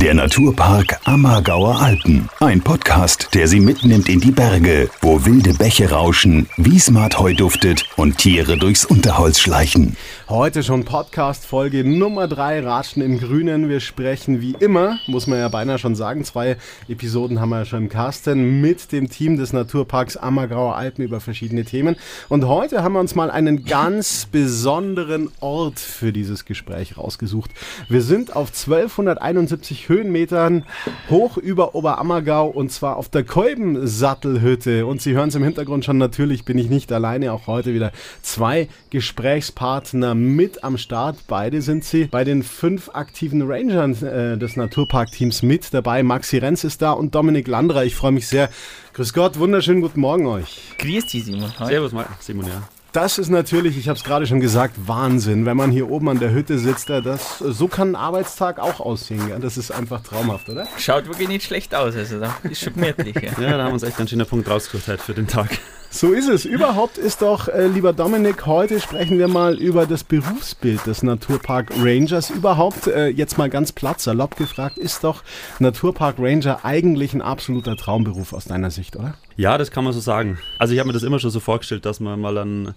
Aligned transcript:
Der 0.00 0.14
Naturpark 0.14 1.00
Ammergauer 1.06 1.80
Alpen. 1.80 2.28
Ein 2.38 2.60
Podcast, 2.60 3.30
der 3.34 3.48
Sie 3.48 3.58
mitnimmt 3.58 4.08
in 4.08 4.20
die 4.20 4.30
Berge, 4.30 4.88
wo 5.00 5.24
wilde 5.24 5.54
Bäche 5.54 5.90
rauschen, 5.90 6.48
Wiesmartheu 6.56 7.34
duftet 7.34 7.84
und 7.96 8.16
Tiere 8.16 8.56
durchs 8.56 8.84
Unterholz 8.84 9.40
schleichen. 9.40 9.96
Heute 10.30 10.62
schon 10.62 10.84
Podcast-Folge 10.84 11.84
Nummer 11.84 12.28
3, 12.28 12.60
Ratschen 12.60 13.00
im 13.00 13.18
Grünen. 13.18 13.70
Wir 13.70 13.80
sprechen 13.80 14.42
wie 14.42 14.54
immer, 14.60 14.98
muss 15.06 15.26
man 15.26 15.38
ja 15.38 15.48
beinahe 15.48 15.78
schon 15.78 15.94
sagen, 15.94 16.22
zwei 16.22 16.58
Episoden 16.86 17.40
haben 17.40 17.48
wir 17.48 17.60
ja 17.60 17.64
schon 17.64 17.84
im 17.84 17.88
Casten 17.88 18.60
mit 18.60 18.92
dem 18.92 19.08
Team 19.08 19.38
des 19.38 19.54
Naturparks 19.54 20.18
Ammergauer 20.18 20.76
Alpen 20.76 21.02
über 21.02 21.20
verschiedene 21.20 21.64
Themen. 21.64 21.96
Und 22.28 22.46
heute 22.46 22.82
haben 22.82 22.92
wir 22.92 23.00
uns 23.00 23.14
mal 23.14 23.30
einen 23.30 23.64
ganz 23.64 24.26
besonderen 24.30 25.30
Ort 25.40 25.80
für 25.80 26.12
dieses 26.12 26.44
Gespräch 26.44 26.98
rausgesucht. 26.98 27.50
Wir 27.88 28.02
sind 28.02 28.36
auf 28.36 28.48
1271 28.48 29.88
Höhenmetern 29.88 30.66
hoch 31.08 31.38
über 31.38 31.74
Oberammergau 31.74 32.48
und 32.48 32.70
zwar 32.70 32.98
auf 32.98 33.08
der 33.08 33.24
Kolbensattelhütte. 33.24 34.84
Und 34.84 35.00
Sie 35.00 35.14
hören 35.14 35.30
es 35.30 35.36
im 35.36 35.44
Hintergrund 35.44 35.86
schon, 35.86 35.96
natürlich 35.96 36.44
bin 36.44 36.58
ich 36.58 36.68
nicht 36.68 36.92
alleine, 36.92 37.32
auch 37.32 37.46
heute 37.46 37.72
wieder 37.72 37.92
zwei 38.20 38.68
Gesprächspartner 38.90 40.17
mit 40.18 40.64
am 40.64 40.78
Start. 40.78 41.16
Beide 41.26 41.62
sind 41.62 41.84
sie 41.84 42.04
bei 42.04 42.24
den 42.24 42.42
fünf 42.42 42.90
aktiven 42.92 43.42
Rangern 43.42 43.94
äh, 44.02 44.36
des 44.38 44.56
Naturparkteams 44.56 45.42
mit 45.42 45.72
dabei. 45.72 46.02
Maxi 46.02 46.38
Renz 46.38 46.64
ist 46.64 46.82
da 46.82 46.92
und 46.92 47.14
Dominik 47.14 47.48
Landrer. 47.48 47.84
Ich 47.84 47.94
freue 47.94 48.12
mich 48.12 48.28
sehr. 48.28 48.50
Grüß 48.94 49.12
Gott, 49.12 49.38
wunderschönen 49.38 49.80
guten 49.80 50.00
Morgen 50.00 50.26
euch. 50.26 50.60
Grüß 50.78 51.06
dich, 51.06 51.24
Simon. 51.24 51.52
Hi. 51.58 51.68
Servus, 51.68 51.92
Simon, 52.20 52.46
ja. 52.46 52.62
Das 52.92 53.18
ist 53.18 53.28
natürlich, 53.28 53.76
ich 53.76 53.88
habe 53.88 53.98
es 53.98 54.04
gerade 54.04 54.26
schon 54.26 54.40
gesagt, 54.40 54.74
Wahnsinn, 54.86 55.44
wenn 55.44 55.58
man 55.58 55.70
hier 55.70 55.90
oben 55.90 56.08
an 56.08 56.18
der 56.18 56.32
Hütte 56.32 56.58
sitzt. 56.58 56.88
Das, 56.88 57.38
so 57.38 57.68
kann 57.68 57.90
ein 57.90 57.96
Arbeitstag 57.96 58.58
auch 58.58 58.80
aussehen. 58.80 59.28
Ja? 59.28 59.38
Das 59.38 59.58
ist 59.58 59.70
einfach 59.70 60.02
traumhaft, 60.02 60.48
oder? 60.48 60.66
Schaut 60.78 61.06
wirklich 61.06 61.28
nicht 61.28 61.44
schlecht 61.44 61.74
aus. 61.74 61.94
Also 61.94 62.18
da 62.18 62.34
ist 62.44 62.62
schon 62.62 62.74
gemütlich. 62.74 63.14
Ja. 63.16 63.40
ja, 63.40 63.56
da 63.56 63.64
haben 63.64 63.70
wir 63.70 63.74
uns 63.74 63.82
echt 63.82 63.98
einen 63.98 64.08
schönen 64.08 64.26
Punkt 64.26 64.48
rausgesucht 64.48 64.88
heute 64.88 65.02
für 65.02 65.14
den 65.14 65.26
Tag. 65.26 65.50
So 65.90 66.12
ist 66.12 66.28
es. 66.28 66.44
Überhaupt 66.44 66.98
ist 66.98 67.22
doch, 67.22 67.48
äh, 67.48 67.66
lieber 67.66 67.94
Dominik, 67.94 68.44
heute 68.44 68.78
sprechen 68.78 69.18
wir 69.18 69.26
mal 69.26 69.58
über 69.58 69.86
das 69.86 70.04
Berufsbild 70.04 70.86
des 70.86 71.02
Naturpark 71.02 71.72
Rangers. 71.78 72.28
Überhaupt, 72.28 72.86
äh, 72.86 73.08
jetzt 73.08 73.38
mal 73.38 73.48
ganz 73.48 73.72
platt, 73.72 74.00
salopp 74.00 74.36
gefragt, 74.36 74.76
ist 74.76 75.02
doch 75.02 75.24
Naturpark 75.58 76.16
Ranger 76.18 76.64
eigentlich 76.64 77.14
ein 77.14 77.22
absoluter 77.22 77.74
Traumberuf 77.74 78.34
aus 78.34 78.44
deiner 78.44 78.70
Sicht, 78.70 78.96
oder? 78.96 79.14
Ja, 79.36 79.56
das 79.56 79.70
kann 79.70 79.82
man 79.82 79.94
so 79.94 80.00
sagen. 80.00 80.38
Also 80.58 80.74
ich 80.74 80.78
habe 80.78 80.88
mir 80.88 80.92
das 80.92 81.02
immer 81.02 81.18
schon 81.20 81.30
so 81.30 81.40
vorgestellt, 81.40 81.86
dass 81.86 82.00
man 82.00 82.20
mal 82.20 82.36
einen, 82.36 82.74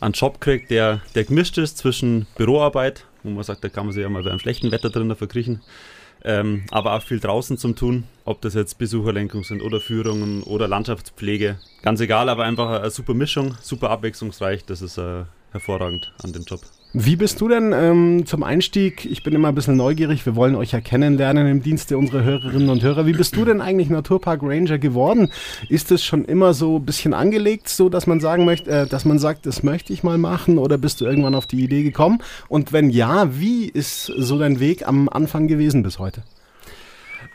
einen 0.00 0.14
Job 0.14 0.40
kriegt, 0.40 0.70
der, 0.70 1.02
der 1.14 1.24
gemischt 1.24 1.58
ist 1.58 1.76
zwischen 1.78 2.26
Büroarbeit, 2.36 3.04
wo 3.24 3.30
man 3.30 3.44
sagt, 3.44 3.62
da 3.62 3.68
kann 3.68 3.86
man 3.86 3.92
sich 3.92 4.02
ja 4.02 4.08
mal 4.08 4.22
bei 4.22 4.30
einem 4.30 4.40
schlechten 4.40 4.72
Wetter 4.72 4.88
drin 4.88 5.14
verkriechen, 5.14 5.60
ähm, 6.22 6.64
aber 6.70 6.94
auch 6.94 7.02
viel 7.02 7.20
draußen 7.20 7.58
zum 7.58 7.76
Tun, 7.76 8.04
ob 8.24 8.40
das 8.40 8.54
jetzt 8.54 8.78
Besucherlenkung 8.78 9.44
sind 9.44 9.62
oder 9.62 9.80
Führungen 9.80 10.42
oder 10.42 10.68
Landschaftspflege. 10.68 11.58
Ganz 11.82 12.00
egal, 12.00 12.28
aber 12.28 12.44
einfach 12.44 12.80
eine 12.80 12.90
super 12.90 13.14
Mischung, 13.14 13.56
super 13.60 13.90
abwechslungsreich, 13.90 14.64
das 14.64 14.82
ist 14.82 14.98
äh, 14.98 15.24
hervorragend 15.52 16.12
an 16.22 16.32
dem 16.32 16.44
Job. 16.44 16.60
Wie 16.96 17.16
bist 17.16 17.40
du 17.40 17.48
denn 17.48 17.72
ähm, 17.74 18.24
zum 18.24 18.44
Einstieg? 18.44 19.04
Ich 19.04 19.24
bin 19.24 19.34
immer 19.34 19.48
ein 19.48 19.56
bisschen 19.56 19.76
neugierig, 19.76 20.24
wir 20.26 20.36
wollen 20.36 20.54
euch 20.54 20.70
ja 20.70 20.80
kennenlernen 20.80 21.48
im 21.48 21.60
Dienste 21.60 21.98
unserer 21.98 22.22
Hörerinnen 22.22 22.68
und 22.68 22.84
Hörer. 22.84 23.04
Wie 23.04 23.12
bist 23.12 23.34
du 23.34 23.44
denn 23.44 23.60
eigentlich 23.60 23.90
Naturpark 23.90 24.42
Ranger 24.44 24.78
geworden? 24.78 25.32
Ist 25.68 25.90
es 25.90 26.04
schon 26.04 26.24
immer 26.24 26.54
so 26.54 26.78
ein 26.78 26.84
bisschen 26.84 27.12
angelegt, 27.12 27.68
so 27.68 27.88
dass 27.88 28.06
man 28.06 28.20
sagen 28.20 28.44
möchte, 28.44 28.70
äh, 28.70 28.86
dass 28.86 29.04
man 29.04 29.18
sagt, 29.18 29.44
das 29.44 29.64
möchte 29.64 29.92
ich 29.92 30.04
mal 30.04 30.18
machen 30.18 30.56
oder 30.56 30.78
bist 30.78 31.00
du 31.00 31.04
irgendwann 31.04 31.34
auf 31.34 31.48
die 31.48 31.64
Idee 31.64 31.82
gekommen? 31.82 32.22
Und 32.46 32.72
wenn 32.72 32.90
ja, 32.90 33.40
wie 33.40 33.64
ist 33.66 34.06
so 34.06 34.38
dein 34.38 34.60
Weg 34.60 34.86
am 34.86 35.08
Anfang 35.08 35.48
gewesen 35.48 35.82
bis 35.82 35.98
heute? 35.98 36.22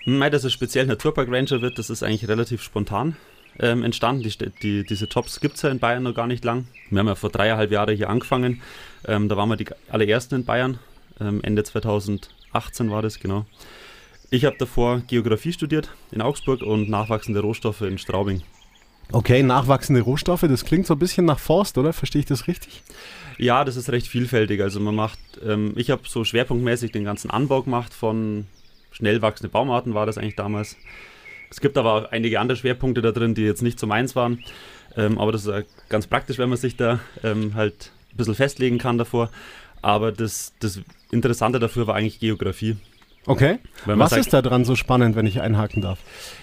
Nein, 0.06 0.32
dass 0.32 0.46
es 0.46 0.54
speziell 0.54 0.86
Naturpark 0.86 1.28
Ranger 1.30 1.62
wird, 1.62 1.78
das 1.78 1.90
ist 1.90 2.02
eigentlich 2.02 2.30
relativ 2.30 2.64
spontan 2.64 3.18
ähm, 3.60 3.84
entstanden. 3.84 4.24
Die, 4.24 4.52
die, 4.62 4.84
diese 4.86 5.06
Jobs 5.06 5.42
gibt 5.42 5.56
es 5.58 5.64
ja 5.64 5.70
in 5.70 5.80
Bayern 5.80 6.04
noch 6.04 6.16
gar 6.16 6.28
nicht 6.28 6.46
lang. 6.46 6.68
Wir 6.90 7.00
haben 7.00 7.08
ja 7.08 7.16
vor 7.16 7.30
dreieinhalb 7.30 7.72
Jahren 7.72 7.96
hier 7.96 8.10
angefangen. 8.10 8.62
Ähm, 9.08 9.30
da 9.30 9.38
waren 9.38 9.50
wir 9.50 9.56
die 9.56 9.68
allerersten 9.90 10.36
in 10.36 10.46
Bayern. 10.46 10.80
Ähm, 11.20 11.42
Ende 11.44 11.64
2018 11.64 12.92
war 12.92 13.02
das, 13.02 13.20
genau. 13.20 13.46
Ich 14.30 14.46
habe 14.46 14.58
davor 14.60 15.02
Geografie 15.08 15.54
studiert 15.54 15.90
in 16.12 16.22
Augsburg 16.22 16.62
und 16.62 16.90
nachwachsende 16.90 17.40
Rohstoffe 17.40 17.82
in 17.82 17.98
Straubing. 17.98 18.44
Okay, 19.12 19.42
nachwachsende 19.42 20.02
Rohstoffe, 20.02 20.42
das 20.42 20.66
klingt 20.66 20.86
so 20.86 20.94
ein 20.94 21.00
bisschen 21.00 21.26
nach 21.26 21.40
Forst, 21.40 21.80
oder? 21.80 21.94
Verstehe 21.94 22.20
ich 22.20 22.28
das 22.28 22.48
richtig? 22.48 22.84
Ja, 23.40 23.66
das 23.66 23.76
ist 23.76 23.90
recht 23.90 24.08
vielfältig. 24.08 24.62
Also 24.62 24.80
man 24.80 24.94
macht, 24.94 25.20
ähm, 25.44 25.74
ich 25.76 25.90
habe 25.90 26.04
so 26.08 26.24
schwerpunktmäßig 26.24 26.92
den 26.92 27.06
ganzen 27.06 27.32
Anbau 27.32 27.64
gemacht 27.64 27.94
von 27.94 28.46
schnell 28.92 29.22
wachsende 29.22 29.50
Baumarten 29.50 29.96
war 29.96 30.06
das 30.06 30.18
eigentlich 30.18 30.36
damals. 30.36 30.78
Es 31.50 31.60
gibt 31.60 31.78
aber 31.78 31.94
auch 31.94 32.12
einige 32.12 32.40
andere 32.40 32.58
Schwerpunkte 32.58 33.02
da 33.02 33.12
drin, 33.12 33.34
die 33.34 33.42
jetzt 33.42 33.64
nicht 33.64 33.80
so 33.80 33.88
meins 33.88 34.16
waren. 34.16 34.44
Ähm, 34.96 35.18
aber 35.18 35.32
das 35.32 35.46
ist 35.46 35.66
ganz 35.90 36.06
praktisch, 36.06 36.38
wenn 36.38 36.50
man 36.50 36.58
sich 36.60 36.76
da 36.76 37.00
ähm, 37.24 37.56
halt 37.56 37.92
ein 38.12 38.18
bisschen 38.18 38.36
festlegen 38.36 38.78
kann 38.78 38.98
davor. 38.98 39.30
Aber 39.82 40.12
das, 40.12 40.54
das 40.60 40.82
Interessante 41.12 41.60
dafür 41.60 41.88
war 41.88 41.96
eigentlich 41.96 42.20
Geografie. 42.20 42.78
Okay. 43.26 43.60
Was 43.86 44.12
sagt, 44.12 44.22
ist 44.22 44.34
da 44.34 44.42
dran 44.42 44.66
so 44.66 44.76
spannend, 44.76 45.16
wenn 45.16 45.26
ich 45.26 45.42
einhaken 45.42 45.82
darf? 45.82 46.00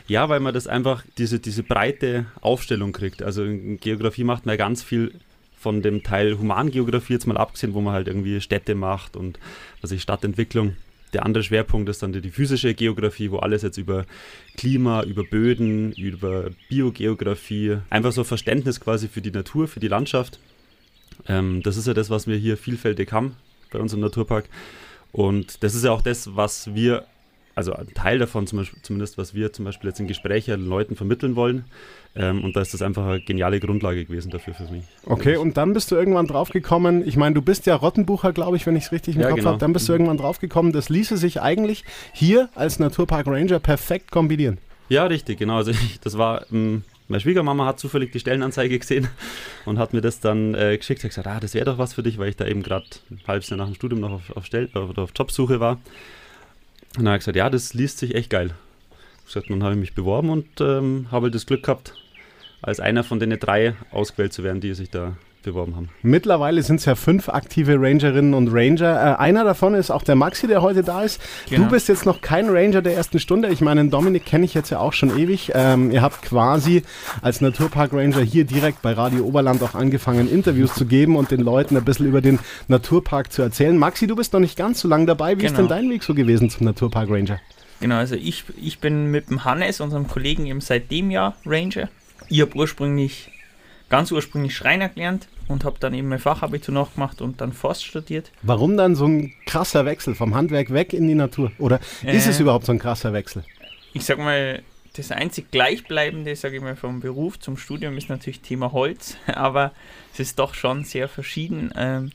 Ja, 0.06 0.28
weil 0.28 0.40
man 0.40 0.54
das 0.54 0.66
einfach, 0.66 1.04
diese, 1.18 1.40
diese 1.40 1.62
breite 1.62 2.26
Aufstellung 2.40 2.92
kriegt. 2.92 3.22
Also 3.22 3.44
in 3.44 3.78
Geografie 3.78 4.24
macht 4.24 4.46
man 4.46 4.52
ja 4.52 4.56
ganz 4.56 4.82
viel 4.82 5.12
von 5.58 5.82
dem 5.82 6.02
Teil 6.02 6.38
Humangeografie 6.38 7.14
jetzt 7.14 7.26
mal 7.26 7.36
abgesehen, 7.36 7.74
wo 7.74 7.80
man 7.80 7.94
halt 7.94 8.06
irgendwie 8.06 8.40
Städte 8.40 8.74
macht 8.74 9.16
und 9.16 9.38
was 9.80 9.90
ich 9.90 10.02
Stadtentwicklung. 10.02 10.76
Der 11.12 11.24
andere 11.24 11.42
Schwerpunkt 11.42 11.88
ist 11.88 12.02
dann 12.02 12.12
die, 12.12 12.20
die 12.20 12.30
physische 12.30 12.74
Geografie, 12.74 13.30
wo 13.30 13.38
alles 13.38 13.62
jetzt 13.62 13.78
über 13.78 14.04
Klima, 14.56 15.02
über 15.02 15.24
Böden, 15.24 15.92
über 15.92 16.50
Biogeografie, 16.68 17.78
einfach 17.90 18.12
so 18.12 18.22
Verständnis 18.22 18.80
quasi 18.80 19.08
für 19.08 19.20
die 19.20 19.30
Natur, 19.30 19.66
für 19.66 19.80
die 19.80 19.88
Landschaft. 19.88 20.38
Ähm, 21.28 21.62
das 21.62 21.76
ist 21.76 21.86
ja 21.86 21.94
das, 21.94 22.10
was 22.10 22.26
wir 22.26 22.36
hier 22.36 22.56
vielfältig 22.56 23.12
haben 23.12 23.36
bei 23.72 23.78
uns 23.78 23.92
im 23.92 24.00
Naturpark. 24.00 24.48
Und 25.12 25.62
das 25.62 25.74
ist 25.74 25.84
ja 25.84 25.92
auch 25.92 26.02
das, 26.02 26.36
was 26.36 26.74
wir 26.74 27.06
also 27.56 27.72
ein 27.72 27.88
Teil 27.94 28.18
davon 28.18 28.46
zum 28.46 28.58
Beispiel, 28.58 28.80
zumindest, 28.82 29.16
was 29.16 29.34
wir 29.34 29.50
zum 29.50 29.64
Beispiel 29.64 29.88
jetzt 29.88 29.98
in 29.98 30.06
Gesprächen 30.06 30.68
Leuten 30.68 30.94
vermitteln 30.94 31.36
wollen. 31.36 31.64
Ähm, 32.14 32.44
und 32.44 32.54
da 32.54 32.60
ist 32.60 32.74
das 32.74 32.82
einfach 32.82 33.06
eine 33.06 33.20
geniale 33.20 33.60
Grundlage 33.60 34.04
gewesen 34.04 34.30
dafür 34.30 34.52
für 34.52 34.70
mich. 34.70 34.84
Okay, 35.06 35.36
und 35.36 35.56
dann 35.56 35.72
bist 35.72 35.90
du 35.90 35.96
irgendwann 35.96 36.26
draufgekommen, 36.26 37.06
ich 37.08 37.16
meine, 37.16 37.34
du 37.34 37.40
bist 37.40 37.64
ja 37.64 37.74
Rottenbucher, 37.74 38.34
glaube 38.34 38.58
ich, 38.58 38.66
wenn 38.66 38.76
ich 38.76 38.84
es 38.84 38.92
richtig 38.92 39.16
im 39.16 39.22
ja, 39.22 39.28
Kopf 39.28 39.38
genau. 39.38 39.50
habe, 39.50 39.58
dann 39.58 39.72
bist 39.72 39.88
du 39.88 39.92
mhm. 39.92 40.00
irgendwann 40.00 40.18
draufgekommen, 40.18 40.72
das 40.72 40.90
ließe 40.90 41.16
sich 41.16 41.40
eigentlich 41.40 41.84
hier 42.12 42.50
als 42.54 42.78
Naturpark 42.78 43.26
Ranger 43.26 43.58
perfekt 43.58 44.10
kombinieren. 44.10 44.58
Ja, 44.90 45.06
richtig, 45.06 45.38
genau. 45.38 45.56
Also 45.56 45.70
ich, 45.72 45.98
das 46.00 46.18
war, 46.18 46.44
ähm, 46.52 46.84
meine 47.08 47.20
Schwiegermama 47.20 47.66
hat 47.66 47.78
zufällig 47.78 48.12
die 48.12 48.20
Stellenanzeige 48.20 48.78
gesehen 48.78 49.08
und 49.64 49.78
hat 49.78 49.92
mir 49.92 50.00
das 50.00 50.20
dann 50.20 50.54
äh, 50.54 50.76
geschickt. 50.76 51.02
Hat 51.04 51.10
gesagt, 51.10 51.26
ah, 51.26 51.40
das 51.40 51.54
wäre 51.54 51.64
doch 51.64 51.78
was 51.78 51.94
für 51.94 52.02
dich, 52.02 52.18
weil 52.18 52.30
ich 52.30 52.36
da 52.36 52.46
eben 52.46 52.62
gerade 52.62 52.86
ein 53.10 53.20
halbes 53.26 53.48
Jahr 53.48 53.58
nach 53.58 53.66
dem 53.66 53.74
Studium 53.74 54.00
noch 54.00 54.12
auf, 54.12 54.36
auf, 54.36 54.46
Stell 54.46 54.66
oder 54.74 55.02
auf 55.02 55.12
Jobsuche 55.14 55.60
war. 55.60 55.72
Und 55.72 57.04
dann 57.04 57.08
habe 57.08 57.16
ich 57.16 57.20
gesagt, 57.20 57.36
ja, 57.36 57.50
das 57.50 57.74
liest 57.74 57.98
sich 57.98 58.14
echt 58.14 58.30
geil. 58.30 58.54
Gesagt, 59.24 59.50
dann 59.50 59.62
habe 59.62 59.74
ich 59.74 59.80
mich 59.80 59.94
beworben 59.94 60.30
und 60.30 60.60
ähm, 60.60 61.08
habe 61.10 61.30
das 61.30 61.46
Glück 61.46 61.64
gehabt, 61.64 61.94
als 62.62 62.80
einer 62.80 63.04
von 63.04 63.20
den 63.20 63.38
drei 63.38 63.74
ausgewählt 63.90 64.32
zu 64.32 64.42
werden, 64.42 64.60
die 64.60 64.74
sich 64.74 64.90
da 64.90 65.16
beworben 65.46 65.74
haben. 65.74 65.88
Mittlerweile 66.02 66.62
sind 66.62 66.76
es 66.76 66.84
ja 66.84 66.94
fünf 66.94 67.30
aktive 67.30 67.76
Rangerinnen 67.80 68.34
und 68.34 68.48
Ranger. 68.52 69.14
Äh, 69.14 69.16
einer 69.18 69.44
davon 69.44 69.74
ist 69.74 69.90
auch 69.90 70.02
der 70.02 70.14
Maxi, 70.14 70.46
der 70.46 70.60
heute 70.60 70.82
da 70.82 71.02
ist. 71.02 71.20
Genau. 71.48 71.64
Du 71.64 71.70
bist 71.70 71.88
jetzt 71.88 72.04
noch 72.04 72.20
kein 72.20 72.50
Ranger 72.50 72.82
der 72.82 72.94
ersten 72.94 73.18
Stunde. 73.18 73.48
Ich 73.48 73.62
meine, 73.62 73.88
Dominik 73.88 74.26
kenne 74.26 74.44
ich 74.44 74.52
jetzt 74.52 74.70
ja 74.70 74.78
auch 74.78 74.92
schon 74.92 75.16
ewig. 75.18 75.52
Ähm, 75.54 75.90
ihr 75.90 76.02
habt 76.02 76.20
quasi 76.22 76.82
als 77.22 77.40
Naturpark 77.40 77.92
Ranger 77.94 78.20
hier 78.20 78.44
direkt 78.44 78.82
bei 78.82 78.92
Radio 78.92 79.24
Oberland 79.24 79.62
auch 79.62 79.74
angefangen, 79.74 80.30
Interviews 80.30 80.74
zu 80.74 80.84
geben 80.84 81.16
und 81.16 81.30
den 81.30 81.40
Leuten 81.40 81.76
ein 81.76 81.84
bisschen 81.84 82.06
über 82.06 82.20
den 82.20 82.38
Naturpark 82.68 83.32
zu 83.32 83.40
erzählen. 83.40 83.78
Maxi, 83.78 84.06
du 84.06 84.16
bist 84.16 84.32
noch 84.32 84.40
nicht 84.40 84.58
ganz 84.58 84.80
so 84.80 84.88
lange 84.88 85.06
dabei. 85.06 85.32
Wie 85.32 85.42
genau. 85.42 85.50
ist 85.52 85.56
denn 85.56 85.68
dein 85.68 85.88
Weg 85.88 86.02
so 86.02 86.14
gewesen 86.14 86.50
zum 86.50 86.66
Naturpark 86.66 87.08
Ranger? 87.08 87.40
Genau, 87.80 87.96
also 87.96 88.14
ich, 88.14 88.44
ich 88.60 88.78
bin 88.78 89.10
mit 89.10 89.30
dem 89.30 89.44
Hannes, 89.44 89.80
unserem 89.80 90.08
Kollegen, 90.08 90.46
eben 90.46 90.60
seit 90.60 90.90
dem 90.90 91.10
Jahr 91.10 91.36
Ranger. 91.44 91.88
Ich 92.28 92.40
habe 92.40 92.56
ursprünglich, 92.56 93.30
ganz 93.88 94.10
ursprünglich 94.12 94.56
Schreiner 94.56 94.88
gelernt 94.88 95.28
und 95.48 95.64
habe 95.64 95.76
dann 95.78 95.94
eben 95.94 96.08
mein 96.08 96.18
Fachabitur 96.18 96.74
noch 96.74 96.94
gemacht 96.94 97.20
und 97.20 97.40
dann 97.40 97.52
Forst 97.52 97.84
studiert. 97.84 98.32
Warum 98.42 98.76
dann 98.76 98.94
so 98.94 99.06
ein 99.06 99.32
krasser 99.46 99.84
Wechsel 99.84 100.14
vom 100.14 100.34
Handwerk 100.34 100.72
weg 100.72 100.92
in 100.92 101.06
die 101.06 101.14
Natur? 101.14 101.52
Oder 101.58 101.80
äh, 102.04 102.16
ist 102.16 102.26
es 102.26 102.40
überhaupt 102.40 102.66
so 102.66 102.72
ein 102.72 102.78
krasser 102.78 103.12
Wechsel? 103.12 103.44
Ich 103.92 104.04
sag 104.04 104.18
mal, 104.18 104.62
das 104.96 105.12
einzig 105.12 105.50
Gleichbleibende, 105.50 106.34
sage 106.36 106.56
ich 106.56 106.62
mal, 106.62 106.76
vom 106.76 107.00
Beruf 107.00 107.38
zum 107.38 107.56
Studium 107.56 107.96
ist 107.96 108.08
natürlich 108.08 108.40
Thema 108.40 108.72
Holz, 108.72 109.16
aber 109.26 109.72
es 110.12 110.20
ist 110.20 110.38
doch 110.38 110.54
schon 110.54 110.84
sehr 110.84 111.08
verschieden. 111.08 111.72
Ähm, 111.76 112.10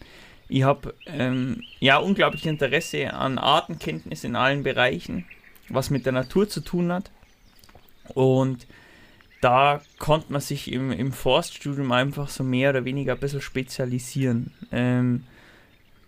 ich 0.50 0.64
habe 0.64 0.94
ähm, 1.06 1.64
ja 1.80 1.98
unglaublich 1.98 2.46
Interesse 2.46 3.14
an 3.14 3.38
Artenkenntnis 3.38 4.26
in 4.26 4.36
allen 4.36 4.64
Bereichen, 4.64 5.26
was 5.70 5.90
mit 5.90 6.06
der 6.06 6.12
Natur 6.12 6.50
zu 6.50 6.60
tun 6.60 6.92
hat. 6.92 7.10
Und 8.14 8.68
da 9.42 9.82
konnte 9.98 10.32
man 10.32 10.42
sich 10.42 10.72
im, 10.72 10.92
im 10.92 11.12
Forststudium 11.12 11.92
einfach 11.92 12.30
so 12.30 12.44
mehr 12.44 12.70
oder 12.70 12.86
weniger 12.86 13.14
ein 13.14 13.20
bisschen 13.20 13.42
spezialisieren. 13.42 14.52
Ähm, 14.72 15.24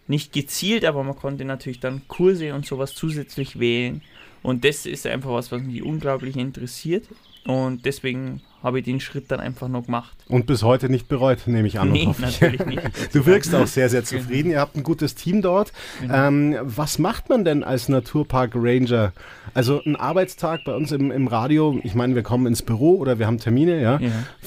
nicht 0.08 0.34
gezielt, 0.34 0.86
aber 0.86 1.04
man 1.04 1.16
konnte 1.16 1.44
natürlich 1.44 1.80
dann 1.80 2.08
Kurse 2.08 2.54
und 2.54 2.66
sowas 2.66 2.94
zusätzlich 2.94 3.60
wählen. 3.60 4.02
Und 4.44 4.64
das 4.66 4.86
ist 4.86 5.08
einfach 5.08 5.32
was, 5.32 5.52
was 5.52 5.62
mich 5.62 5.82
unglaublich 5.82 6.36
interessiert. 6.38 7.08
Und 7.46 7.86
deswegen 7.86 8.42
habe 8.64 8.80
ich 8.80 8.86
den 8.86 9.00
Schritt 9.02 9.30
dann 9.30 9.40
einfach 9.42 9.68
noch 9.68 9.86
gemacht. 9.86 10.16
Und 10.30 10.46
bis 10.48 10.64
heute 10.64 10.90
nicht 10.90 11.08
bereut, 11.10 11.40
nehme 11.48 11.68
ich 11.68 11.80
an. 11.80 11.92
Nee, 11.92 12.10
natürlich 12.20 12.66
nicht. 12.66 12.82
Du 13.14 13.26
wirkst 13.26 13.54
auch 13.54 13.68
sehr, 13.68 13.90
sehr 13.90 14.04
zufrieden. 14.06 14.50
Ihr 14.52 14.60
habt 14.62 14.76
ein 14.78 14.84
gutes 14.84 15.16
Team 15.16 15.42
dort. 15.42 15.74
Genau. 16.02 16.14
Ähm, 16.28 16.56
was 16.62 16.98
macht 16.98 17.28
man 17.30 17.44
denn 17.44 17.64
als 17.64 17.90
Naturpark 17.90 18.52
Ranger? 18.56 19.12
Also 19.54 19.82
ein 19.86 19.96
Arbeitstag 19.98 20.62
bei 20.66 20.74
uns 20.74 20.92
im, 20.94 21.12
im 21.12 21.28
Radio, 21.28 21.78
ich 21.84 21.94
meine, 21.94 22.16
wir 22.16 22.24
kommen 22.24 22.48
ins 22.48 22.62
Büro 22.62 22.96
oder 22.98 23.20
wir 23.20 23.28
haben 23.28 23.38
Termine, 23.38 23.82
ja, 23.82 24.00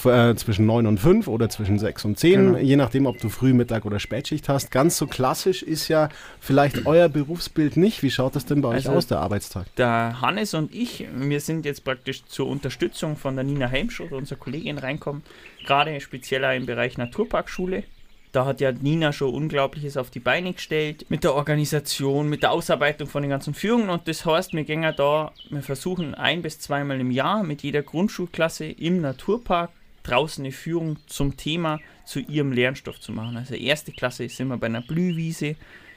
Ja. 0.04 0.30
äh, 0.30 0.34
zwischen 0.36 0.66
9 0.66 0.86
und 0.86 0.98
5 0.98 1.28
oder 1.28 1.48
zwischen 1.50 1.78
6 1.78 2.04
und 2.06 2.18
10, 2.18 2.32
Genau. 2.54 2.58
je 2.58 2.76
nachdem, 2.76 3.06
ob 3.06 3.18
du 3.20 3.28
Früh, 3.28 3.52
Mittag 3.52 3.84
oder 3.84 4.00
Spätschicht 4.00 4.48
hast. 4.48 4.70
Ganz 4.70 4.96
so 4.96 5.06
klassisch 5.06 5.62
ist 5.62 5.88
ja 5.88 6.08
vielleicht 6.40 6.86
euer 6.86 7.08
Berufsbild 7.08 7.76
nicht. 7.76 8.02
Wie 8.02 8.10
schaut 8.10 8.34
das 8.34 8.46
denn 8.46 8.62
bei 8.62 8.68
euch 8.70 8.76
Also- 8.86 8.92
aus, 8.92 9.06
der 9.06 9.20
Arbeitstag? 9.20 9.66
Der 9.76 10.20
Hannes 10.22 10.54
und 10.54 10.74
ich, 10.74 11.06
wir 11.14 11.40
sind 11.40 11.66
jetzt 11.66 11.84
praktisch 11.84 12.24
zur 12.24 12.46
Unterstützung 12.48 13.16
von 13.16 13.34
der 13.36 13.44
Nina 13.44 13.66
Helmschott, 14.06 14.18
unserer 14.18 14.38
Kollegin, 14.38 14.78
reinkommen, 14.78 15.22
gerade 15.64 16.00
spezieller 16.00 16.54
im 16.54 16.66
Bereich 16.66 16.98
Naturparkschule. 16.98 17.84
Da 18.32 18.44
hat 18.44 18.60
ja 18.60 18.72
Nina 18.72 19.12
schon 19.12 19.32
Unglaubliches 19.32 19.96
auf 19.96 20.10
die 20.10 20.20
Beine 20.20 20.52
gestellt 20.52 21.06
mit 21.08 21.24
der 21.24 21.34
Organisation, 21.34 22.28
mit 22.28 22.42
der 22.42 22.52
Ausarbeitung 22.52 23.08
von 23.08 23.22
den 23.22 23.30
ganzen 23.30 23.54
Führungen 23.54 23.88
und 23.88 24.08
das 24.08 24.26
heißt, 24.26 24.52
wir 24.52 24.64
gehen 24.64 24.82
ja 24.82 24.92
da, 24.92 25.32
wir 25.48 25.62
versuchen 25.62 26.14
ein 26.14 26.42
bis 26.42 26.58
zweimal 26.58 27.00
im 27.00 27.10
Jahr 27.10 27.42
mit 27.44 27.62
jeder 27.62 27.82
Grundschulklasse 27.82 28.66
im 28.66 29.00
Naturpark 29.00 29.70
draußen 30.02 30.44
eine 30.44 30.52
Führung 30.52 30.98
zum 31.06 31.36
Thema 31.36 31.80
zu 32.04 32.20
ihrem 32.20 32.52
Lernstoff 32.52 33.00
zu 33.00 33.12
machen. 33.12 33.36
Also 33.36 33.54
erste 33.54 33.92
Klasse 33.92 34.28
sind 34.28 34.48
wir 34.48 34.56
bei 34.56 34.66
einer 34.66 34.82
Blühwiese, 34.82 35.56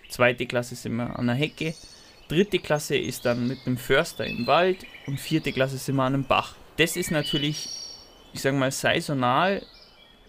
zweite 0.09 0.45
Klasse 0.45 0.75
sind 0.75 0.95
wir 0.95 1.19
an 1.19 1.29
einer 1.29 1.35
Hecke, 1.35 1.73
dritte 2.29 2.59
Klasse 2.59 2.97
ist 2.97 3.25
dann 3.25 3.47
mit 3.47 3.59
einem 3.65 3.77
Förster 3.77 4.25
im 4.25 4.47
Wald 4.47 4.77
und 5.07 5.19
vierte 5.19 5.51
Klasse 5.51 5.77
sind 5.77 5.97
wir 5.97 6.03
an 6.03 6.13
einem 6.13 6.23
Bach. 6.23 6.55
Das 6.77 6.95
ist 6.95 7.11
natürlich, 7.11 7.67
ich 8.33 8.41
sage 8.41 8.57
mal, 8.57 8.71
saisonal, 8.71 9.61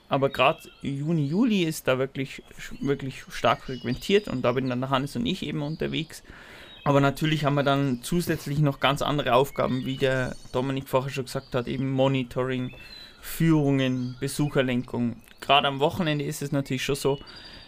aber 0.08 0.28
gerade 0.28 0.60
Juni, 0.82 1.26
Juli 1.26 1.62
ist 1.62 1.86
da 1.86 1.98
wirklich, 1.98 2.42
wirklich 2.80 3.22
stark 3.30 3.62
frequentiert 3.62 4.26
und 4.26 4.42
da 4.42 4.52
bin 4.52 4.68
dann 4.68 4.90
Hannes 4.90 5.14
und 5.14 5.24
ich 5.24 5.44
eben 5.44 5.62
unterwegs. 5.62 6.22
Aber 6.82 7.00
natürlich 7.00 7.44
haben 7.44 7.54
wir 7.54 7.62
dann 7.62 8.00
zusätzlich 8.02 8.58
noch 8.58 8.80
ganz 8.80 9.02
andere 9.02 9.34
Aufgaben, 9.34 9.84
wie 9.84 9.96
der 9.96 10.34
Dominik 10.52 10.88
vorher 10.88 11.12
schon 11.12 11.26
gesagt 11.26 11.54
hat, 11.54 11.68
eben 11.68 11.92
Monitoring, 11.92 12.72
Führungen, 13.20 14.16
Besucherlenkung. 14.18 15.16
Gerade 15.40 15.68
am 15.68 15.78
Wochenende 15.78 16.24
ist 16.24 16.42
es 16.42 16.52
natürlich 16.52 16.84
schon 16.84 16.96
so, 16.96 17.18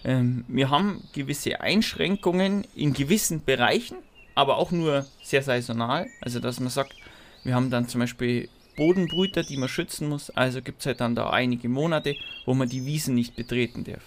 ähm, 0.05 0.45
wir 0.49 0.71
haben 0.71 1.03
gewisse 1.13 1.61
Einschränkungen 1.61 2.67
in 2.75 2.93
gewissen 2.93 3.45
Bereichen, 3.45 3.99
aber 4.35 4.57
auch 4.57 4.73
nur 4.73 5.07
sehr 5.23 5.43
saisonal. 5.43 6.09
Also 6.21 6.41
dass 6.41 6.59
man 6.59 6.71
sagt, 6.71 6.97
wir 7.45 7.55
haben 7.55 7.71
dann 7.71 7.87
zum 7.87 8.01
Beispiel 8.01 8.49
Bodenbrüter, 8.77 9.43
die 9.43 9.57
man 9.57 9.69
schützen 9.69 10.09
muss. 10.09 10.31
Also 10.31 10.63
gibt 10.63 10.81
es 10.81 10.87
halt 10.87 11.01
dann 11.01 11.15
da 11.15 11.31
einige 11.31 11.69
Monate, 11.69 12.17
wo 12.47 12.55
man 12.55 12.69
die 12.69 12.85
Wiesen 12.87 13.15
nicht 13.15 13.37
betreten 13.37 13.85
darf. 13.85 14.03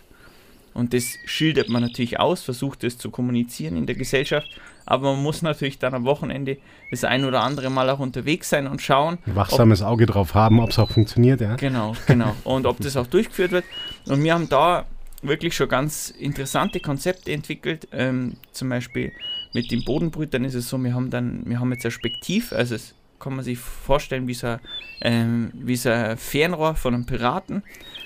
Und 0.73 0.93
das 0.93 1.13
schildert 1.25 1.69
man 1.69 1.81
natürlich 1.81 2.19
aus, 2.19 2.41
versucht 2.41 2.83
es 2.83 2.97
zu 2.97 3.09
kommunizieren 3.09 3.77
in 3.77 3.85
der 3.85 3.95
Gesellschaft. 3.95 4.47
Aber 4.85 5.13
man 5.13 5.23
muss 5.23 5.41
natürlich 5.41 5.79
dann 5.79 5.93
am 5.93 6.03
Wochenende 6.03 6.57
das 6.91 7.05
ein 7.05 7.23
oder 7.23 7.41
andere 7.41 7.69
Mal 7.69 7.89
auch 7.89 7.99
unterwegs 7.99 8.49
sein 8.49 8.67
und 8.67 8.81
schauen, 8.81 9.17
Ein 9.25 9.35
wachsames 9.35 9.81
Auge 9.81 10.05
drauf 10.05 10.33
haben, 10.33 10.59
ob 10.59 10.71
es 10.71 10.77
auch 10.77 10.91
funktioniert, 10.91 11.39
ja? 11.39 11.55
Genau, 11.55 11.95
genau. 12.07 12.35
Und 12.43 12.65
ob 12.65 12.79
das 12.79 12.97
auch 12.97 13.07
durchgeführt 13.07 13.51
wird. 13.51 13.63
Und 14.05 14.21
wir 14.21 14.33
haben 14.33 14.49
da 14.49 14.85
wirklich 15.21 15.55
schon 15.55 15.69
ganz 15.69 16.09
interessante 16.09 16.81
Konzepte 16.81 17.31
entwickelt. 17.31 17.87
Ähm, 17.93 18.33
zum 18.51 18.69
Beispiel 18.69 19.13
mit 19.53 19.71
den 19.71 19.85
Bodenbrütern 19.85 20.43
ist 20.43 20.55
es 20.55 20.69
so, 20.69 20.77
wir 20.77 20.93
haben 20.93 21.09
dann, 21.09 21.43
wir 21.45 21.59
haben 21.59 21.71
jetzt 21.71 21.85
ein 21.85 21.91
Spektiv, 21.91 22.51
also 22.51 22.75
es 22.75 22.93
kann 23.25 23.35
man 23.35 23.43
sich 23.43 23.57
vorstellen 23.57 24.27
wie 24.27 24.35
so, 24.35 24.45
ein, 24.45 24.59
ähm, 25.01 25.51
wie 25.55 25.75
so 25.75 25.89
ein 25.89 26.15
Fernrohr 26.15 26.75
von 26.75 26.93
einem 26.93 27.07
Piraten. 27.07 27.63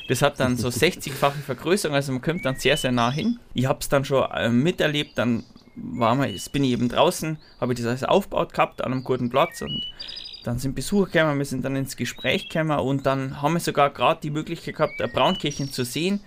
Das 0.08 0.22
hat 0.22 0.40
dann 0.40 0.56
so 0.56 0.68
60-fache 0.70 1.42
Vergrößerung, 1.46 1.94
also 1.94 2.14
man 2.14 2.22
kommt 2.22 2.46
dann 2.46 2.56
sehr, 2.56 2.78
sehr 2.78 2.94
nah 2.94 3.12
hin. 3.12 3.38
Ich 3.54 3.66
habe 3.66 3.80
es 3.82 3.90
dann 3.90 4.06
schon 4.06 4.24
äh, 4.32 4.50
miterlebt, 4.50 5.18
dann 5.18 5.44
war 5.76 6.16
man, 6.16 6.34
bin 6.54 6.64
ich 6.64 6.72
eben 6.72 6.88
draußen, 6.88 7.38
habe 7.60 7.74
ich 7.74 7.80
das 7.80 7.88
alles 7.88 8.04
aufgebaut 8.06 8.54
gehabt 8.54 8.82
an 8.82 8.94
einem 8.94 9.04
guten 9.04 9.30
Platz 9.30 9.62
und 9.62 9.86
dann 10.46 10.58
sind 10.58 10.74
Besucher 10.74 11.12
gekommen, 11.12 11.38
wir 11.38 11.46
sind 11.46 11.66
dann 11.66 11.76
ins 11.76 11.98
Gespräch 11.98 12.48
gekommen 12.48 12.80
und 12.80 13.06
dann 13.06 13.42
haben 13.42 13.54
wir 13.54 13.60
sogar 13.60 13.90
gerade 13.90 14.22
die 14.22 14.30
Möglichkeit 14.32 14.78
gehabt, 14.78 15.02
ein 15.02 15.12
Braunkirchen 15.12 15.70
zu 15.70 15.84
sehen 15.84 16.22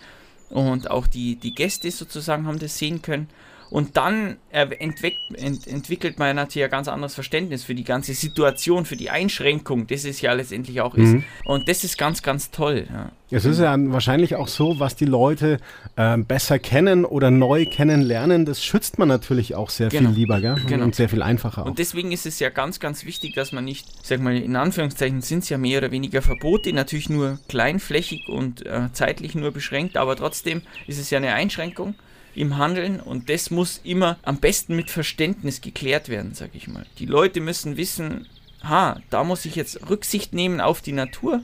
und 0.50 0.91
auch 0.91 1.06
die, 1.06 1.37
die 1.37 1.55
Gäste 1.55 1.91
sozusagen 1.91 2.47
haben 2.47 2.59
das 2.59 2.77
sehen 2.77 3.00
können. 3.00 3.29
Und 3.72 3.96
dann 3.96 4.36
äh, 4.50 4.66
entwick 4.80 5.16
ent 5.32 5.66
entwickelt 5.66 6.19
man 6.19 6.36
natürlich 6.36 6.66
ein 6.66 6.70
ganz 6.70 6.88
anderes 6.88 7.14
Verständnis 7.14 7.64
für 7.64 7.74
die 7.74 7.84
ganze 7.84 8.12
Situation, 8.12 8.84
für 8.84 8.96
die 8.96 9.08
Einschränkung, 9.08 9.86
das 9.86 10.04
es 10.04 10.20
ja 10.20 10.34
letztendlich 10.34 10.82
auch 10.82 10.94
ist. 10.94 11.14
Mhm. 11.14 11.24
Und 11.46 11.70
das 11.70 11.82
ist 11.82 11.96
ganz, 11.96 12.22
ganz 12.22 12.50
toll. 12.50 12.86
Ja. 12.92 13.10
Es 13.30 13.46
ist 13.46 13.60
ja 13.60 13.74
wahrscheinlich 13.78 14.36
auch 14.36 14.48
so, 14.48 14.78
was 14.78 14.94
die 14.94 15.06
Leute 15.06 15.56
ähm, 15.96 16.26
besser 16.26 16.58
kennen 16.58 17.06
oder 17.06 17.30
neu 17.30 17.64
kennenlernen, 17.64 18.44
das 18.44 18.62
schützt 18.62 18.98
man 18.98 19.08
natürlich 19.08 19.54
auch 19.54 19.70
sehr 19.70 19.88
Genau. 19.88 20.10
viel 20.10 20.19
lieber, 20.19 20.38
gell? 20.42 20.56
Genau. 20.66 20.84
Und 20.84 20.94
sehr 20.94 21.08
viel 21.08 21.22
einfacher 21.22 21.62
auch. 21.62 21.66
Und 21.66 21.78
deswegen 21.78 22.12
ist 22.12 22.26
es 22.26 22.40
ja 22.40 22.50
ganz, 22.50 22.78
ganz 22.78 23.06
wichtig, 23.06 23.34
dass 23.34 23.52
man 23.52 23.64
nicht, 23.64 23.86
sag 24.02 24.20
mal, 24.20 24.36
in 24.36 24.54
Anführungszeichen 24.54 25.22
sind 25.22 25.44
es 25.44 25.48
ja 25.48 25.56
mehr 25.56 25.78
oder 25.78 25.90
weniger 25.90 26.20
Verbote, 26.20 26.74
natürlich 26.74 27.08
nur 27.08 27.38
kleinflächig 27.48 28.28
und 28.28 28.66
äh, 28.66 28.90
zeitlich 28.92 29.34
nur 29.34 29.50
beschränkt, 29.50 29.96
aber 29.96 30.14
trotzdem 30.14 30.60
ist 30.86 30.98
es 30.98 31.08
ja 31.08 31.16
eine 31.16 31.32
Einschränkung 31.32 31.94
im 32.34 32.56
Handeln 32.56 33.00
und 33.00 33.29
das 33.29 33.50
muss 33.50 33.81
immer 33.84 34.19
am 34.23 34.38
besten 34.38 34.75
mit 34.76 34.90
Verständnis 34.90 35.61
geklärt 35.61 36.08
werden, 36.08 36.34
sag 36.34 36.50
ich 36.55 36.67
mal. 36.69 36.87
Die 36.99 37.06
Leute 37.06 37.40
müssen 37.40 37.76
wissen, 37.76 38.26
ha, 38.64 39.00
da 39.11 39.25
muss 39.25 39.44
ich 39.44 39.55
jetzt 39.55 39.88
Rücksicht 39.90 40.32
nehmen 40.32 40.61
auf 40.61 40.81
die 40.81 40.93
Natur 40.93 41.43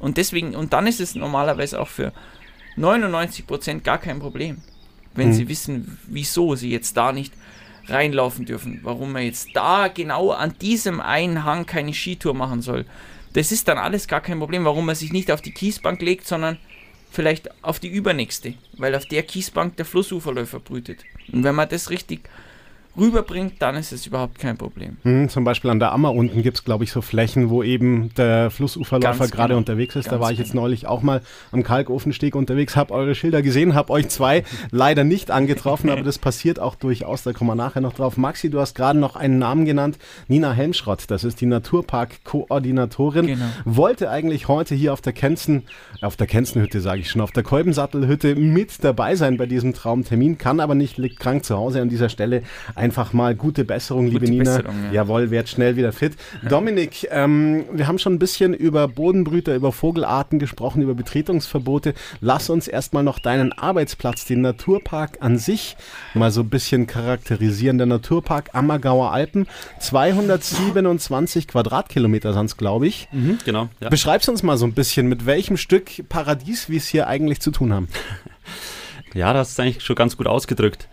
und 0.00 0.16
deswegen, 0.16 0.54
und 0.56 0.72
dann 0.72 0.86
ist 0.86 1.00
es 1.00 1.14
normalerweise 1.14 1.80
auch 1.80 1.88
für 1.88 2.12
99% 2.76 3.80
gar 3.82 3.98
kein 3.98 4.18
Problem, 4.18 4.58
wenn 5.14 5.28
Mhm. 5.28 5.32
sie 5.34 5.48
wissen, 5.48 5.98
wieso 6.08 6.54
sie 6.56 6.70
jetzt 6.70 6.96
da 6.96 7.12
nicht 7.12 7.32
reinlaufen 7.86 8.46
dürfen, 8.46 8.80
warum 8.82 9.12
man 9.12 9.22
jetzt 9.24 9.48
da 9.54 9.88
genau 9.88 10.30
an 10.30 10.54
diesem 10.60 11.00
einen 11.00 11.44
Hang 11.44 11.66
keine 11.66 11.92
Skitour 11.92 12.34
machen 12.34 12.62
soll. 12.62 12.86
Das 13.34 13.52
ist 13.52 13.68
dann 13.68 13.78
alles 13.78 14.08
gar 14.08 14.20
kein 14.20 14.38
Problem, 14.38 14.64
warum 14.64 14.86
man 14.86 14.94
sich 14.94 15.12
nicht 15.12 15.30
auf 15.30 15.42
die 15.42 15.52
Kiesbank 15.52 16.00
legt, 16.00 16.26
sondern 16.26 16.56
vielleicht 17.14 17.50
auf 17.62 17.80
die 17.80 17.88
übernächste, 17.88 18.54
weil 18.76 18.94
auf 18.94 19.06
der 19.06 19.22
Kiesbank 19.22 19.76
der 19.76 19.84
Flussuferläufer 19.84 20.60
brütet. 20.60 21.04
Und 21.32 21.44
wenn 21.44 21.54
man 21.54 21.68
das 21.68 21.90
richtig 21.90 22.28
rüberbringt, 22.96 23.54
dann 23.60 23.74
ist 23.76 23.92
es 23.92 24.06
überhaupt 24.06 24.38
kein 24.38 24.56
Problem. 24.56 24.96
Hm, 25.02 25.28
zum 25.28 25.44
Beispiel 25.44 25.70
an 25.70 25.78
der 25.78 25.92
Ammer 25.92 26.12
unten 26.12 26.42
gibt 26.42 26.58
es, 26.58 26.64
glaube 26.64 26.84
ich, 26.84 26.92
so 26.92 27.02
Flächen, 27.02 27.50
wo 27.50 27.62
eben 27.62 28.12
der 28.14 28.50
Flussuferläufer 28.50 29.28
gerade 29.28 29.48
genau. 29.48 29.58
unterwegs 29.58 29.96
ist. 29.96 30.06
da 30.06 30.12
Ganz 30.12 30.22
war 30.22 30.32
ich 30.32 30.38
jetzt 30.38 30.52
genau. 30.52 30.62
neulich 30.62 30.86
auch 30.86 31.02
mal 31.02 31.20
am 31.52 31.62
Kalkofensteg 31.62 32.36
unterwegs, 32.36 32.76
habe 32.76 32.94
eure 32.94 33.14
Schilder 33.14 33.42
gesehen, 33.42 33.74
habe 33.74 33.92
euch 33.92 34.08
zwei 34.08 34.44
leider 34.70 35.04
nicht 35.04 35.30
angetroffen, 35.30 35.90
aber 35.90 36.02
das 36.02 36.18
passiert 36.18 36.60
auch 36.60 36.74
durchaus, 36.74 37.22
da 37.22 37.32
kommen 37.32 37.50
wir 37.50 37.54
nachher 37.54 37.80
noch 37.80 37.94
drauf. 37.94 38.16
Maxi, 38.16 38.50
du 38.50 38.60
hast 38.60 38.74
gerade 38.74 38.98
noch 38.98 39.16
einen 39.16 39.38
Namen 39.38 39.64
genannt, 39.64 39.98
Nina 40.28 40.52
Helmschrott, 40.52 41.04
das 41.08 41.24
ist 41.24 41.40
die 41.40 41.46
Naturpark-Koordinatorin. 41.46 43.26
Genau. 43.26 43.46
Wollte 43.64 44.10
eigentlich 44.10 44.48
heute 44.48 44.74
hier 44.74 44.92
auf 44.92 45.00
der 45.00 45.12
Kenzen, 45.12 45.64
auf 46.00 46.16
der 46.16 46.26
Kenzenhütte 46.26 46.80
sage 46.80 47.00
ich 47.00 47.10
schon, 47.10 47.20
auf 47.20 47.32
der 47.32 47.42
Kolbensattelhütte 47.42 48.36
mit 48.36 48.84
dabei 48.84 49.16
sein 49.16 49.36
bei 49.36 49.46
diesem 49.46 49.74
Traumtermin, 49.74 50.38
kann 50.38 50.60
aber 50.60 50.74
nicht, 50.74 50.98
liegt 50.98 51.18
krank 51.18 51.44
zu 51.44 51.56
Hause 51.56 51.82
an 51.82 51.88
dieser 51.88 52.08
Stelle. 52.08 52.42
Einfach 52.84 53.14
mal 53.14 53.34
gute 53.34 53.64
Besserung, 53.64 54.08
liebe 54.08 54.20
Gute 54.20 54.30
Nina. 54.30 54.44
Besserung, 54.56 54.74
ja. 54.84 54.92
Jawohl, 54.92 55.30
werd 55.30 55.48
schnell 55.48 55.76
wieder 55.76 55.90
fit. 55.90 56.12
Dominik, 56.50 57.08
ähm, 57.10 57.64
wir 57.72 57.86
haben 57.86 57.98
schon 57.98 58.12
ein 58.12 58.18
bisschen 58.18 58.52
über 58.52 58.88
Bodenbrüter, 58.88 59.54
über 59.54 59.72
Vogelarten 59.72 60.38
gesprochen, 60.38 60.82
über 60.82 60.92
Betretungsverbote. 60.94 61.94
Lass 62.20 62.50
uns 62.50 62.68
erstmal 62.68 63.02
noch 63.02 63.18
deinen 63.18 63.54
Arbeitsplatz, 63.54 64.26
den 64.26 64.42
Naturpark 64.42 65.16
an 65.20 65.38
sich, 65.38 65.78
mal 66.12 66.30
so 66.30 66.42
ein 66.42 66.50
bisschen 66.50 66.86
charakterisieren. 66.86 67.78
Der 67.78 67.86
Naturpark 67.86 68.50
Ammergauer 68.52 69.12
Alpen, 69.12 69.46
227 69.80 71.48
Quadratkilometer 71.48 72.34
sind 72.34 72.44
es, 72.44 72.58
glaube 72.58 72.86
ich. 72.86 73.08
Mhm, 73.12 73.38
genau. 73.46 73.70
Ja. 73.80 73.88
Beschreib's 73.88 74.28
uns 74.28 74.42
mal 74.42 74.58
so 74.58 74.66
ein 74.66 74.74
bisschen, 74.74 75.06
mit 75.06 75.24
welchem 75.24 75.56
Stück 75.56 76.06
Paradies 76.10 76.68
wir 76.68 76.76
es 76.76 76.88
hier 76.88 77.06
eigentlich 77.06 77.40
zu 77.40 77.50
tun 77.50 77.72
haben. 77.72 77.88
Ja, 79.14 79.32
das 79.32 79.50
ist 79.50 79.60
eigentlich 79.60 79.82
schon 79.82 79.96
ganz 79.96 80.16
gut 80.16 80.26
ausgedrückt. 80.26 80.88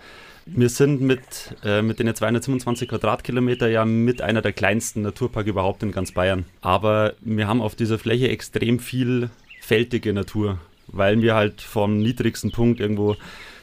Wir 0.46 0.70
sind 0.70 1.02
mit, 1.02 1.56
äh, 1.64 1.84
mit 1.84 2.00
den 2.00 2.14
227 2.14 2.90
Quadratkilometer 2.90 3.70
ja 3.70 3.86
mit 3.86 4.22
einer 4.22 4.42
der 4.42 4.54
kleinsten 4.54 5.04
Naturpark 5.04 5.46
überhaupt 5.46 5.84
in 5.84 5.92
ganz 5.92 6.14
Bayern. 6.14 6.46
Aber 6.62 7.14
wir 7.22 7.48
haben 7.48 7.62
auf 7.62 7.76
dieser 7.76 8.00
Fläche 8.00 8.30
extrem 8.30 8.80
viel 8.80 9.30
fältige 9.62 10.14
Natur, 10.14 10.58
weil 10.88 11.22
wir 11.22 11.36
halt 11.36 11.62
vom 11.62 12.00
niedrigsten 12.00 12.52
Punkt 12.52 12.80
irgendwo 12.80 13.18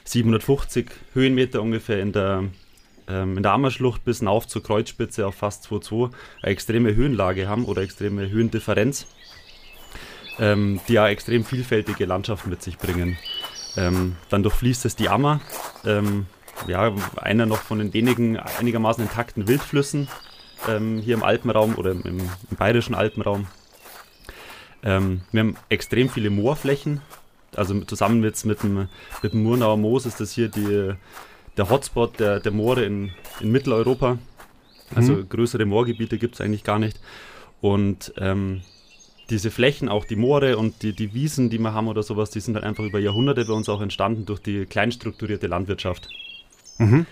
750 0.04 0.90
Höhenmeter 1.14 1.61
ungefähr 1.61 2.00
in 2.00 2.12
der, 2.12 2.44
ähm, 3.08 3.37
in 3.37 3.42
der 3.42 3.52
Ammerschlucht 3.52 4.04
bis 4.04 4.20
hinauf 4.20 4.47
zur 4.47 4.62
Kreuzspitze 4.62 5.26
auf 5.26 5.35
fast 5.35 5.64
2,2 5.64 6.12
eine 6.42 6.52
extreme 6.52 6.94
Höhenlage 6.94 7.49
haben 7.49 7.64
oder 7.64 7.82
extreme 7.82 8.30
Höhendifferenz, 8.30 9.06
ähm, 10.38 10.80
die 10.87 10.92
ja 10.92 11.08
extrem 11.08 11.44
vielfältige 11.44 12.06
Landschaften 12.06 12.50
mit 12.50 12.62
sich 12.62 12.78
bringen. 12.78 13.18
Ähm, 13.76 14.16
dann 14.30 14.44
durchfließt 14.44 14.85
es 14.87 14.94
die 14.94 15.08
Ammer, 15.08 15.40
ähm, 15.85 16.26
ja, 16.66 16.92
einer 17.16 17.46
noch 17.46 17.58
von 17.58 17.78
den 17.78 17.92
wenigen 17.94 18.36
einigermaßen 18.36 19.04
intakten 19.04 19.48
Wildflüssen 19.48 20.08
ähm, 20.68 20.98
hier 20.98 21.14
im 21.14 21.22
Alpenraum 21.22 21.76
oder 21.76 21.92
im, 21.92 22.02
im 22.02 22.30
bayerischen 22.56 22.94
Alpenraum. 22.94 23.46
Ähm, 24.82 25.22
wir 25.32 25.40
haben 25.40 25.56
extrem 25.68 26.08
viele 26.08 26.30
Moorflächen. 26.30 27.00
Also 27.56 27.78
zusammen 27.80 28.20
mit, 28.20 28.44
mit, 28.44 28.62
dem, 28.62 28.88
mit 29.22 29.32
dem 29.32 29.42
Murnauer 29.42 29.76
Moos 29.76 30.06
ist 30.06 30.20
das 30.20 30.32
hier 30.32 30.48
die, 30.48 30.92
der 31.56 31.70
Hotspot 31.70 32.20
der, 32.20 32.40
der 32.40 32.52
Moore 32.52 32.84
in, 32.84 33.10
in 33.40 33.50
Mitteleuropa. 33.50 34.18
Also 34.94 35.14
mhm. 35.14 35.28
größere 35.28 35.64
Moorgebiete 35.64 36.18
gibt 36.18 36.34
es 36.34 36.40
eigentlich 36.40 36.64
gar 36.64 36.78
nicht. 36.78 37.00
Und 37.60 38.12
ähm, 38.16 38.62
diese 39.30 39.50
Flächen, 39.50 39.88
auch 39.88 40.04
die 40.04 40.16
Moore 40.16 40.56
und 40.56 40.82
die, 40.82 40.92
die 40.92 41.12
Wiesen, 41.12 41.50
die 41.50 41.58
wir 41.58 41.74
haben 41.74 41.88
oder 41.88 42.02
sowas, 42.02 42.30
die 42.30 42.40
sind 42.40 42.54
halt 42.54 42.64
einfach 42.64 42.84
über 42.84 42.98
Jahrhunderte 42.98 43.44
bei 43.44 43.52
uns 43.52 43.68
auch 43.68 43.80
entstanden 43.80 44.24
durch 44.24 44.40
die 44.40 44.64
kleinstrukturierte 44.64 45.46
Landwirtschaft. 45.46 46.08
Mhm. 46.78 47.06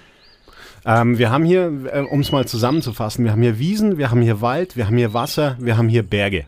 Ähm, 0.85 1.19
wir 1.19 1.31
haben 1.31 1.45
hier, 1.45 1.73
äh, 1.93 2.01
um 2.03 2.21
es 2.21 2.31
mal 2.31 2.47
zusammenzufassen, 2.47 3.25
wir 3.25 3.33
haben 3.33 3.43
hier 3.43 3.59
Wiesen, 3.59 3.99
wir 3.99 4.11
haben 4.11 4.23
hier 4.23 4.41
Wald, 4.41 4.77
wir 4.77 4.87
haben 4.87 4.97
hier 4.97 5.13
Wasser, 5.13 5.57
wir 5.59 5.77
haben 5.77 5.89
hier 5.89 6.05
Berge. 6.05 6.47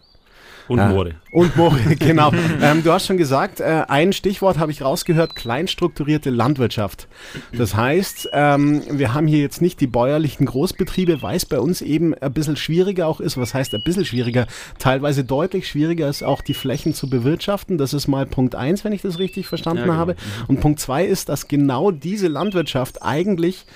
Und 0.68 0.78
äh, 0.78 0.88
Moore. 0.88 1.14
Und 1.30 1.56
Moore, 1.56 1.78
genau. 1.98 2.30
ähm, 2.62 2.82
du 2.84 2.92
hast 2.92 3.06
schon 3.06 3.16
gesagt, 3.16 3.60
äh, 3.60 3.84
ein 3.88 4.12
Stichwort 4.12 4.58
habe 4.58 4.70
ich 4.70 4.82
rausgehört, 4.82 5.34
kleinstrukturierte 5.34 6.30
Landwirtschaft. 6.30 7.08
Das 7.52 7.74
heißt, 7.74 8.30
ähm, 8.32 8.82
wir 8.90 9.14
haben 9.14 9.26
hier 9.26 9.40
jetzt 9.40 9.62
nicht 9.62 9.80
die 9.80 9.86
bäuerlichen 9.86 10.46
Großbetriebe, 10.46 11.22
weil 11.22 11.36
es 11.36 11.46
bei 11.46 11.58
uns 11.58 11.80
eben 11.80 12.14
ein 12.14 12.32
bisschen 12.32 12.56
schwieriger 12.56 13.06
auch 13.06 13.20
ist. 13.20 13.36
Was 13.36 13.54
heißt 13.54 13.74
ein 13.74 13.82
bisschen 13.82 14.04
schwieriger? 14.04 14.46
Teilweise 14.78 15.24
deutlich 15.24 15.68
schwieriger 15.68 16.08
ist 16.08 16.22
auch 16.22 16.42
die 16.42 16.54
Flächen 16.54 16.94
zu 16.94 17.08
bewirtschaften. 17.08 17.78
Das 17.78 17.94
ist 17.94 18.08
mal 18.08 18.26
Punkt 18.26 18.54
eins, 18.54 18.84
wenn 18.84 18.92
ich 18.92 19.02
das 19.02 19.18
richtig 19.18 19.46
verstanden 19.46 19.80
ja, 19.80 19.86
genau. 19.86 19.96
habe. 19.96 20.16
Und 20.46 20.60
Punkt 20.60 20.80
zwei 20.80 21.04
ist, 21.04 21.28
dass 21.28 21.48
genau 21.48 21.90
diese 21.90 22.28
Landwirtschaft 22.28 23.02
eigentlich 23.02 23.66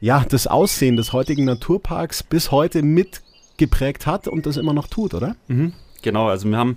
ja, 0.00 0.24
das 0.28 0.46
Aussehen 0.46 0.96
des 0.96 1.14
heutigen 1.14 1.46
Naturparks 1.46 2.22
bis 2.22 2.50
heute 2.50 2.82
mitgeprägt 2.82 4.06
hat 4.06 4.28
und 4.28 4.44
das 4.44 4.58
immer 4.58 4.74
noch 4.74 4.86
tut, 4.86 5.14
oder? 5.14 5.36
Mhm. 5.48 5.72
Genau, 6.04 6.28
also 6.28 6.48
wir 6.48 6.58
haben 6.58 6.76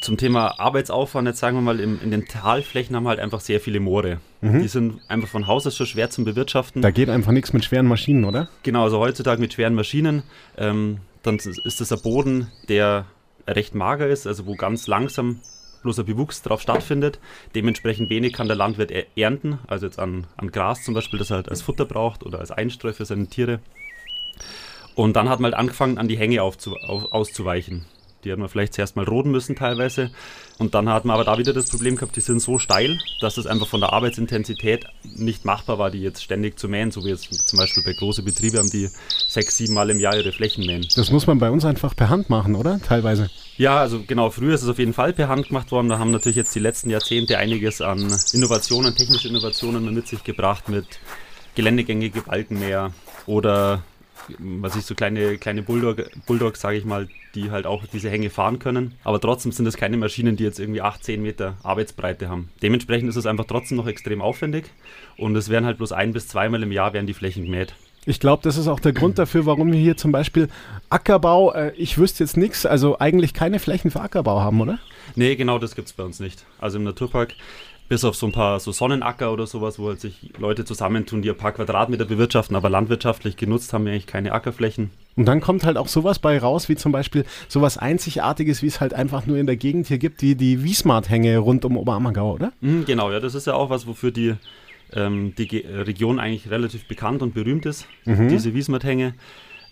zum 0.00 0.16
Thema 0.16 0.58
Arbeitsaufwand, 0.58 1.28
jetzt 1.28 1.38
sagen 1.38 1.56
wir 1.56 1.60
mal, 1.60 1.80
in, 1.80 2.00
in 2.00 2.10
den 2.10 2.26
Talflächen 2.26 2.96
haben 2.96 3.04
wir 3.04 3.10
halt 3.10 3.20
einfach 3.20 3.40
sehr 3.40 3.60
viele 3.60 3.78
Moore. 3.78 4.20
Mhm. 4.40 4.62
Die 4.62 4.68
sind 4.68 5.00
einfach 5.08 5.28
von 5.28 5.46
Haus 5.46 5.66
aus 5.66 5.76
schon 5.76 5.86
schwer 5.86 6.10
zum 6.10 6.24
Bewirtschaften. 6.24 6.82
Da 6.82 6.90
geht 6.90 7.10
einfach 7.10 7.32
nichts 7.32 7.52
mit 7.52 7.64
schweren 7.64 7.86
Maschinen, 7.86 8.24
oder? 8.24 8.48
Genau, 8.62 8.84
also 8.84 8.98
heutzutage 8.98 9.40
mit 9.40 9.52
schweren 9.52 9.74
Maschinen. 9.74 10.22
Ähm, 10.56 10.98
dann 11.22 11.36
ist 11.36 11.80
das 11.80 11.92
ein 11.92 12.00
Boden, 12.02 12.48
der 12.68 13.04
recht 13.46 13.74
mager 13.74 14.08
ist, 14.08 14.26
also 14.26 14.46
wo 14.46 14.54
ganz 14.54 14.86
langsam 14.86 15.40
bloß 15.82 16.00
ein 16.00 16.06
Bewuchs 16.06 16.40
drauf 16.42 16.62
stattfindet. 16.62 17.18
Dementsprechend 17.54 18.08
wenig 18.08 18.32
kann 18.32 18.48
der 18.48 18.56
Landwirt 18.56 18.92
ernten, 19.16 19.58
also 19.66 19.86
jetzt 19.86 19.98
an, 19.98 20.26
an 20.36 20.50
Gras 20.50 20.84
zum 20.84 20.94
Beispiel, 20.94 21.18
das 21.18 21.30
er 21.30 21.36
halt 21.36 21.50
als 21.50 21.62
Futter 21.62 21.84
braucht 21.84 22.24
oder 22.24 22.38
als 22.38 22.50
Einstreu 22.50 22.92
für 22.92 23.04
seine 23.04 23.26
Tiere. 23.28 23.60
Und 24.94 25.16
dann 25.16 25.28
hat 25.28 25.40
man 25.40 25.52
halt 25.52 25.60
angefangen, 25.60 25.98
an 25.98 26.08
die 26.08 26.18
Hänge 26.18 26.42
aufzu, 26.42 26.76
auf, 26.76 27.12
auszuweichen. 27.12 27.84
Die 28.24 28.32
hat 28.32 28.38
man 28.38 28.48
vielleicht 28.48 28.74
zuerst 28.74 28.96
mal 28.96 29.06
roden 29.06 29.30
müssen 29.30 29.56
teilweise. 29.56 30.10
Und 30.58 30.74
dann 30.74 30.90
hat 30.90 31.06
man 31.06 31.14
aber 31.14 31.24
da 31.24 31.38
wieder 31.38 31.54
das 31.54 31.70
Problem 31.70 31.96
gehabt, 31.96 32.16
die 32.16 32.20
sind 32.20 32.40
so 32.40 32.58
steil, 32.58 32.98
dass 33.22 33.38
es 33.38 33.46
einfach 33.46 33.66
von 33.66 33.80
der 33.80 33.94
Arbeitsintensität 33.94 34.84
nicht 35.02 35.46
machbar 35.46 35.78
war, 35.78 35.90
die 35.90 36.02
jetzt 36.02 36.22
ständig 36.22 36.58
zu 36.58 36.68
mähen, 36.68 36.90
so 36.90 37.02
wie 37.02 37.08
jetzt 37.08 37.32
zum 37.48 37.58
Beispiel 37.58 37.82
bei 37.82 37.94
großen 37.94 38.22
Betrieben 38.22 38.58
haben, 38.58 38.70
die 38.70 38.90
sechs, 39.26 39.56
sieben 39.56 39.72
Mal 39.72 39.88
im 39.88 39.98
Jahr 40.00 40.14
ihre 40.16 40.32
Flächen 40.32 40.66
mähen. 40.66 40.86
Das 40.96 41.10
muss 41.10 41.26
man 41.26 41.38
bei 41.38 41.50
uns 41.50 41.64
einfach 41.64 41.96
per 41.96 42.10
Hand 42.10 42.28
machen, 42.28 42.56
oder? 42.56 42.78
Teilweise. 42.82 43.30
Ja, 43.56 43.78
also 43.78 44.02
genau, 44.06 44.28
früher 44.28 44.54
ist 44.54 44.62
es 44.62 44.68
auf 44.68 44.78
jeden 44.78 44.92
Fall 44.92 45.14
per 45.14 45.28
Hand 45.28 45.48
gemacht 45.48 45.70
worden. 45.70 45.88
Da 45.88 45.98
haben 45.98 46.10
natürlich 46.10 46.36
jetzt 46.36 46.54
die 46.54 46.60
letzten 46.60 46.90
Jahrzehnte 46.90 47.38
einiges 47.38 47.80
an 47.80 48.14
Innovationen, 48.32 48.94
technische 48.94 49.28
Innovationen 49.28 49.94
mit 49.94 50.08
sich 50.08 50.24
gebracht, 50.24 50.68
mit 50.68 50.86
geländegängige 51.54 52.20
Balkenmäher 52.22 52.92
oder 53.26 53.82
was 54.38 54.76
ich 54.76 54.84
so 54.84 54.94
kleine, 54.94 55.38
kleine 55.38 55.62
Bulldog, 55.62 56.10
Bulldogs, 56.26 56.60
sage 56.60 56.76
ich 56.76 56.84
mal, 56.84 57.08
die 57.34 57.50
halt 57.50 57.66
auch 57.66 57.84
diese 57.92 58.10
Hänge 58.10 58.30
fahren 58.30 58.58
können. 58.58 58.94
Aber 59.04 59.20
trotzdem 59.20 59.52
sind 59.52 59.66
es 59.66 59.76
keine 59.76 59.96
Maschinen, 59.96 60.36
die 60.36 60.44
jetzt 60.44 60.58
irgendwie 60.58 60.82
8, 60.82 61.02
10 61.04 61.22
Meter 61.22 61.56
Arbeitsbreite 61.62 62.28
haben. 62.28 62.48
Dementsprechend 62.62 63.08
ist 63.08 63.16
es 63.16 63.26
einfach 63.26 63.44
trotzdem 63.46 63.76
noch 63.76 63.86
extrem 63.86 64.20
aufwendig 64.20 64.66
und 65.16 65.36
es 65.36 65.48
werden 65.48 65.64
halt 65.64 65.78
bloß 65.78 65.92
ein 65.92 66.12
bis 66.12 66.28
zweimal 66.28 66.62
im 66.62 66.72
Jahr 66.72 66.92
werden 66.92 67.06
die 67.06 67.14
Flächen 67.14 67.44
gemäht. 67.44 67.74
Ich 68.06 68.18
glaube, 68.18 68.42
das 68.42 68.56
ist 68.56 68.66
auch 68.66 68.80
der 68.80 68.92
Grund 68.92 69.18
dafür, 69.18 69.44
warum 69.44 69.72
wir 69.72 69.78
hier 69.78 69.96
zum 69.96 70.10
Beispiel 70.10 70.48
Ackerbau, 70.88 71.52
äh, 71.52 71.72
ich 71.76 71.98
wüsste 71.98 72.24
jetzt 72.24 72.36
nichts, 72.36 72.64
also 72.64 72.98
eigentlich 72.98 73.34
keine 73.34 73.58
Flächen 73.58 73.90
für 73.90 74.00
Ackerbau 74.00 74.40
haben, 74.40 74.60
oder? 74.60 74.78
Nee, 75.16 75.36
genau 75.36 75.58
das 75.58 75.74
gibt 75.74 75.88
es 75.88 75.92
bei 75.92 76.02
uns 76.02 76.18
nicht. 76.18 76.46
Also 76.58 76.78
im 76.78 76.84
Naturpark 76.84 77.34
bis 77.90 78.04
auf 78.04 78.14
so 78.14 78.26
ein 78.26 78.32
paar 78.32 78.60
so 78.60 78.70
Sonnenacker 78.70 79.32
oder 79.32 79.48
sowas, 79.48 79.80
wo 79.80 79.88
halt 79.88 80.00
sich 80.00 80.30
Leute 80.38 80.64
zusammentun, 80.64 81.22
die 81.22 81.28
ein 81.28 81.36
paar 81.36 81.50
Quadratmeter 81.50 82.04
bewirtschaften, 82.04 82.54
aber 82.54 82.70
landwirtschaftlich 82.70 83.36
genutzt 83.36 83.72
haben 83.72 83.84
wir 83.84 83.90
eigentlich 83.90 84.06
keine 84.06 84.30
Ackerflächen. 84.30 84.90
Und 85.16 85.26
dann 85.26 85.40
kommt 85.40 85.64
halt 85.64 85.76
auch 85.76 85.88
sowas 85.88 86.20
bei 86.20 86.38
raus, 86.38 86.68
wie 86.68 86.76
zum 86.76 86.92
Beispiel 86.92 87.24
sowas 87.48 87.78
Einzigartiges, 87.78 88.62
wie 88.62 88.68
es 88.68 88.80
halt 88.80 88.94
einfach 88.94 89.26
nur 89.26 89.38
in 89.38 89.46
der 89.46 89.56
Gegend 89.56 89.88
hier 89.88 89.98
gibt, 89.98 90.22
wie 90.22 90.36
die 90.36 90.62
Wiesmart-Hänge 90.62 91.38
rund 91.38 91.64
um 91.64 91.76
Oberammergau, 91.76 92.34
oder? 92.34 92.52
Mhm, 92.60 92.84
genau, 92.84 93.10
ja, 93.10 93.18
das 93.18 93.34
ist 93.34 93.48
ja 93.48 93.54
auch 93.54 93.70
was, 93.70 93.88
wofür 93.88 94.12
die, 94.12 94.36
ähm, 94.92 95.34
die 95.36 95.58
Region 95.58 96.20
eigentlich 96.20 96.48
relativ 96.48 96.86
bekannt 96.86 97.22
und 97.22 97.34
berühmt 97.34 97.66
ist, 97.66 97.88
mhm. 98.04 98.28
diese 98.28 98.54
Wiesmart-Hänge. 98.54 99.14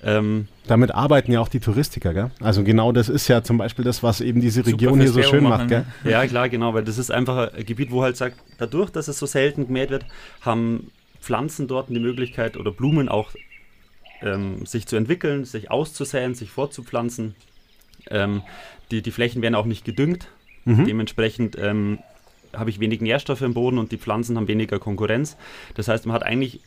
Ähm, 0.02 0.46
Damit 0.66 0.94
arbeiten 0.94 1.32
ja 1.32 1.40
auch 1.40 1.48
die 1.48 1.60
Touristiker, 1.60 2.14
gell? 2.14 2.30
Also 2.40 2.62
genau 2.62 2.92
das 2.92 3.08
ist 3.08 3.26
ja 3.26 3.42
zum 3.42 3.58
Beispiel 3.58 3.84
das, 3.84 4.02
was 4.02 4.20
eben 4.20 4.40
diese 4.40 4.64
Region 4.64 5.00
hier 5.00 5.10
so 5.10 5.22
schön 5.22 5.42
macht, 5.42 5.68
gell? 5.68 5.84
Ne? 6.04 6.10
Ja, 6.12 6.26
klar, 6.26 6.48
genau, 6.48 6.72
weil 6.74 6.84
das 6.84 6.98
ist 6.98 7.10
einfach 7.10 7.52
ein 7.52 7.66
Gebiet, 7.66 7.90
wo 7.90 8.02
halt 8.02 8.16
sagt, 8.16 8.36
dadurch, 8.58 8.90
dass 8.90 9.08
es 9.08 9.18
so 9.18 9.26
selten 9.26 9.66
gemäht 9.66 9.90
wird, 9.90 10.06
haben 10.40 10.92
Pflanzen 11.20 11.66
dort 11.66 11.88
die 11.90 11.98
Möglichkeit 11.98 12.56
oder 12.56 12.70
Blumen 12.70 13.08
auch 13.08 13.32
ähm, 14.22 14.66
sich 14.66 14.86
zu 14.86 14.96
entwickeln, 14.96 15.44
sich 15.44 15.70
auszusäen, 15.70 16.34
sich 16.34 16.50
fortzupflanzen. 16.50 17.34
Ähm, 18.10 18.42
die, 18.90 19.02
die 19.02 19.10
Flächen 19.10 19.42
werden 19.42 19.54
auch 19.54 19.66
nicht 19.66 19.84
gedüngt. 19.84 20.28
Mhm. 20.64 20.84
Dementsprechend 20.84 21.56
ähm, 21.58 21.98
habe 22.54 22.70
ich 22.70 22.80
wenig 22.80 23.00
Nährstoffe 23.00 23.42
im 23.42 23.54
Boden 23.54 23.78
und 23.78 23.92
die 23.92 23.98
Pflanzen 23.98 24.36
haben 24.36 24.48
weniger 24.48 24.78
Konkurrenz. 24.78 25.36
Das 25.74 25.88
heißt, 25.88 26.06
man 26.06 26.14
hat 26.14 26.22
eigentlich 26.22 26.60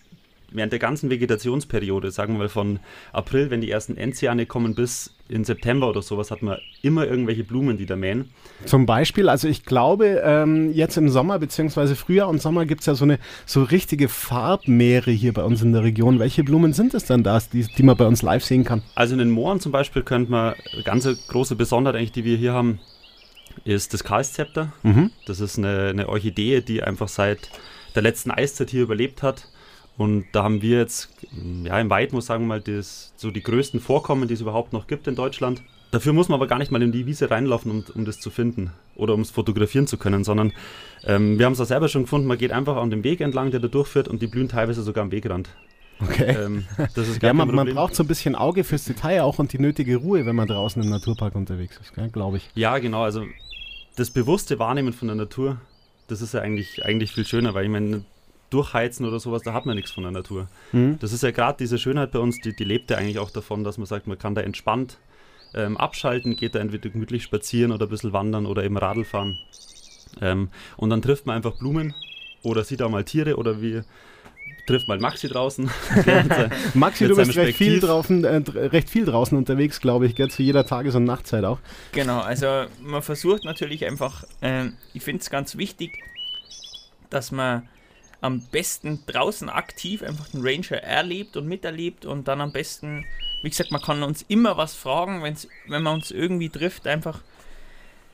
während 0.51 0.71
der 0.71 0.79
ganzen 0.79 1.09
Vegetationsperiode, 1.09 2.11
sagen 2.11 2.33
wir 2.33 2.39
mal 2.39 2.49
von 2.49 2.79
April, 3.13 3.49
wenn 3.49 3.61
die 3.61 3.71
ersten 3.71 3.97
Enziane 3.97 4.45
kommen, 4.45 4.75
bis 4.75 5.13
in 5.29 5.45
September 5.45 5.89
oder 5.89 6.01
sowas, 6.01 6.29
hat 6.29 6.41
man 6.41 6.57
immer 6.81 7.07
irgendwelche 7.07 7.43
Blumen, 7.43 7.77
die 7.77 7.85
da 7.85 7.95
mähen. 7.95 8.29
Zum 8.65 8.85
Beispiel, 8.85 9.29
also 9.29 9.47
ich 9.47 9.63
glaube, 9.63 10.21
ähm, 10.23 10.73
jetzt 10.73 10.97
im 10.97 11.09
Sommer, 11.09 11.39
beziehungsweise 11.39 11.95
Frühjahr 11.95 12.27
und 12.27 12.41
Sommer 12.41 12.65
gibt 12.65 12.81
es 12.81 12.87
ja 12.87 12.95
so 12.95 13.05
eine 13.05 13.17
so 13.45 13.63
richtige 13.63 14.09
Farbmeere 14.09 15.11
hier 15.11 15.33
bei 15.33 15.43
uns 15.43 15.61
in 15.61 15.71
der 15.71 15.83
Region. 15.83 16.19
Welche 16.19 16.43
Blumen 16.43 16.73
sind 16.73 16.93
es 16.93 17.05
denn 17.05 17.23
da, 17.23 17.39
die, 17.51 17.63
die 17.63 17.83
man 17.83 17.95
bei 17.95 18.05
uns 18.05 18.21
live 18.21 18.43
sehen 18.43 18.65
kann? 18.65 18.83
Also 18.95 19.13
in 19.13 19.19
den 19.19 19.31
Mooren 19.31 19.61
zum 19.61 19.71
Beispiel 19.71 20.03
könnte 20.03 20.31
man, 20.31 20.55
ganz 20.83 21.07
große 21.27 21.55
Besonderheit 21.55 21.97
eigentlich, 21.97 22.11
die 22.11 22.25
wir 22.25 22.35
hier 22.35 22.53
haben, 22.53 22.79
ist 23.63 23.93
das 23.93 24.03
Karlszepter. 24.03 24.73
Mhm. 24.83 25.11
Das 25.25 25.39
ist 25.39 25.57
eine, 25.57 25.87
eine 25.87 26.09
Orchidee, 26.09 26.61
die 26.61 26.83
einfach 26.83 27.07
seit 27.07 27.49
der 27.95 28.01
letzten 28.01 28.31
Eiszeit 28.31 28.69
hier 28.69 28.83
überlebt 28.83 29.23
hat 29.23 29.47
und 30.01 30.25
da 30.31 30.43
haben 30.43 30.61
wir 30.61 30.79
jetzt, 30.79 31.09
ja, 31.63 31.79
im 31.79 31.89
Weitmoos, 31.91 32.25
sagen 32.25 32.45
wir 32.45 32.47
mal, 32.47 32.61
das, 32.61 33.13
so 33.17 33.29
die 33.29 33.43
größten 33.43 33.79
Vorkommen, 33.79 34.27
die 34.27 34.33
es 34.33 34.41
überhaupt 34.41 34.73
noch 34.73 34.87
gibt 34.87 35.07
in 35.07 35.15
Deutschland. 35.15 35.61
Dafür 35.91 36.13
muss 36.13 36.27
man 36.27 36.37
aber 36.37 36.47
gar 36.47 36.57
nicht 36.57 36.71
mal 36.71 36.81
in 36.81 36.91
die 36.91 37.05
Wiese 37.05 37.29
reinlaufen, 37.29 37.69
um, 37.69 37.83
um 37.93 38.05
das 38.05 38.19
zu 38.19 38.31
finden 38.31 38.71
oder 38.95 39.13
um 39.13 39.21
es 39.21 39.29
fotografieren 39.29 39.85
zu 39.85 39.97
können, 39.97 40.23
sondern 40.23 40.53
ähm, 41.03 41.37
wir 41.37 41.45
haben 41.45 41.53
es 41.53 41.59
auch 41.59 41.65
selber 41.65 41.87
schon 41.87 42.03
gefunden, 42.03 42.27
man 42.27 42.39
geht 42.39 42.51
einfach 42.51 42.77
an 42.77 42.89
dem 42.89 43.03
Weg 43.03 43.21
entlang, 43.21 43.51
der 43.51 43.59
da 43.59 43.67
durchführt 43.67 44.07
und 44.07 44.21
die 44.21 44.27
blühen 44.27 44.47
teilweise 44.47 44.81
sogar 44.81 45.03
am 45.03 45.11
Wegrand. 45.11 45.49
Okay. 45.99 46.35
Ähm, 46.45 46.65
ja, 47.21 47.33
man, 47.33 47.53
man, 47.53 47.73
braucht 47.75 47.93
so 47.93 48.03
ein 48.03 48.07
bisschen 48.07 48.35
Auge 48.35 48.63
fürs 48.63 48.85
Detail 48.85 49.21
auch 49.21 49.37
und 49.37 49.53
die 49.53 49.59
nötige 49.59 49.97
Ruhe, 49.97 50.25
wenn 50.25 50.35
man 50.35 50.47
draußen 50.47 50.81
im 50.81 50.89
Naturpark 50.89 51.35
unterwegs 51.35 51.79
ist, 51.79 51.93
glaube 52.11 52.37
ich. 52.37 52.49
Ja, 52.55 52.79
genau. 52.79 53.03
Also 53.03 53.25
das 53.97 54.09
bewusste 54.09 54.57
Wahrnehmen 54.57 54.93
von 54.93 55.09
der 55.09 55.15
Natur, 55.15 55.57
das 56.07 56.21
ist 56.21 56.33
ja 56.33 56.39
eigentlich, 56.39 56.85
eigentlich 56.85 57.11
viel 57.11 57.25
schöner, 57.25 57.53
weil 57.53 57.65
ich 57.65 57.69
meine, 57.69 58.03
durchheizen 58.51 59.05
oder 59.05 59.19
sowas, 59.19 59.41
da 59.41 59.53
hat 59.53 59.65
man 59.65 59.75
nichts 59.75 59.91
von 59.91 60.03
der 60.03 60.11
Natur. 60.11 60.47
Mhm. 60.71 60.99
Das 60.99 61.13
ist 61.13 61.23
ja 61.23 61.31
gerade 61.31 61.57
diese 61.57 61.77
Schönheit 61.77 62.11
bei 62.11 62.19
uns, 62.19 62.39
die, 62.39 62.55
die 62.55 62.63
lebt 62.63 62.91
ja 62.91 62.97
eigentlich 62.97 63.19
auch 63.19 63.31
davon, 63.31 63.63
dass 63.63 63.77
man 63.77 63.87
sagt, 63.87 64.07
man 64.07 64.19
kann 64.19 64.35
da 64.35 64.41
entspannt 64.41 64.99
ähm, 65.53 65.77
abschalten, 65.77 66.35
geht 66.35 66.55
da 66.55 66.59
entweder 66.59 66.89
gemütlich 66.89 67.23
spazieren 67.23 67.71
oder 67.71 67.87
ein 67.87 67.89
bisschen 67.89 68.13
wandern 68.13 68.45
oder 68.45 68.63
eben 68.63 68.77
Radl 68.77 69.03
fahren. 69.03 69.37
Ähm, 70.21 70.49
und 70.77 70.89
dann 70.89 71.01
trifft 71.01 71.25
man 71.25 71.35
einfach 71.35 71.57
Blumen 71.57 71.93
oder 72.43 72.63
sieht 72.63 72.81
auch 72.81 72.89
mal 72.89 73.03
Tiere 73.03 73.37
oder 73.37 73.61
wie 73.61 73.81
trifft 74.67 74.87
mal 74.87 74.99
Maxi 74.99 75.27
draußen. 75.27 75.69
Maxi, 76.73 77.07
du 77.07 77.15
bist 77.15 77.35
recht 77.35 77.57
viel, 77.57 77.79
draußen, 77.79 78.23
äh, 78.23 78.41
recht 78.47 78.89
viel 78.89 79.05
draußen 79.05 79.37
unterwegs, 79.37 79.79
glaube 79.79 80.05
ich, 80.05 80.15
gell, 80.15 80.29
zu 80.29 80.43
jeder 80.43 80.65
Tages- 80.65 80.95
und 80.95 81.03
Nachtzeit 81.03 81.43
auch. 81.43 81.59
Genau, 81.91 82.19
also 82.19 82.65
man 82.81 83.01
versucht 83.01 83.43
natürlich 83.43 83.85
einfach, 83.85 84.23
äh, 84.41 84.69
ich 84.93 85.03
finde 85.03 85.21
es 85.21 85.29
ganz 85.29 85.57
wichtig, 85.57 86.03
dass 87.09 87.31
man 87.31 87.67
am 88.21 88.39
besten 88.39 89.03
draußen 89.07 89.49
aktiv 89.49 90.03
einfach 90.03 90.27
den 90.29 90.41
Ranger 90.43 90.83
erlebt 90.83 91.35
und 91.35 91.47
miterlebt 91.47 92.05
und 92.05 92.27
dann 92.27 92.39
am 92.39 92.51
besten, 92.51 93.03
wie 93.41 93.49
gesagt, 93.49 93.71
man 93.71 93.81
kann 93.81 94.03
uns 94.03 94.21
immer 94.27 94.57
was 94.57 94.75
fragen, 94.75 95.23
wenn's, 95.23 95.47
wenn 95.67 95.81
man 95.81 95.95
uns 95.95 96.11
irgendwie 96.11 96.49
trifft, 96.49 96.85
einfach, 96.85 97.21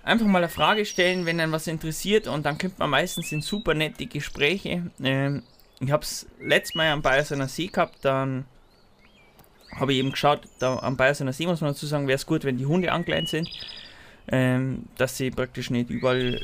einfach 0.03 0.25
mal 0.25 0.39
eine 0.39 0.49
Frage 0.49 0.85
stellen, 0.85 1.25
wenn 1.25 1.39
einen 1.41 1.51
was 1.51 1.67
interessiert 1.67 2.27
und 2.27 2.45
dann 2.45 2.57
kommt 2.57 2.79
man 2.79 2.89
meistens 2.89 3.33
in 3.33 3.41
super 3.41 3.73
nette 3.73 4.05
Gespräche. 4.05 4.89
Ähm, 5.03 5.43
ich 5.81 5.91
habe 5.91 6.03
es 6.03 6.25
letztes 6.39 6.75
Mal 6.75 6.89
am 6.89 7.01
Bayersener 7.01 7.49
See 7.49 7.67
gehabt, 7.67 7.97
dann 8.03 8.45
habe 9.75 9.91
ich 9.91 9.99
eben 9.99 10.11
geschaut, 10.11 10.47
da 10.59 10.79
am 10.79 10.95
Bayersener 10.95 11.33
See 11.33 11.45
muss 11.45 11.59
man 11.59 11.73
dazu 11.73 11.85
sagen, 11.85 12.07
wäre 12.07 12.15
es 12.15 12.25
gut, 12.25 12.45
wenn 12.45 12.57
die 12.57 12.65
Hunde 12.65 12.93
angeleint 12.93 13.27
sind, 13.27 13.49
ähm, 14.29 14.85
dass 14.95 15.17
sie 15.17 15.31
praktisch 15.31 15.69
nicht 15.69 15.89
überall 15.89 16.41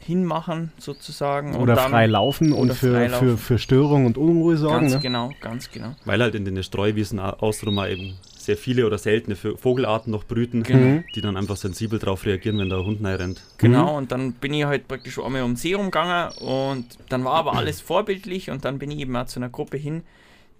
hinmachen 0.00 0.72
sozusagen. 0.78 1.54
Oder 1.56 1.74
dann, 1.76 1.90
frei 1.90 2.06
laufen 2.06 2.52
und 2.52 2.66
oder 2.70 2.74
für, 2.74 2.92
frei 2.92 3.08
für, 3.08 3.12
laufen. 3.26 3.38
für 3.38 3.58
Störung 3.58 4.06
und 4.06 4.18
Unruhe 4.18 4.56
sorgen. 4.56 4.80
Ganz 4.82 4.94
Ne? 4.94 5.00
genau, 5.00 5.30
ganz 5.40 5.70
genau. 5.70 5.94
Weil 6.04 6.20
halt 6.22 6.34
in 6.34 6.44
den 6.44 6.62
Streuwiesen 6.62 7.18
au- 7.20 7.30
außenrum 7.38 7.78
eben 7.86 8.16
sehr 8.36 8.58
viele 8.58 8.86
oder 8.86 8.98
seltene 8.98 9.36
Vogelarten 9.36 10.10
noch 10.12 10.24
brüten, 10.24 10.62
Genau. 10.62 11.02
die 11.14 11.22
dann 11.22 11.38
einfach 11.38 11.56
sensibel 11.56 11.98
darauf 11.98 12.26
reagieren, 12.26 12.58
wenn 12.58 12.68
da 12.68 12.78
ein 12.78 12.84
Hund 12.84 13.00
rennt. 13.02 13.42
Genau, 13.56 13.96
und 13.96 14.12
dann 14.12 14.32
bin 14.34 14.52
ich 14.52 14.64
halt 14.66 14.86
praktisch 14.86 15.18
einmal 15.18 15.42
um 15.42 15.52
den 15.52 15.56
See 15.56 15.72
rumgegangen 15.72 16.36
und 16.38 16.84
dann 17.08 17.24
war 17.24 17.34
aber 17.36 17.54
alles 17.54 17.80
vorbildlich 17.80 18.50
und 18.50 18.66
dann 18.66 18.78
bin 18.78 18.90
ich 18.90 18.98
eben 18.98 19.16
auch 19.16 19.24
zu 19.24 19.38
einer 19.40 19.48
Gruppe 19.48 19.78
hin, 19.78 20.02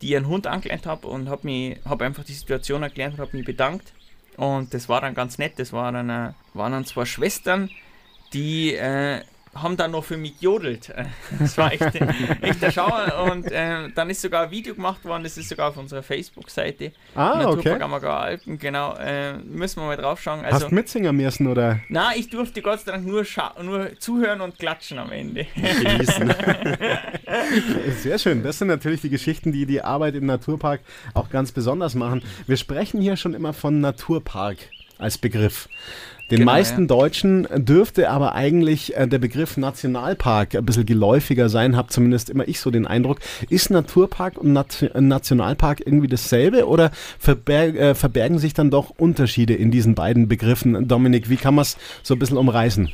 die 0.01 0.17
einen 0.17 0.29
Hund 0.29 0.47
angelernt 0.47 0.87
habe 0.87 1.07
und 1.09 1.29
habe 1.29 1.43
mir 1.47 1.77
hab 1.85 2.01
einfach 2.01 2.25
die 2.25 2.33
Situation 2.33 2.83
erklärt 2.83 3.13
und 3.15 3.19
habe 3.21 3.37
mich 3.37 3.45
bedankt. 3.45 3.93
Und 4.39 4.73
das 4.73 4.89
war 4.89 5.03
dann 5.03 5.15
ganz 5.15 5.37
nett, 5.37 5.53
das 5.59 5.73
war 5.75 5.93
dann, 5.93 6.09
äh, 6.09 6.31
waren 6.55 6.73
dann 6.73 6.87
zwei 6.87 7.05
Schwestern, 7.05 7.69
die 8.35 8.75
äh, 8.75 9.21
haben 9.55 9.77
dann 9.77 9.93
noch 9.93 10.05
für 10.05 10.17
mich 10.17 10.39
gejodelt. 10.39 10.93
Das 11.39 11.59
war 11.59 11.73
echt, 11.73 11.95
echt 12.43 12.63
der 12.63 12.71
Schauer. 12.71 13.29
Und 13.31 13.51
äh, 13.51 13.89
dann 13.95 14.11
ist 14.11 14.23
sogar 14.23 14.45
ein 14.45 14.51
Video 14.51 14.75
gemacht 14.75 15.05
worden, 15.05 15.25
das 15.25 15.37
ist 15.37 15.49
sogar 15.49 15.69
auf 15.69 15.77
unserer 15.77 16.03
Facebook-Seite. 16.03 16.93
Ah, 17.15 17.33
okay. 17.33 17.45
Naturpark 17.45 17.83
Ammergauer 17.83 18.21
Alpen, 18.21 18.59
genau. 18.59 18.95
Äh, 18.97 19.39
müssen 19.39 19.81
wir 19.81 19.87
mal 19.87 19.97
drauf 19.97 20.21
schauen. 20.21 20.45
Also, 20.45 20.67
Hast 20.67 20.73
mitsingen 20.73 21.17
müssen 21.17 21.47
oder? 21.47 21.81
na, 21.89 22.13
ich 22.17 22.31
durfte 22.31 22.63
Gott 22.63 22.81
sei 22.81 22.93
Dank 22.93 23.07
nur, 23.07 23.25
nur 23.63 23.99
zuhören 23.99 24.41
und 24.41 24.59
klatschen 24.59 24.99
am 24.99 25.13
Ende. 25.13 25.47
Genießen. 25.55 26.35
Sehr 28.01 28.19
schön. 28.19 28.43
Das 28.43 28.59
sind 28.59 28.69
natürlich 28.69 29.01
die 29.01 29.11
Geschichten, 29.11 29.53
die 29.53 29.67
die 29.67 29.83
Arbeit 29.83 30.15
im 30.15 30.27
Naturpark 30.27 30.81
auch 31.15 31.31
ganz 31.31 31.53
besonders 31.53 31.95
machen. 31.95 32.23
Wir 32.47 32.57
sprechen 32.57 33.01
hier 33.01 33.17
schon 33.17 33.35
immer 33.35 33.53
von 33.53 33.81
Naturpark 33.81 34.57
als 34.99 35.19
Begriff. 35.19 35.69
Den 36.31 36.39
Genau, 36.39 36.53
meisten 36.53 36.83
ja. 36.83 36.87
Deutschen 36.87 37.47
dürfte 37.55 38.09
aber 38.09 38.35
eigentlich 38.35 38.97
äh, 38.97 39.07
der 39.07 39.19
Begriff 39.19 39.59
Nationalpark 39.59 40.55
ein 40.55 40.65
bisschen 40.65 40.87
geläufiger 40.87 41.51
sein, 41.51 41.77
habe 41.77 41.89
zumindest 41.89 42.31
immer 42.31 42.49
ich 42.49 42.61
so 42.61 42.71
den 42.71 42.87
Eindruck. 42.87 43.21
Ist 43.51 43.71
Naturpark 43.71 44.39
und 44.39 44.53
Nat 44.55 44.91
Nationalpark 44.99 45.83
irgendwie 45.85 46.09
dasselbe 46.09 46.67
oder 46.67 46.93
verberg 47.19 47.77
äh, 47.77 47.95
verbergen 47.95 48.39
sich 48.39 48.55
dann 48.55 48.71
doch 48.71 48.91
Unterschiede 48.91 49.55
in 49.55 49.71
diesen 49.71 49.95
beiden 49.95 50.27
Begriffen? 50.27 50.89
Dominik, 50.89 51.29
wie 51.29 51.37
kann 51.37 51.55
man 51.55 51.63
es 51.63 51.77
so 52.03 52.15
ein 52.15 52.19
bisschen 52.19 52.39
umreißen? 52.39 52.91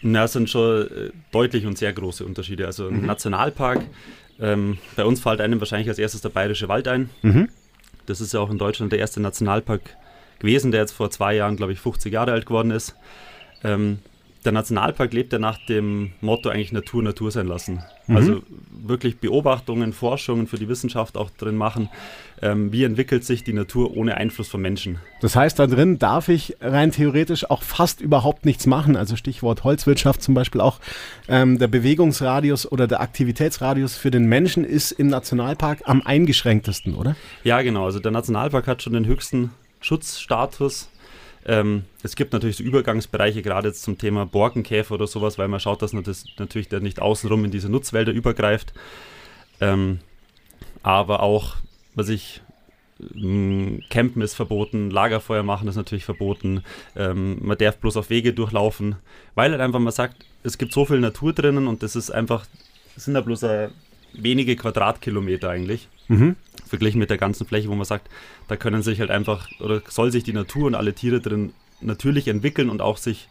Na, 0.00 0.24
es 0.24 0.32
sind 0.32 0.48
schon 0.48 0.86
äh, 0.86 1.10
deutlich 1.32 1.66
und 1.66 1.76
sehr 1.76 1.92
große 1.92 2.24
Unterschiede. 2.24 2.66
Also 2.66 2.88
ein 2.88 3.04
Nationalpark, 3.04 3.82
ähm, 4.40 4.78
bei 4.94 5.04
uns 5.04 5.20
fällt 5.20 5.42
einem 5.42 5.60
wahrscheinlich 5.60 5.88
als 5.88 5.98
erstes 5.98 6.22
der 6.22 6.30
Bayerische 6.30 6.68
Wald 6.68 6.88
ein. 6.88 7.10
Mhm. 7.20 7.48
Das 8.06 8.20
ist 8.20 8.32
ja 8.32 8.40
auch 8.40 8.50
in 8.50 8.58
Deutschland 8.58 8.92
der 8.92 8.98
erste 8.98 9.20
Nationalpark 9.20 9.82
gewesen, 10.38 10.70
der 10.70 10.80
jetzt 10.80 10.92
vor 10.92 11.10
zwei 11.10 11.34
Jahren, 11.34 11.56
glaube 11.56 11.72
ich, 11.72 11.80
50 11.80 12.12
Jahre 12.12 12.32
alt 12.32 12.46
geworden 12.46 12.70
ist. 12.70 12.96
Ähm, 13.64 13.98
der 14.46 14.52
Nationalpark 14.52 15.12
lebt 15.12 15.32
ja 15.32 15.40
nach 15.40 15.58
dem 15.66 16.12
Motto 16.20 16.48
eigentlich 16.48 16.70
Natur 16.70 17.02
Natur 17.02 17.32
sein 17.32 17.48
lassen. 17.48 17.82
Also 18.06 18.42
wirklich 18.70 19.18
Beobachtungen, 19.18 19.92
Forschungen 19.92 20.46
für 20.46 20.56
die 20.56 20.68
Wissenschaft 20.68 21.16
auch 21.16 21.30
drin 21.30 21.56
machen. 21.56 21.88
Ähm, 22.40 22.70
wie 22.70 22.84
entwickelt 22.84 23.24
sich 23.24 23.42
die 23.42 23.52
Natur 23.52 23.96
ohne 23.96 24.16
Einfluss 24.16 24.46
von 24.46 24.62
Menschen? 24.62 25.00
Das 25.20 25.34
heißt, 25.34 25.58
da 25.58 25.66
drin 25.66 25.98
darf 25.98 26.28
ich 26.28 26.56
rein 26.60 26.92
theoretisch 26.92 27.50
auch 27.50 27.64
fast 27.64 28.00
überhaupt 28.00 28.46
nichts 28.46 28.66
machen. 28.66 28.94
Also 28.94 29.16
Stichwort 29.16 29.64
Holzwirtschaft 29.64 30.22
zum 30.22 30.34
Beispiel 30.34 30.60
auch. 30.60 30.78
Ähm, 31.26 31.58
der 31.58 31.66
Bewegungsradius 31.66 32.70
oder 32.70 32.86
der 32.86 33.00
Aktivitätsradius 33.00 33.96
für 33.96 34.12
den 34.12 34.26
Menschen 34.26 34.64
ist 34.64 34.92
im 34.92 35.08
Nationalpark 35.08 35.80
am 35.86 36.02
eingeschränktesten, 36.02 36.94
oder? 36.94 37.16
Ja, 37.42 37.62
genau. 37.62 37.86
Also 37.86 37.98
der 37.98 38.12
Nationalpark 38.12 38.68
hat 38.68 38.82
schon 38.82 38.92
den 38.92 39.06
höchsten 39.06 39.50
Schutzstatus. 39.86 40.88
Ähm, 41.44 41.84
es 42.02 42.16
gibt 42.16 42.32
natürlich 42.32 42.56
so 42.56 42.64
Übergangsbereiche, 42.64 43.40
gerade 43.40 43.68
jetzt 43.68 43.82
zum 43.82 43.98
Thema 43.98 44.26
Borkenkäfer 44.26 44.94
oder 44.94 45.06
sowas, 45.06 45.38
weil 45.38 45.46
man 45.46 45.60
schaut, 45.60 45.80
dass 45.80 45.92
natürlich 45.92 46.68
der 46.68 46.80
nicht 46.80 47.00
außenrum 47.00 47.44
in 47.44 47.52
diese 47.52 47.68
Nutzwälder 47.68 48.12
übergreift. 48.12 48.72
Ähm, 49.60 50.00
aber 50.82 51.22
auch, 51.22 51.54
was 51.94 52.08
ich, 52.08 52.42
ähm, 53.14 53.80
Campen 53.88 54.22
ist 54.22 54.34
verboten, 54.34 54.90
Lagerfeuer 54.90 55.44
machen 55.44 55.68
ist 55.68 55.76
natürlich 55.76 56.04
verboten, 56.04 56.64
ähm, 56.96 57.38
man 57.40 57.56
darf 57.56 57.76
bloß 57.78 57.96
auf 57.96 58.10
Wege 58.10 58.32
durchlaufen, 58.32 58.96
weil 59.36 59.52
halt 59.52 59.60
einfach 59.60 59.78
man 59.78 59.92
sagt, 59.92 60.16
es 60.42 60.58
gibt 60.58 60.72
so 60.72 60.84
viel 60.84 60.98
Natur 60.98 61.32
drinnen 61.32 61.68
und 61.68 61.84
das 61.84 61.94
ist 61.94 62.10
einfach, 62.10 62.44
das 62.96 63.04
sind 63.04 63.14
ja 63.14 63.20
bloß 63.20 63.44
äh, 63.44 63.68
wenige 64.14 64.56
Quadratkilometer 64.56 65.48
eigentlich 65.48 65.88
Mhm. 66.08 66.36
Verglichen 66.66 66.98
mit 66.98 67.10
der 67.10 67.18
ganzen 67.18 67.46
Fläche, 67.46 67.68
wo 67.68 67.74
man 67.74 67.84
sagt, 67.84 68.08
da 68.48 68.56
können 68.56 68.82
sich 68.82 69.00
halt 69.00 69.10
einfach 69.10 69.48
oder 69.60 69.82
soll 69.88 70.10
sich 70.12 70.24
die 70.24 70.32
Natur 70.32 70.66
und 70.66 70.74
alle 70.74 70.92
Tiere 70.94 71.20
drin 71.20 71.52
natürlich 71.80 72.28
entwickeln 72.28 72.68
und 72.70 72.80
auch 72.80 72.96
sich 72.96 73.28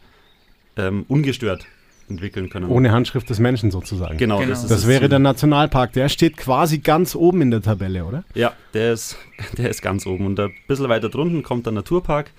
ähm, 0.77 1.05
ungestört 1.07 1.65
entwickeln 2.07 2.49
können. 2.49 2.69
Ohne 2.69 2.91
Handschrift 2.91 3.29
des 3.29 3.39
Menschen 3.39 3.71
sozusagen. 3.71 4.17
genau, 4.17 4.37
Genau. 4.37 4.49
das 4.49 4.61
ist 4.63 4.69
Das 4.69 4.87
wäre 4.87 5.01
Ziel. 5.01 5.09
der 5.09 5.19
Nationalpark. 5.19 5.93
Der 5.93 6.07
steht 6.09 6.37
quasi 6.37 6.77
ganz 6.79 7.15
oben 7.15 7.41
in 7.41 7.49
der 7.51 7.61
Tabelle, 7.63 8.05
oder? 8.05 8.23
Ja, 8.35 8.53
der 8.75 8.93
ist, 8.93 9.17
der 9.57 9.69
ist 9.69 9.81
ganz 9.81 10.05
oben. 10.05 10.25
Und 10.27 10.39
ein 10.39 10.53
bisschen 10.67 10.87
weiter 10.89 11.09
drunten 11.09 11.41
kommt 11.41 11.65
der 11.65 11.73
Naturpark. 11.73 12.31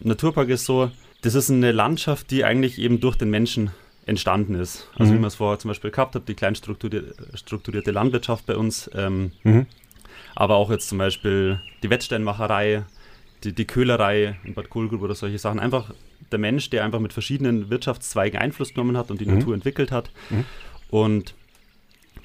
Naturpark 0.00 0.48
ist 0.48 0.64
so, 0.64 0.90
das 1.22 1.34
ist 1.36 1.48
eine 1.50 1.70
Landschaft, 1.70 2.30
die 2.32 2.44
eigentlich 2.44 2.78
eben 2.80 2.98
durch 3.00 3.14
den 3.16 3.30
Menschen 3.30 3.70
entstanden 4.06 4.56
ist. 4.56 4.88
Also 4.98 5.12
Mhm. 5.12 5.16
wie 5.16 5.20
man 5.20 5.28
es 5.28 5.36
vorher 5.36 5.58
zum 5.60 5.68
Beispiel 5.70 5.90
gehabt 5.92 6.14
hat, 6.16 6.28
die 6.28 6.34
klein 6.34 6.54
strukturierte, 6.56 7.14
strukturierte 7.34 7.92
Landwirtschaft 7.92 8.44
bei 8.46 8.56
uns, 8.56 8.90
ähm, 8.94 9.30
Mhm. 9.44 9.66
Aber 10.34 10.56
auch 10.56 10.70
jetzt 10.70 10.88
zum 10.88 10.98
Beispiel 10.98 11.60
die 11.82 11.90
Wettsteinmacherei, 11.90 12.84
die, 13.44 13.52
die 13.52 13.64
Köhlerei 13.66 14.38
in 14.44 14.54
Bad 14.54 14.70
Kohlgrub 14.70 15.02
oder 15.02 15.14
solche 15.14 15.38
Sachen. 15.38 15.60
Einfach 15.60 15.92
der 16.32 16.38
Mensch, 16.38 16.70
der 16.70 16.84
einfach 16.84 17.00
mit 17.00 17.12
verschiedenen 17.12 17.70
Wirtschaftszweigen 17.70 18.40
Einfluss 18.40 18.70
genommen 18.74 18.96
hat 18.96 19.10
und 19.10 19.20
die 19.20 19.26
Mhm. 19.26 19.38
Natur 19.38 19.54
entwickelt 19.54 19.92
hat. 19.92 20.10
Mhm. 20.30 20.44
Und 20.88 21.34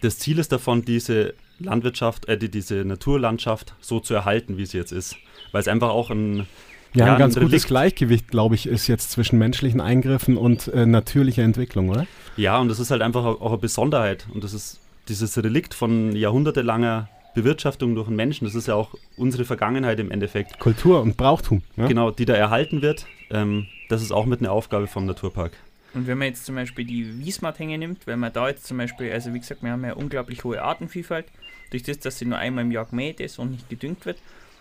das 0.01 0.17
Ziel 0.19 0.39
ist 0.39 0.51
davon, 0.51 0.83
diese 0.85 1.33
Landwirtschaft, 1.59 2.27
äh, 2.29 2.37
die, 2.37 2.49
diese 2.49 2.85
Naturlandschaft 2.85 3.73
so 3.81 3.99
zu 3.99 4.13
erhalten, 4.13 4.57
wie 4.57 4.65
sie 4.65 4.77
jetzt 4.77 4.91
ist. 4.93 5.17
Weil 5.51 5.61
es 5.61 5.67
einfach 5.67 5.89
auch 5.89 6.09
ein, 6.09 6.47
Ja, 6.93 7.05
Ja, 7.07 7.13
ein 7.13 7.19
ganz 7.19 7.35
gutes 7.35 7.49
Relikt. 7.51 7.67
Gleichgewicht, 7.67 8.27
glaube 8.29 8.55
ich, 8.55 8.65
ist 8.65 8.87
jetzt 8.87 9.11
zwischen 9.11 9.37
menschlichen 9.37 9.81
Eingriffen 9.81 10.37
und 10.37 10.69
äh, 10.69 10.85
natürlicher 10.85 11.43
Entwicklung, 11.43 11.89
oder? 11.89 12.07
ja, 12.37 12.57
und 12.59 12.69
das 12.69 12.79
ist 12.79 12.89
halt 12.91 13.01
einfach 13.01 13.25
auch 13.25 13.49
eine 13.49 13.57
Besonderheit. 13.57 14.25
Und 14.33 14.43
das 14.45 14.53
ist 14.53 14.79
dieses 15.09 15.37
Relikt 15.37 15.73
von 15.73 16.15
jahrhundertelanger 16.15 17.09
Bewirtschaftung 17.35 17.95
durch 17.95 18.07
den 18.07 18.15
Menschen. 18.15 18.45
Das 18.45 18.55
ist 18.55 18.67
ja 18.67 18.75
auch 18.75 18.95
unsere 19.17 19.45
Vergangenheit 19.45 19.99
im 19.99 20.11
Endeffekt. 20.11 20.59
Kultur 20.59 21.01
und 21.01 21.17
Brauchtum. 21.17 21.61
Ja? 21.77 21.87
Genau, 21.87 22.11
die 22.11 22.25
da 22.25 22.33
erhalten 22.33 22.81
wird. 22.81 23.05
Ähm, 23.29 23.67
das 23.89 24.01
ist 24.01 24.11
auch 24.11 24.25
mit 24.25 24.39
eine 24.39 24.51
Aufgabe 24.51 24.87
vom 24.87 25.05
Naturpark. 25.05 25.51
Und 25.93 26.07
wenn 26.07 26.17
man 26.17 26.27
jetzt 26.27 26.45
zum 26.45 26.55
Beispiel 26.55 26.85
die 26.85 27.19
Wiesmathänge 27.19 27.77
nimmt, 27.77 28.05
wenn 28.05 28.19
man 28.19 28.31
da 28.31 28.47
jetzt 28.47 28.67
zum 28.67 28.77
Beispiel, 28.77 29.11
also 29.11 29.33
wie 29.33 29.39
gesagt, 29.39 29.63
wir 29.63 29.71
haben 29.71 29.83
ja 29.83 29.93
unglaublich 29.93 30.43
hohe 30.43 30.61
Artenvielfalt, 30.61 31.25
durch 31.71 31.83
das, 31.83 31.99
dass 31.99 32.19
sie 32.19 32.25
nur 32.25 32.37
einmal 32.37 32.63
im 32.63 32.71
Jahr 32.71 32.85
gemäht 32.85 33.19
ist 33.19 33.39
und 33.39 33.51
nicht 33.51 33.69
gedüngt 33.69 34.05
wird. 34.05 34.17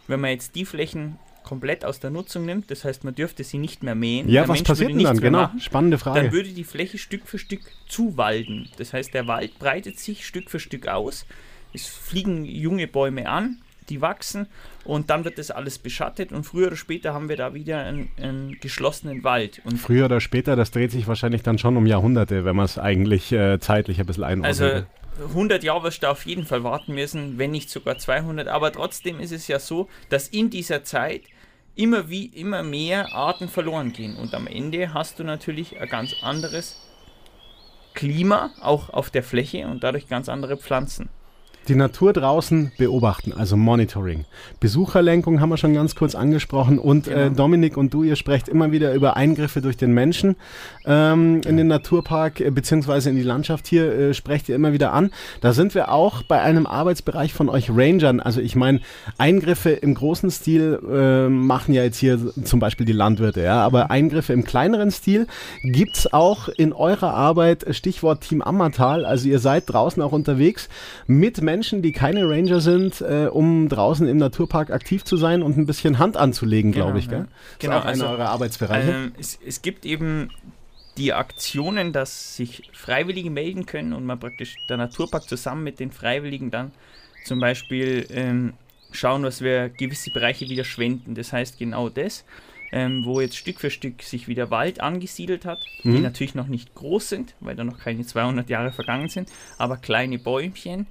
Wenn 0.07 0.21
man 0.21 0.31
jetzt 0.31 0.55
die 0.55 0.65
Flächen 0.65 1.19
komplett 1.45 1.85
aus 1.85 2.01
der 2.01 2.11
Nutzung 2.11 2.45
nimmt, 2.45 2.71
das 2.71 2.85
heißt, 2.85 3.05
man 3.05 3.15
dürfte 3.15 3.45
sie 3.45 3.59
nicht 3.59 3.83
mehr 3.83 3.95
mähen. 3.95 4.29
Ja, 4.29 4.43
der 4.43 4.49
was 4.49 4.59
Mensch 4.59 4.69
passiert 4.69 4.91
denn 4.91 5.03
dann? 5.03 5.19
Genau, 5.19 5.39
machen, 5.43 5.61
spannende 5.61 5.97
Dann 5.97 6.15
Frage. 6.15 6.33
würde 6.33 6.51
die 6.51 6.65
Fläche 6.65 6.99
Stück 6.99 7.27
für 7.27 7.39
Stück 7.39 7.61
zuwalden. 7.87 8.69
Das 8.77 8.93
heißt, 8.93 9.15
der 9.15 9.27
Wald 9.27 9.59
breitet 9.59 9.99
sich 9.99 10.27
Stück 10.27 10.51
für 10.51 10.61
Stück 10.61 10.89
aus. 10.89 11.27
Es 11.73 11.87
fliegen 11.87 12.45
junge 12.45 12.87
Bäume 12.87 13.29
an, 13.29 13.59
die 13.89 14.01
wachsen 14.01 14.47
und 14.85 15.11
dann 15.11 15.25
wird 15.25 15.39
das 15.39 15.51
alles 15.51 15.79
beschattet 15.79 16.33
und 16.33 16.45
früher 16.45 16.69
oder 16.69 16.77
später 16.77 17.15
haben 17.15 17.29
wir 17.29 17.37
da 17.37 17.55
wieder 17.55 17.81
einen, 17.85 18.09
einen 18.21 18.59
geschlossenen 18.61 19.25
Wald. 19.25 19.61
Und 19.65 19.79
Früher 19.79 20.07
oder 20.07 20.21
später, 20.21 20.57
das 20.57 20.71
dreht 20.71 20.91
sich 20.91 21.07
wahrscheinlich 21.07 21.43
dann 21.43 21.59
schon 21.59 21.77
um 21.77 21.87
Jahrhunderte, 21.87 22.45
wenn 22.45 22.57
man 22.57 22.65
es 22.65 22.79
eigentlich 22.79 23.33
äh, 23.33 23.59
zeitlich 23.61 24.01
ein 24.01 24.07
bisschen 24.07 24.25
einordnet. 24.25 24.61
Also 24.61 24.87
100 25.31 25.65
Jahre 25.65 25.85
wirst 25.85 26.03
du 26.03 26.11
auf 26.11 26.27
jeden 26.27 26.47
Fall 26.47 26.63
warten 26.65 26.95
müssen, 26.95 27.39
wenn 27.39 27.51
nicht 27.51 27.71
sogar 27.71 27.99
200. 27.99 28.49
Aber 28.49 28.73
trotzdem 28.73 29.21
ist 29.21 29.33
es 29.33 29.49
ja 29.49 29.59
so, 29.59 29.89
dass 30.11 30.29
in 30.29 30.51
dieser 30.51 30.85
Zeit 30.85 31.23
immer 31.75 32.09
wie 32.09 32.27
immer 32.27 32.63
mehr 32.63 33.13
Arten 33.15 33.49
verloren 33.49 33.93
gehen. 33.93 34.17
Und 34.17 34.35
am 34.35 34.47
Ende 34.47 34.95
hast 34.95 35.19
du 35.19 35.25
natürlich 35.25 35.81
ein 35.81 35.89
ganz 35.89 36.15
anderes 36.23 36.81
Klima, 37.95 38.51
auch 38.61 38.91
auf 38.91 39.11
der 39.11 39.23
Fläche 39.23 39.67
und 39.67 39.83
dadurch 39.83 40.09
ganz 40.09 40.29
andere 40.29 40.57
Pflanzen. 40.57 41.09
Die 41.67 41.75
Natur 41.75 42.15
draußen 42.15 42.73
beobachten, 42.79 43.33
also 43.35 43.57
Monitoring. 43.57 44.25
Besucherlenkung 44.59 45.41
haben 45.41 45.51
wir 45.51 45.59
schon 45.59 45.75
ganz 45.75 45.95
kurz 45.95 46.15
angesprochen 46.15 46.79
und 46.79 47.09
äh, 47.09 47.25
Genau. 47.25 47.37
Dominik 47.37 47.77
und 47.77 47.93
du, 47.93 48.05
ihr 48.05 48.17
sprecht 48.17 48.49
immer 48.49 48.73
wieder 48.73 48.95
über 48.95 49.17
Eingriffe 49.17 49.61
durch 49.61 49.77
den 49.77 49.93
Menschen 49.93 50.37
ähm, 50.87 51.41
in 51.47 51.57
den 51.57 51.67
Naturpark 51.67 52.41
äh, 52.41 52.51
beziehungsweise 52.51 53.11
in 53.11 53.17
die 53.17 53.23
Landschaft 53.23 53.67
hier, 53.67 53.93
äh, 53.93 54.15
sprecht 54.15 54.49
ihr 54.49 54.55
immer 54.55 54.73
wieder 54.73 54.93
an. 54.93 55.11
Da 55.43 55.53
sind 55.53 55.75
wir 55.75 55.91
auch 55.93 56.23
bei 56.23 56.41
einem 56.41 56.67
Arbeitsbereich 56.67 57.35
von 57.35 57.49
euch 57.51 57.69
Rangern. 57.71 58.21
Also 58.21 58.41
ich 58.41 58.57
meine, 58.57 58.81
Eingriffe 59.19 59.71
im 59.71 59.95
großen 59.95 60.31
Stil 60.31 60.79
äh, 60.91 61.29
machen 61.29 61.75
ja 61.75 61.83
jetzt 61.83 61.99
hier 61.99 62.19
zum 62.45 62.61
Beispiel 62.61 62.87
die 62.87 62.93
Landwirte, 62.93 63.43
ja, 63.43 63.63
aber 63.63 63.91
Eingriffe 63.91 64.33
im 64.33 64.45
kleineren 64.45 64.91
Stil 64.91 65.27
gibt's 65.63 66.11
auch 66.13 66.49
in 66.49 66.73
eurer 66.73 67.13
Arbeit, 67.13 67.67
Stichwort 67.71 68.23
Team 68.23 68.41
Ammertal. 68.41 69.05
Also 69.05 69.29
ihr 69.29 69.39
seid 69.39 69.65
draußen 69.67 70.03
auch 70.03 70.13
unterwegs 70.13 70.69
mit 71.07 71.43
Menschen, 71.43 71.58
Menschen, 71.59 71.83
die 71.83 71.91
keine 71.91 72.29
Ranger 72.29 72.61
sind, 72.61 73.01
äh, 73.01 73.27
um 73.27 73.69
draußen 73.69 74.07
im 74.07 74.17
Naturpark 74.17 74.71
aktiv 74.71 75.03
zu 75.05 75.17
sein 75.17 75.43
und 75.43 75.57
ein 75.59 75.67
bisschen 75.67 75.99
Hand 75.99 76.17
anzulegen, 76.17 76.71
Genau, 76.71 76.85
glaube 76.87 77.01
ich. 77.01 77.07
ja. 77.07 77.11
Gell? 77.11 77.27
Genau, 77.59 77.73
ist 77.79 77.81
auch 77.81 77.85
einer 77.85 77.89
also, 77.89 78.07
eurer 78.07 78.29
Arbeitsbereiche. 78.29 78.91
Ähm, 78.93 79.13
es, 79.19 79.39
es 79.45 79.61
gibt 79.61 79.85
eben 79.85 80.31
die 80.97 81.13
Aktionen, 81.13 81.93
dass 81.93 82.37
sich 82.37 82.71
Freiwillige 82.73 83.31
melden 83.31 83.67
können 83.67 83.93
und 83.93 84.05
man 84.05 84.21
praktisch 84.21 84.55
der 84.69 84.77
Naturpark 84.77 85.29
zusammen 85.29 85.65
mit 85.65 85.81
den 85.81 85.91
Freiwilligen 85.91 86.53
dann 86.53 86.71
zum 87.25 87.41
Beispiel 87.41 88.07
ähm, 88.11 88.53
schauen, 88.93 89.25
dass 89.25 89.41
wir 89.43 89.69
gewisse 89.69 90.11
Bereiche 90.11 90.49
wieder 90.49 90.63
schwenden. 90.65 91.17
Das 91.17 91.33
heißt 91.33 91.59
genau 91.59 91.89
das, 91.89 92.25
ähm, 92.71 93.05
wo 93.05 93.21
jetzt 93.21 93.37
Stück 93.37 93.59
für 93.59 93.71
Stück 93.71 94.03
sich 94.05 94.29
wieder 94.29 94.51
Wald 94.53 94.81
angesiedelt 94.81 95.45
hat, 95.45 95.59
die 95.83 95.89
Mhm. 95.89 96.03
natürlich 96.03 96.37
noch 96.37 96.47
nicht 96.47 96.73
groß 96.77 97.09
sind, 97.09 97.35
weil 97.41 97.57
da 97.57 97.65
noch 97.65 97.79
keine 97.81 98.05
200 98.07 98.49
Jahre 98.49 98.71
vergangen 98.71 99.09
sind, 99.09 99.29
aber 99.59 99.77
kleine 99.77 100.19
Bäumchen, 100.21 100.87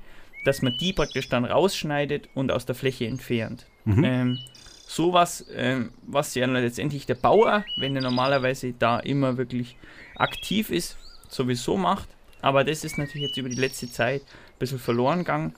dass 0.48 0.62
man 0.62 0.78
die 0.78 0.94
praktisch 0.94 1.28
dann 1.30 1.46
rausschneidet 1.46 2.30
und 2.34 2.52
aus 2.52 2.66
der 2.66 2.76
Fläche 2.76 3.06
entfernt. 3.06 3.66
Mhm. 3.86 4.04
Ähm, 4.04 4.40
sowas, 4.88 5.46
ähm, 5.54 5.92
was 6.04 6.34
ja 6.36 6.46
letztendlich 6.46 7.06
der 7.06 7.16
Bauer, 7.16 7.66
wenn 7.78 7.96
er 7.96 8.02
normalerweise 8.02 8.74
da 8.74 9.00
immer 9.00 9.38
wirklich 9.38 9.76
aktiv 10.16 10.70
ist, 10.70 10.98
sowieso 11.28 11.76
macht. 11.76 12.08
Aber 12.42 12.64
das 12.64 12.86
ist 12.86 12.98
natürlich 12.98 13.28
jetzt 13.28 13.38
über 13.38 13.50
die 13.50 13.56
letzte 13.56 13.92
Zeit 13.92 14.22
ein 14.22 14.60
bisschen 14.60 14.80
verloren 14.80 15.20
gegangen. 15.20 15.54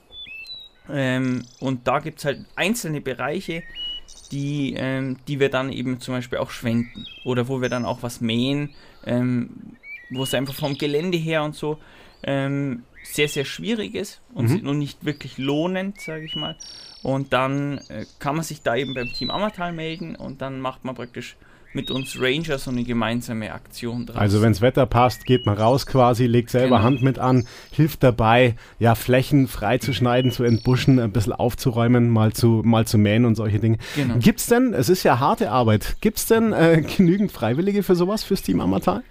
Ähm, 0.90 1.44
und 1.60 1.86
da 1.86 2.00
gibt 2.00 2.18
es 2.18 2.24
halt 2.24 2.44
einzelne 2.56 3.00
Bereiche, 3.00 3.62
die, 4.32 4.74
ähm, 4.76 5.18
die 5.28 5.38
wir 5.38 5.50
dann 5.50 5.70
eben 5.70 6.00
zum 6.00 6.14
Beispiel 6.14 6.38
auch 6.38 6.50
schwenden. 6.50 7.06
Oder 7.24 7.46
wo 7.46 7.62
wir 7.62 7.68
dann 7.68 7.84
auch 7.84 8.02
was 8.02 8.20
mähen, 8.20 8.70
ähm, 9.06 9.76
wo 10.10 10.24
es 10.24 10.34
einfach 10.34 10.54
vom 10.54 10.76
Gelände 10.76 11.16
her 11.16 11.44
und 11.44 11.54
so 11.54 11.78
ähm, 12.24 12.82
sehr, 13.02 13.28
sehr 13.28 13.44
schwierig 13.44 13.94
ist 13.94 14.20
und, 14.34 14.50
Mhm. 14.62 14.68
und 14.68 14.78
nicht 14.78 15.04
wirklich 15.04 15.38
lohnend, 15.38 16.00
sage 16.00 16.24
ich 16.24 16.36
mal. 16.36 16.56
Und 17.02 17.32
dann 17.32 17.78
äh, 17.88 18.04
kann 18.18 18.34
man 18.36 18.44
sich 18.44 18.62
da 18.62 18.76
eben 18.76 18.94
beim 18.94 19.08
Team 19.12 19.30
Ammertal 19.30 19.72
melden 19.72 20.14
und 20.16 20.42
dann 20.42 20.60
macht 20.60 20.84
man 20.84 20.94
praktisch 20.94 21.36
mit 21.72 21.92
uns 21.92 22.20
Ranger 22.20 22.58
so 22.58 22.72
eine 22.72 22.82
gemeinsame 22.82 23.52
Aktion 23.52 24.04
draus. 24.04 24.16
Also 24.16 24.42
wenn 24.42 24.52
das 24.52 24.60
Wetter 24.60 24.86
passt, 24.86 25.24
geht 25.24 25.46
man 25.46 25.56
raus 25.56 25.86
quasi, 25.86 26.26
legt 26.26 26.50
selber 26.50 26.78
Genau. 26.78 26.82
Hand 26.82 27.02
mit 27.02 27.20
an, 27.20 27.46
hilft 27.70 28.02
dabei, 28.02 28.56
ja, 28.80 28.96
Flächen 28.96 29.46
freizuschneiden, 29.46 30.32
zu 30.32 30.42
entbuschen, 30.42 30.98
ein 30.98 31.12
bisschen 31.12 31.32
aufzuräumen, 31.32 32.10
mal 32.10 32.32
zu, 32.32 32.62
mal 32.64 32.88
zu 32.88 32.98
mähen 32.98 33.24
und 33.24 33.36
solche 33.36 33.60
Dinge. 33.60 33.78
Genau. 33.94 34.16
Gibt's 34.18 34.46
denn, 34.48 34.74
es 34.74 34.88
ist 34.88 35.04
ja 35.04 35.20
harte 35.20 35.52
Arbeit, 35.52 35.96
gibt's 36.00 36.26
denn 36.26 36.52
äh, 36.52 36.82
genügend 36.96 37.30
Freiwillige 37.30 37.84
für 37.84 37.94
sowas, 37.94 38.24
fürs 38.24 38.42
Team 38.42 38.60
Ammertal? 38.60 39.04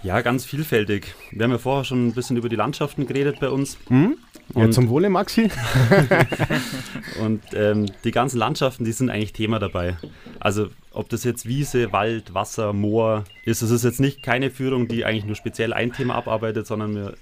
Ja, 0.02 0.22
ganz 0.22 0.46
vielfältig. 0.46 1.14
Wir 1.32 1.44
haben 1.44 1.52
ja 1.52 1.58
vorher 1.58 1.84
schon 1.84 2.08
ein 2.08 2.14
bisschen 2.14 2.38
über 2.38 2.48
die 2.48 2.56
Landschaften 2.56 3.06
geredet 3.06 3.40
bei 3.42 3.50
uns. 3.50 3.78
Hm? 3.90 4.18
Ja, 4.56 4.64
Und- 4.64 4.74
zum 4.74 4.88
Wohle, 4.90 5.10
Maxi. 5.10 5.50
Und 7.22 7.42
ähm, 7.54 7.88
die 8.04 8.12
ganzen 8.12 8.38
Landschaften, 8.38 8.86
die 8.86 8.92
sind 8.94 9.10
eigentlich 9.10 9.34
Thema 9.34 9.60
dabei. 9.60 9.98
Also 10.40 10.68
ob 10.92 11.10
das 11.10 11.24
jetzt 11.24 11.46
Wiese, 11.48 11.92
Wald, 11.92 12.34
Wasser, 12.34 12.72
Moor 12.74 13.26
ist, 13.46 13.62
es 13.62 13.72
ist 13.72 13.84
jetzt 13.84 14.00
nicht 14.00 14.24
keine 14.24 14.50
Führung, 14.52 14.88
die 14.88 15.04
eigentlich 15.06 15.26
nur 15.26 15.36
speziell 15.36 15.74
ein 15.74 15.92
Thema 15.92 16.16
abarbeitet, 16.16 16.66
sondern 16.66 16.96
wir 16.96 17.14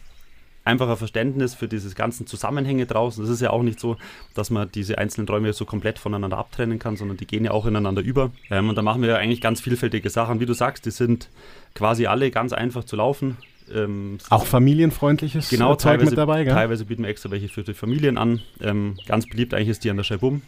einfach 0.68 0.88
ein 0.90 0.98
Verständnis 0.98 1.56
für 1.56 1.68
diese 1.68 1.94
ganzen 1.96 2.28
Zusammenhänge 2.28 2.86
draußen. 2.86 3.24
Es 3.24 3.30
ist 3.30 3.42
ja 3.42 3.50
auch 3.50 3.64
nicht 3.64 3.80
so, 3.80 3.98
dass 4.36 4.50
man 4.52 4.70
diese 4.72 4.98
einzelnen 5.00 5.28
Räume 5.28 5.52
so 5.54 5.66
komplett 5.66 5.98
voneinander 5.98 6.38
abtrennen 6.38 6.78
kann, 6.78 6.96
sondern 6.98 7.18
die 7.18 7.26
gehen 7.26 7.44
ja 7.46 7.52
auch 7.52 7.66
ineinander 7.66 8.02
über. 8.02 8.32
Ähm, 8.52 8.70
und 8.70 8.76
da 8.76 8.82
machen 8.82 9.02
wir 9.02 9.10
ja 9.10 9.16
eigentlich 9.18 9.42
ganz 9.42 9.62
vielfältige 9.62 10.10
Sachen. 10.10 10.40
Wie 10.40 10.46
du 10.46 10.54
sagst, 10.54 10.86
die 10.86 10.92
sind 10.92 11.30
quasi 11.74 12.06
alle 12.06 12.30
ganz 12.32 12.54
einfach 12.54 12.84
zu 12.84 12.96
laufen. 12.96 13.38
Ähm, 13.74 14.20
Auch 14.30 14.46
familienfreundliches 14.46 15.50
Genau, 15.50 15.74
äh, 15.74 15.78
Zeug 15.78 15.94
teilweise, 15.94 16.12
mit 16.12 16.18
dabei, 16.18 16.44
gell? 16.44 16.54
teilweise 16.54 16.86
bieten 16.86 17.04
wir 17.04 17.10
extra 17.10 17.32
welche 17.32 17.50
für 17.50 17.64
die 17.64 17.74
Familien 17.74 18.18
an. 18.18 18.42
Ähm, 18.62 18.96
ganz 19.08 19.28
beliebt 19.28 19.54
eigentlich 19.54 19.70
ist 19.70 19.84
die 19.84 19.90
an 19.90 19.98
der 19.98 20.04
Scheibum, 20.04 20.42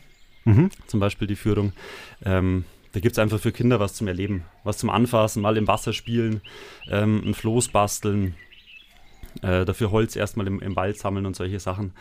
Mhm. 0.45 0.69
zum 0.87 0.99
Beispiel 0.99 1.27
die 1.27 1.35
Führung. 1.35 1.73
Ähm, 2.23 2.63
da 2.93 2.99
gibt 3.01 3.11
es 3.13 3.19
einfach 3.19 3.39
für 3.39 3.51
Kinder 3.51 3.79
was 3.79 3.93
zum 3.93 4.07
Erleben, 4.07 4.45
was 4.63 4.77
zum 4.77 4.89
Anfassen, 4.89 5.41
mal 5.41 5.57
im 5.57 5.67
Wasser 5.67 5.91
spielen, 5.93 6.41
ähm, 6.89 7.21
ein 7.25 7.33
Floß 7.33 7.67
basteln, 7.69 8.35
äh, 9.41 9.65
dafür 9.65 9.91
Holz 9.91 10.15
erstmal 10.15 10.47
im, 10.47 10.59
im 10.59 10.75
Wald 10.75 10.97
sammeln 10.97 11.25
und 11.25 11.35
solche 11.35 11.59
Sachen. 11.59 11.91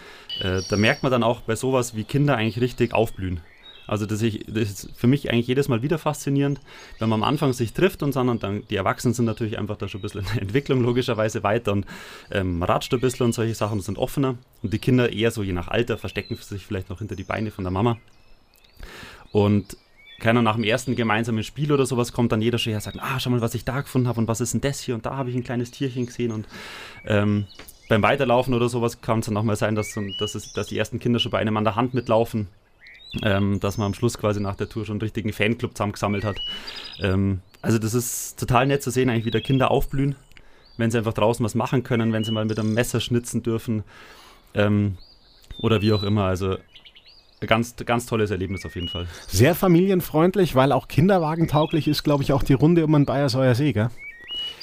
Äh, 0.41 0.63
da 0.69 0.77
merkt 0.77 1.03
man 1.03 1.13
dann 1.13 1.23
auch 1.23 1.43
bei 1.43 1.57
sowas, 1.57 1.95
wie 1.95 2.05
Kinder 2.05 2.37
eigentlich 2.37 2.61
richtig 2.61 2.95
aufblühen. 2.95 3.41
Also 3.89 4.05
das, 4.05 4.21
ich, 4.21 4.45
das 4.47 4.71
ist 4.71 4.91
für 4.95 5.07
mich 5.07 5.33
eigentlich 5.33 5.47
jedes 5.47 5.69
Mal 5.69 5.83
wieder 5.83 5.97
faszinierend, 5.99 6.61
wenn 6.99 7.09
man 7.09 7.23
am 7.23 7.29
Anfang 7.29 7.55
sich 7.55 7.73
trifft 7.73 8.03
und 8.03 8.15
dann, 8.15 8.29
und 8.29 8.43
dann 8.43 8.63
die 8.69 8.77
Erwachsenen 8.77 9.15
sind 9.15 9.25
natürlich 9.25 9.59
einfach 9.59 9.79
da 9.79 9.89
schon 9.89 10.01
ein 10.01 10.03
bisschen 10.03 10.21
in 10.21 10.27
der 10.27 10.43
Entwicklung 10.43 10.83
logischerweise 10.83 11.43
weiter 11.43 11.73
und 11.73 11.87
ähm, 12.31 12.63
ratscht 12.63 12.93
ein 12.93 13.01
bisschen 13.01 13.27
und 13.27 13.33
solche 13.33 13.55
Sachen 13.55 13.81
sind 13.81 13.97
offener 13.97 14.37
und 14.63 14.75
die 14.75 14.79
Kinder 14.79 15.11
eher 15.11 15.31
so 15.31 15.43
je 15.43 15.55
nach 15.55 15.69
Alter 15.69 15.97
verstecken 15.97 16.37
sich 16.37 16.67
vielleicht 16.67 16.91
noch 16.91 16.99
hinter 16.99 17.17
die 17.17 17.25
Beine 17.25 17.51
von 17.51 17.65
der 17.65 17.71
Mama. 17.71 17.97
Und 19.33 19.77
keiner 20.19 20.43
nach 20.43 20.57
dem 20.57 20.65
ersten 20.65 20.97
gemeinsamen 20.97 21.45
Spiel 21.45 21.73
oder 21.73 21.87
sowas 21.87 22.13
kommt 22.13 22.33
dann 22.33 22.43
jeder 22.43 22.59
schon 22.59 22.71
her 22.71 22.79
und 22.79 22.83
sagt, 22.83 22.99
ah, 23.01 23.21
schau 23.21 23.31
mal, 23.31 23.41
was 23.41 23.55
ich 23.55 23.65
da 23.65 23.81
gefunden 23.81 24.09
habe 24.09 24.21
und 24.21 24.29
was 24.29 24.41
ist 24.41 24.53
denn 24.53 24.61
das 24.61 24.81
hier 24.81 24.95
und 24.95 25.07
da 25.07 25.17
habe 25.17 25.31
ich 25.31 25.37
ein 25.37 25.45
kleines 25.45 25.71
Tierchen 25.71 26.07
gesehen 26.07 26.33
und 26.33 26.47
ähm, 27.07 27.47
beim 27.89 28.03
Weiterlaufen 28.03 28.53
oder 28.53 28.69
sowas 28.69 29.01
kann 29.01 29.21
es 29.21 29.27
dann 29.27 29.37
auch 29.37 29.43
mal 29.43 29.57
sein, 29.57 29.75
dass, 29.75 29.99
dass, 30.19 30.35
es, 30.35 30.53
dass 30.53 30.67
die 30.67 30.79
ersten 30.79 30.99
Kinder 30.99 31.19
schon 31.19 31.33
bei 31.33 31.39
einem 31.39 31.57
an 31.57 31.65
der 31.65 31.77
Hand 31.77 31.95
mitlaufen, 31.95 32.49
ähm, 33.23 33.61
dass 33.61 33.79
man 33.79 33.87
am 33.87 33.95
Schluss 33.95 34.19
quasi 34.19 34.41
nach 34.41 34.57
der 34.57 34.69
Tour 34.69 34.85
schon 34.85 34.95
einen 34.95 35.03
richtigen 35.03 35.33
Fanclub 35.33 35.75
zusammengesammelt 35.75 36.25
hat. 36.25 36.39
Ähm, 37.01 37.41
also 37.63 37.79
das 37.79 37.95
ist 37.95 38.39
total 38.39 38.67
nett 38.67 38.83
zu 38.83 38.91
sehen, 38.91 39.09
eigentlich 39.09 39.25
wie 39.25 39.31
da 39.31 39.41
Kinder 39.41 39.71
aufblühen, 39.71 40.17
wenn 40.77 40.91
sie 40.91 40.99
einfach 40.99 41.15
draußen 41.15 41.45
was 41.45 41.55
machen 41.55 41.83
können, 41.83 42.13
wenn 42.13 42.25
sie 42.25 42.33
mal 42.33 42.45
mit 42.45 42.59
einem 42.59 42.75
Messer 42.75 43.01
schnitzen 43.01 43.43
dürfen 43.43 43.85
ähm, 44.55 44.99
oder 45.59 45.81
wie 45.81 45.93
auch 45.93 46.03
immer. 46.03 46.25
Also 46.25 46.59
ganz, 47.47 47.77
ganz 47.77 48.07
tolles 48.07 48.31
Erlebnis 48.31 48.65
auf 48.67 48.75
jeden 48.75 48.89
Fall. 48.89 49.07
Sehr 49.27 49.55
familienfreundlich, 49.55 50.55
weil 50.55 50.73
auch 50.73 50.89
kinderwagentauglich 50.89 51.87
ist, 51.89 52.03
glaube 52.03 52.23
ich, 52.23 52.33
auch 52.33 52.43
die 52.43 52.55
Runde 52.55 52.85
um 52.85 52.93
den 52.93 53.07
Bayerseuer 53.07 53.55
See, 53.55 53.73
gell? 53.73 53.91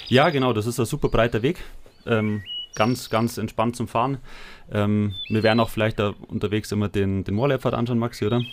Ja, 0.08 0.30
genau, 0.30 0.54
das 0.54 0.66
ist 0.68 0.80
ein 0.80 0.86
super 0.86 1.10
breiter 1.10 1.42
Weg. 1.42 1.58
Ähm, 2.06 2.44
ganz, 2.76 3.10
ganz 3.10 3.38
entspannt 3.38 3.76
zum 3.76 3.88
Fahren. 3.88 4.18
Ähm, 4.72 5.16
wir 5.30 5.42
werden 5.44 5.60
auch 5.60 5.70
vielleicht 5.70 5.98
da 6.00 6.14
unterwegs 6.28 6.72
immer 6.72 6.90
den, 6.90 7.24
den 7.24 7.34
Moorleopard 7.36 7.74
anschauen, 7.74 8.00
Maxi, 8.00 8.26
oder? 8.26 8.40
Der 8.40 8.48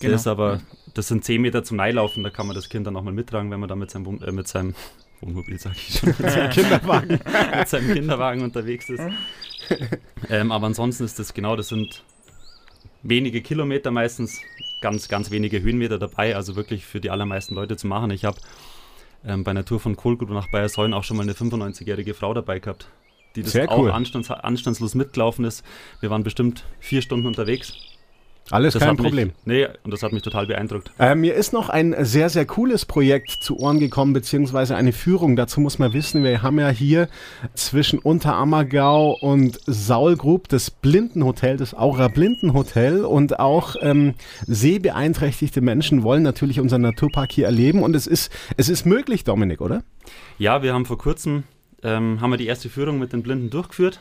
Genau. 0.00 0.14
ist 0.14 0.26
aber, 0.26 0.60
das 0.94 1.08
sind 1.08 1.24
10 1.24 1.40
Meter 1.40 1.64
zum 1.64 1.78
Neilaufen, 1.78 2.22
da 2.22 2.30
kann 2.30 2.46
man 2.46 2.54
das 2.54 2.68
Kind 2.68 2.86
dann 2.86 2.96
auch 2.96 3.02
mal 3.02 3.12
mittragen, 3.14 3.50
wenn 3.50 3.60
man 3.60 3.68
da 3.68 3.76
mit 3.76 3.90
seinem, 3.90 4.04
Wohn- 4.06 4.22
äh, 4.22 4.30
mit 4.30 4.46
seinem 4.46 4.74
Wohnmobil, 5.22 5.58
sag 5.58 5.72
ich 5.74 5.98
schon, 5.98 6.10
mit 6.10 6.30
seinem, 6.30 6.50
Kinderwagen. 6.52 7.20
mit 7.58 7.68
seinem 7.68 7.92
Kinderwagen 7.94 8.42
unterwegs 8.42 8.90
ist. 8.90 9.02
ähm, 10.28 10.52
aber 10.52 10.66
ansonsten 10.66 11.04
ist 11.04 11.18
das 11.18 11.32
genau, 11.34 11.56
das 11.56 11.68
sind 11.68 12.02
wenige 13.08 13.40
Kilometer 13.42 13.90
meistens, 13.90 14.40
ganz, 14.80 15.08
ganz 15.08 15.30
wenige 15.30 15.60
Höhenmeter 15.60 15.98
dabei, 15.98 16.36
also 16.36 16.56
wirklich 16.56 16.84
für 16.84 17.00
die 17.00 17.10
allermeisten 17.10 17.54
Leute 17.54 17.76
zu 17.76 17.86
machen. 17.86 18.10
Ich 18.10 18.24
habe 18.24 18.38
ähm, 19.24 19.44
bei 19.44 19.50
einer 19.50 19.64
Tour 19.64 19.80
von 19.80 19.96
Kohlgrube 19.96 20.34
nach 20.34 20.50
Bayersäulen 20.50 20.94
auch 20.94 21.04
schon 21.04 21.16
mal 21.16 21.22
eine 21.22 21.32
95-jährige 21.32 22.14
Frau 22.14 22.34
dabei 22.34 22.58
gehabt, 22.58 22.88
die 23.34 23.42
das 23.42 23.52
Sehr 23.52 23.70
auch 23.70 23.78
cool. 23.78 23.90
anstands, 23.90 24.30
anstandslos 24.30 24.94
mitgelaufen 24.94 25.44
ist. 25.44 25.64
Wir 26.00 26.10
waren 26.10 26.22
bestimmt 26.22 26.64
vier 26.80 27.02
Stunden 27.02 27.26
unterwegs 27.26 27.74
Alles 28.50 28.74
Das 28.74 28.80
kein 28.80 28.90
hat 28.90 28.98
mich- 28.98 29.04
Problem. 29.06 29.32
Nee, 29.44 29.66
und 29.82 29.90
das 29.92 30.02
hat 30.02 30.12
mich 30.12 30.22
total 30.22 30.46
beeindruckt. 30.46 30.92
Äh, 30.98 31.14
mir 31.16 31.34
ist 31.34 31.52
noch 31.52 31.68
ein 31.68 31.94
sehr, 32.04 32.28
sehr 32.30 32.46
cooles 32.46 32.84
Projekt 32.84 33.30
zu 33.42 33.58
Ohren 33.58 33.80
gekommen, 33.80 34.12
beziehungsweise 34.12 34.76
eine 34.76 34.92
Führung. 34.92 35.34
Dazu 35.34 35.60
muss 35.60 35.78
man 35.80 35.92
wissen, 35.92 36.22
wir 36.22 36.42
haben 36.42 36.58
ja 36.60 36.68
hier 36.68 37.08
zwischen 37.54 37.98
Unterammergau 37.98 39.16
und 39.20 39.58
Saulgrub 39.66 40.48
das 40.48 40.70
Blindenhotel, 40.70 41.56
das 41.56 41.74
Aura 41.74 42.08
Blindenhotel 42.08 43.04
und 43.04 43.40
auch 43.40 43.74
ähm, 43.80 44.14
sehbeeinträchtigte 44.46 45.60
Menschen 45.60 46.02
wollen 46.02 46.22
natürlich 46.22 46.60
unseren 46.60 46.82
Naturpark 46.82 47.32
hier 47.32 47.46
erleben 47.46 47.82
und 47.82 47.94
es 47.96 48.06
ist, 48.06 48.30
es 48.56 48.68
ist 48.68 48.84
möglich, 48.86 49.24
Dominik, 49.24 49.60
oder? 49.60 49.82
Ja, 50.38 50.62
wir 50.62 50.72
haben 50.74 50.86
vor 50.86 50.98
kurzem 50.98 51.44
ähm, 51.82 52.20
haben 52.20 52.30
wir 52.30 52.36
die 52.38 52.46
erste 52.46 52.68
Führung 52.68 52.98
mit 52.98 53.12
den 53.12 53.22
Blinden 53.22 53.50
durchgeführt. 53.50 54.00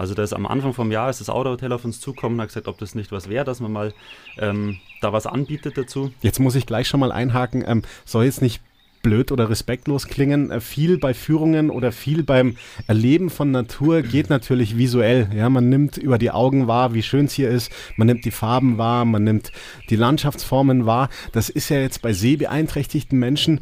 Also 0.00 0.14
da 0.14 0.22
ist 0.22 0.32
am 0.32 0.46
Anfang 0.46 0.72
vom 0.72 0.90
Jahr 0.90 1.10
ist 1.10 1.20
das 1.20 1.28
Aura 1.28 1.50
Hotel 1.50 1.74
auf 1.74 1.84
uns 1.84 2.00
zukommen 2.00 2.36
und 2.36 2.40
hat 2.40 2.48
gesagt, 2.48 2.68
ob 2.68 2.78
das 2.78 2.94
nicht 2.94 3.12
was 3.12 3.28
wäre, 3.28 3.44
dass 3.44 3.60
man 3.60 3.70
mal 3.70 3.92
ähm, 4.38 4.78
da 5.02 5.12
was 5.12 5.26
anbietet 5.26 5.76
dazu. 5.76 6.10
Jetzt 6.22 6.40
muss 6.40 6.54
ich 6.54 6.64
gleich 6.64 6.88
schon 6.88 7.00
mal 7.00 7.12
einhaken, 7.12 7.62
ähm, 7.66 7.82
soll 8.06 8.24
jetzt 8.24 8.40
nicht 8.40 8.62
blöd 9.02 9.30
oder 9.30 9.50
respektlos 9.50 10.06
klingen. 10.06 10.50
Äh, 10.50 10.60
viel 10.62 10.96
bei 10.96 11.12
Führungen 11.12 11.68
oder 11.68 11.92
viel 11.92 12.22
beim 12.22 12.56
Erleben 12.86 13.28
von 13.28 13.50
Natur 13.50 14.00
geht 14.00 14.30
natürlich 14.30 14.78
visuell. 14.78 15.28
Ja, 15.36 15.50
man 15.50 15.68
nimmt 15.68 15.98
über 15.98 16.16
die 16.16 16.30
Augen 16.30 16.66
wahr, 16.66 16.94
wie 16.94 17.02
schön 17.02 17.26
es 17.26 17.34
hier 17.34 17.50
ist. 17.50 17.70
Man 17.96 18.06
nimmt 18.06 18.24
die 18.24 18.30
Farben 18.30 18.78
wahr, 18.78 19.04
man 19.04 19.22
nimmt 19.22 19.52
die 19.90 19.96
Landschaftsformen 19.96 20.86
wahr. 20.86 21.10
Das 21.32 21.50
ist 21.50 21.68
ja 21.68 21.78
jetzt 21.78 22.00
bei 22.00 22.14
sehbeeinträchtigten 22.14 23.18
Menschen 23.18 23.60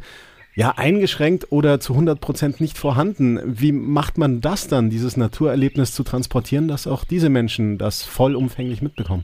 ja 0.59 0.71
eingeschränkt 0.77 1.51
oder 1.51 1.79
zu 1.79 1.93
100 1.93 2.19
Prozent 2.19 2.59
nicht 2.59 2.77
vorhanden. 2.77 3.39
Wie 3.45 3.71
macht 3.71 4.17
man 4.17 4.41
das 4.41 4.67
dann, 4.67 4.89
dieses 4.89 5.15
Naturerlebnis 5.15 5.93
zu 5.93 6.03
transportieren, 6.03 6.67
dass 6.67 6.85
auch 6.85 7.05
diese 7.05 7.29
Menschen 7.29 7.77
das 7.77 8.03
vollumfänglich 8.03 8.81
mitbekommen? 8.81 9.23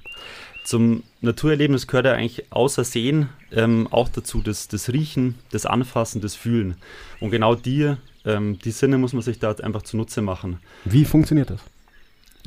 Zum 0.63 1.04
Naturerlebnis 1.19 1.88
gehört 1.88 2.06
ja 2.06 2.13
eigentlich 2.13 2.52
außer 2.54 2.86
Sehen 2.86 3.28
ähm, 3.52 3.88
auch 3.91 4.08
dazu 4.08 4.41
das, 4.41 4.69
das 4.69 4.93
Riechen, 4.93 5.36
das 5.52 5.65
Anfassen, 5.65 6.21
das 6.21 6.36
Fühlen. 6.36 6.76
Und 7.19 7.32
genau 7.32 7.54
die, 7.54 7.93
ähm, 8.26 8.58
die 8.63 8.71
Sinne 8.71 8.98
muss 8.98 9.12
man 9.12 9.21
sich 9.21 9.38
da 9.38 9.52
einfach 9.52 9.82
zunutze 9.82 10.21
machen. 10.21 10.60
Wie 10.86 11.04
funktioniert 11.04 11.50
das? 11.50 11.60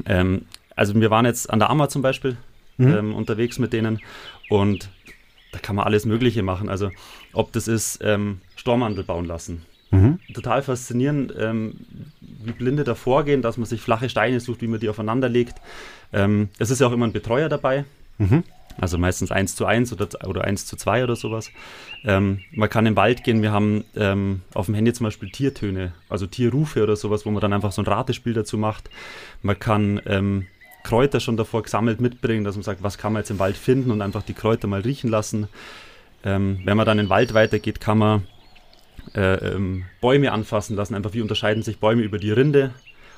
Ähm, 0.07 0.47
also 0.75 0.95
wir 0.99 1.11
waren 1.11 1.27
jetzt 1.27 1.51
an 1.51 1.59
der 1.59 1.69
Ammer 1.69 1.91
zum 1.91 2.01
Beispiel 2.01 2.39
Mhm. 2.79 2.95
ähm, 2.95 3.15
unterwegs 3.15 3.59
mit 3.59 3.73
denen 3.73 4.01
und 4.49 4.89
da 5.51 5.59
kann 5.59 5.75
man 5.75 5.85
alles 5.85 6.05
Mögliche 6.07 6.45
machen. 6.45 6.69
Also 6.69 6.91
ob 7.33 7.53
das 7.53 7.67
ist 7.67 7.99
ähm, 8.03 8.41
Stormandel 8.59 9.05
bauen 9.05 9.25
lassen. 9.25 9.63
Mhm. 9.91 10.19
Total 10.35 10.63
faszinierend, 10.63 11.33
ähm, 11.39 11.75
wie 12.21 12.53
Blinde 12.53 12.85
da 12.85 12.95
vorgehen, 12.95 13.41
dass 13.41 13.57
man 13.57 13.67
sich 13.67 13.81
flache 13.81 14.09
Steine 14.09 14.41
sucht, 14.41 14.61
wie 14.61 14.67
man 14.67 14.81
die 14.81 14.89
aufeinander 14.89 15.29
legt. 15.29 15.55
Ähm, 16.13 16.51
es 16.59 16.71
ist 16.71 16.81
ja 16.81 16.89
auch 16.89 16.93
immer 16.93 17.07
ein 17.07 17.13
Betreuer 17.13 17.49
dabei. 17.49 17.85
Mhm. 18.19 18.45
Also 18.81 18.97
meistens 18.99 19.33
1 19.33 19.57
zu 19.57 19.67
1 19.67 19.93
oder, 19.93 20.09
oder 20.27 20.45
1 20.45 20.67
zu 20.67 20.77
2 20.77 21.05
oder 21.05 21.17
sowas. 21.17 21.51
Ähm, 22.05 22.41
man 22.53 22.69
kann 22.69 22.87
im 22.87 22.97
Wald 22.97 23.25
gehen, 23.25 23.43
wir 23.43 23.51
haben 23.51 23.85
ähm, 23.97 24.43
auf 24.55 24.67
dem 24.67 24.75
Handy 24.75 24.93
zum 24.93 25.05
Beispiel 25.05 25.31
Tiertöne, 25.31 25.93
also 26.09 26.27
Tierrufe 26.27 26.83
oder 26.83 26.95
sowas, 26.95 27.27
wo 27.27 27.31
man 27.31 27.41
dann 27.41 27.53
einfach 27.53 27.73
so 27.73 27.83
ein 27.83 27.87
Ratespiel 27.87 28.35
dazu 28.35 28.57
macht. 28.57 28.89
Man 29.43 29.59
kann 29.59 30.01
ähm, 30.07 30.47
Kräuter 30.85 31.19
schon 31.19 31.37
davor 31.37 31.63
gesammelt 31.65 32.01
mitbringen, 32.01 32.45
dass 32.45 32.55
man 32.55 32.63
sagt, 32.63 32.83
was 32.83 32.99
kann 32.99 33.13
man 33.13 33.21
jetzt 33.23 33.31
im 33.31 33.41
Wald 33.41 33.57
finden 33.57 33.91
und 33.91 34.01
einfach 34.01 34.23
die 34.23 34.35
Kräuter 34.35 34.69
mal 34.69 34.81
riechen 34.81 35.11
lassen. 35.11 35.49
Ähm, 36.25 36.61
wenn 36.65 36.77
man 36.77 36.87
dann 36.87 36.99
in 36.99 37.07
den 37.07 37.11
Wald 37.11 37.35
weitergeht, 37.35 37.81
kann 37.81 37.99
man 37.99 38.23
äh, 39.15 39.35
ähm, 39.55 39.85
Bäume 40.01 40.33
anfassen 40.33 40.77
lassen. 40.77 40.95
Einfach 40.95 41.15
wie 41.15 41.23
unterscheiden 41.23 41.63
sich 41.63 41.79
Bäume 41.79 42.03
über 42.03 42.19
die 42.19 42.31
Rinde 42.31 42.73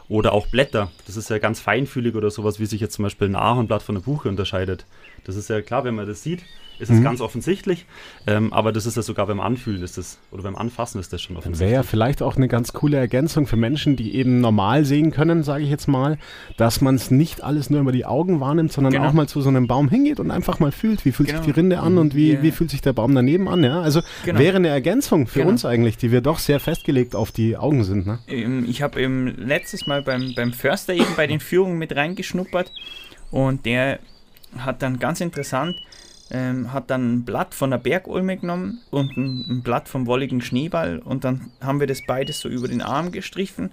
oder 0.09 0.33
auch 0.33 0.49
Blätter. 0.49 0.90
Das 1.07 1.16
ist 1.16 1.31
ja 1.31 1.38
ganz 1.38 1.61
feinfühlig 1.61 2.14
oder 2.14 2.31
sowas, 2.31 2.59
wie 2.59 2.66
sich 2.66 2.81
jetzt 2.81 2.95
zum 2.95 3.05
Beispiel 3.05 3.29
ein 3.29 3.37
Ahornblatt 3.37 3.83
von 3.83 3.97
einer 3.97 4.05
Buche 4.05 4.29
unterscheidet. 4.29 4.85
Das 5.24 5.37
ist 5.37 5.48
ja 5.50 5.61
klar, 5.62 5.85
wenn 5.85 5.94
man 5.94 6.06
das 6.06 6.22
sieht, 6.22 6.42
ist 6.78 6.88
es 6.88 6.98
Mhm. 6.98 7.04
ganz 7.04 7.20
offensichtlich. 7.20 7.85
Ähm, 8.26 8.54
aber 8.54 8.72
das 8.72 8.87
ist 8.87 8.96
ja 8.96 9.02
sogar 9.02 9.26
beim 9.26 9.38
Anfühlen 9.38 9.83
ist 9.83 9.98
das, 9.98 10.18
oder 10.30 10.44
beim 10.44 10.56
Anfassen 10.56 10.98
ist 10.98 11.12
das 11.12 11.20
schon 11.20 11.35
Dann 11.35 11.42
wäre 11.42 11.48
offensichtlich. 11.50 11.74
ja 11.74 11.83
vielleicht 11.83 12.22
auch 12.22 12.37
eine 12.37 12.48
ganz 12.48 12.72
coole 12.72 12.96
Ergänzung 12.96 13.46
für 13.46 13.56
Menschen, 13.56 13.96
die 13.96 14.14
eben 14.14 14.40
normal 14.40 14.87
sehen 14.87 15.11
können, 15.11 15.42
sage 15.42 15.62
ich 15.62 15.68
jetzt 15.68 15.88
mal, 15.88 16.16
dass 16.56 16.80
man 16.80 16.94
es 16.94 17.11
nicht 17.11 17.42
alles 17.44 17.68
nur 17.68 17.83
über 17.83 17.92
die 17.92 18.06
Augen 18.06 18.40
wahrnimmt, 18.40 18.72
sondern 18.72 18.94
Genau. 18.94 19.09
auch 19.09 19.12
mal 19.12 19.28
zu 19.28 19.42
so 19.42 19.50
einem 19.50 19.66
Baum 19.66 19.90
hingeht 19.90 20.20
und 20.20 20.30
einfach 20.30 20.59
mal 20.59 20.72
fühlt, 20.72 21.04
wie 21.04 21.12
fühlt 21.12 21.28
Genau. 21.28 21.42
sich 21.42 21.52
die 21.52 21.61
Rinde 21.61 21.80
an 21.80 21.98
und 21.98 22.14
wie, 22.14 22.33
Ja. 22.33 22.42
wie 22.42 22.50
fühlt 22.50 22.70
sich 22.70 22.80
der 22.80 22.94
Baum 22.94 23.14
daneben 23.14 23.46
an. 23.46 23.62
Ja? 23.62 23.83
Also 23.83 24.00
Genau. 24.24 24.38
wäre 24.38 24.56
eine 24.56 24.68
Ergänzung 24.68 25.26
für 25.26 25.40
Genau. 25.40 25.50
uns 25.50 25.66
eigentlich, 25.66 25.98
die 25.98 26.11
wir 26.12 26.22
doch 26.22 26.38
sehr 26.38 26.61
festgelegt 26.61 27.14
auf 27.14 27.30
die 27.30 27.59
Augen 27.59 27.85
sind. 27.85 28.06
Ne? 28.06 28.20
Ähm, 28.26 28.64
Ich 28.66 28.80
habe 28.80 28.98
eben 29.02 29.26
letztes 29.37 29.87
Mal 29.87 30.00
beim, 30.00 30.33
beim 30.35 30.54
Förster 30.54 30.94
eben 30.94 31.14
bei 31.14 31.26
den 31.26 31.40
Führungen 31.40 31.76
mit 31.76 31.94
reingeschnuppert 31.94 32.72
und 33.30 33.66
der 33.66 33.98
hat 34.58 34.82
dann 34.82 34.98
ganz 34.98 35.20
interessant, 35.20 35.76
ähm, 36.30 36.72
hat 36.72 36.90
dann 36.90 37.14
ein 37.14 37.24
Blatt 37.24 37.54
von 37.54 37.70
der 37.70 37.78
Bergulme 37.78 38.36
genommen 38.36 38.80
und 38.90 39.16
ein, 39.16 39.44
ein 39.48 39.62
Blatt 39.62 39.88
vom 39.88 40.06
wolligen 40.06 40.40
Schneeball 40.40 40.98
und 41.00 41.24
dann 41.24 41.50
haben 41.60 41.80
wir 41.80 41.86
das 41.86 42.02
beides 42.06 42.40
so 42.40 42.48
über 42.48 42.68
den 42.68 42.82
Arm 42.82 43.10
gestrichen 43.12 43.70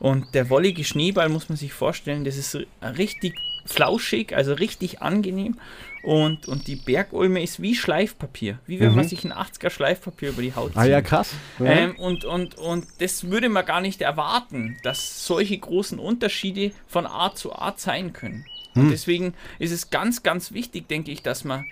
und 0.00 0.34
der 0.34 0.50
wollige 0.50 0.82
Schneeball 0.84 1.28
muss 1.28 1.48
man 1.48 1.56
sich 1.56 1.72
vorstellen, 1.72 2.24
das 2.24 2.36
ist 2.36 2.58
richtig 2.82 3.34
flauschig, 3.66 4.36
also 4.36 4.52
richtig 4.54 5.00
angenehm 5.02 5.56
und, 6.02 6.48
und 6.48 6.66
die 6.66 6.76
Bergulme 6.76 7.42
ist 7.42 7.62
wie 7.62 7.74
Schleifpapier, 7.74 8.58
wie 8.66 8.78
wenn 8.80 8.90
Mhm. 8.90 8.96
man 8.96 9.08
sich 9.08 9.24
ein 9.24 9.32
80er 9.32 9.70
Schleifpapier 9.70 10.30
über 10.30 10.42
die 10.42 10.54
Haut 10.54 10.72
zieht. 10.72 10.76
Ah 10.76 10.84
ja, 10.84 11.00
krass. 11.00 11.30
Ja. 11.58 11.66
Ähm, 11.66 11.96
und, 11.96 12.24
und, 12.26 12.56
und 12.56 12.86
das 12.98 13.30
würde 13.30 13.48
man 13.48 13.64
gar 13.64 13.80
nicht 13.80 14.02
erwarten, 14.02 14.76
dass 14.82 15.26
solche 15.26 15.56
großen 15.56 15.98
Unterschiede 15.98 16.72
von 16.86 17.06
Art 17.06 17.38
zu 17.38 17.54
Art 17.54 17.80
sein 17.80 18.12
können. 18.12 18.44
Und 18.74 18.90
deswegen 18.90 19.34
ist 19.58 19.72
es 19.72 19.90
ganz, 19.90 20.22
ganz 20.22 20.52
wichtig, 20.52 20.88
denke 20.88 21.10
ich, 21.10 21.22
dass 21.22 21.44
man 21.44 21.64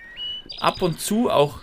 ab 0.59 0.81
und 0.81 0.99
zu 0.99 1.29
auch, 1.29 1.59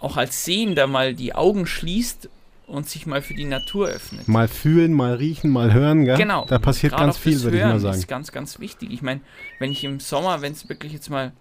auch 0.00 0.16
als 0.16 0.44
Sehender 0.44 0.86
mal 0.86 1.14
die 1.14 1.34
Augen 1.34 1.66
schließt 1.66 2.28
und 2.66 2.88
sich 2.88 3.06
mal 3.06 3.22
für 3.22 3.34
die 3.34 3.44
Natur 3.44 3.88
öffnet. 3.88 4.28
mal 4.28 4.46
fühlen, 4.46 4.92
mal 4.92 5.14
riechen, 5.14 5.50
mal 5.50 5.72
hören. 5.72 6.04
Gell? 6.04 6.16
Genau. 6.16 6.44
Da 6.46 6.58
passiert 6.58 6.92
Gerade 6.92 7.06
ganz 7.06 7.18
viel, 7.18 7.34
das 7.34 7.44
würde 7.44 7.58
ich 7.58 7.64
mal 7.64 7.80
sagen. 7.80 7.98
ist 7.98 8.08
ganz, 8.08 8.30
ganz 8.30 8.60
wichtig. 8.60 8.90
Ich 8.92 9.02
meine, 9.02 9.20
wenn 9.58 9.72
ich 9.72 9.84
im 9.84 10.00
Sommer, 10.00 10.42
wenn 10.42 10.52
es 10.52 10.68
wirklich 10.68 10.92
jetzt 10.92 11.10
mal 11.10 11.32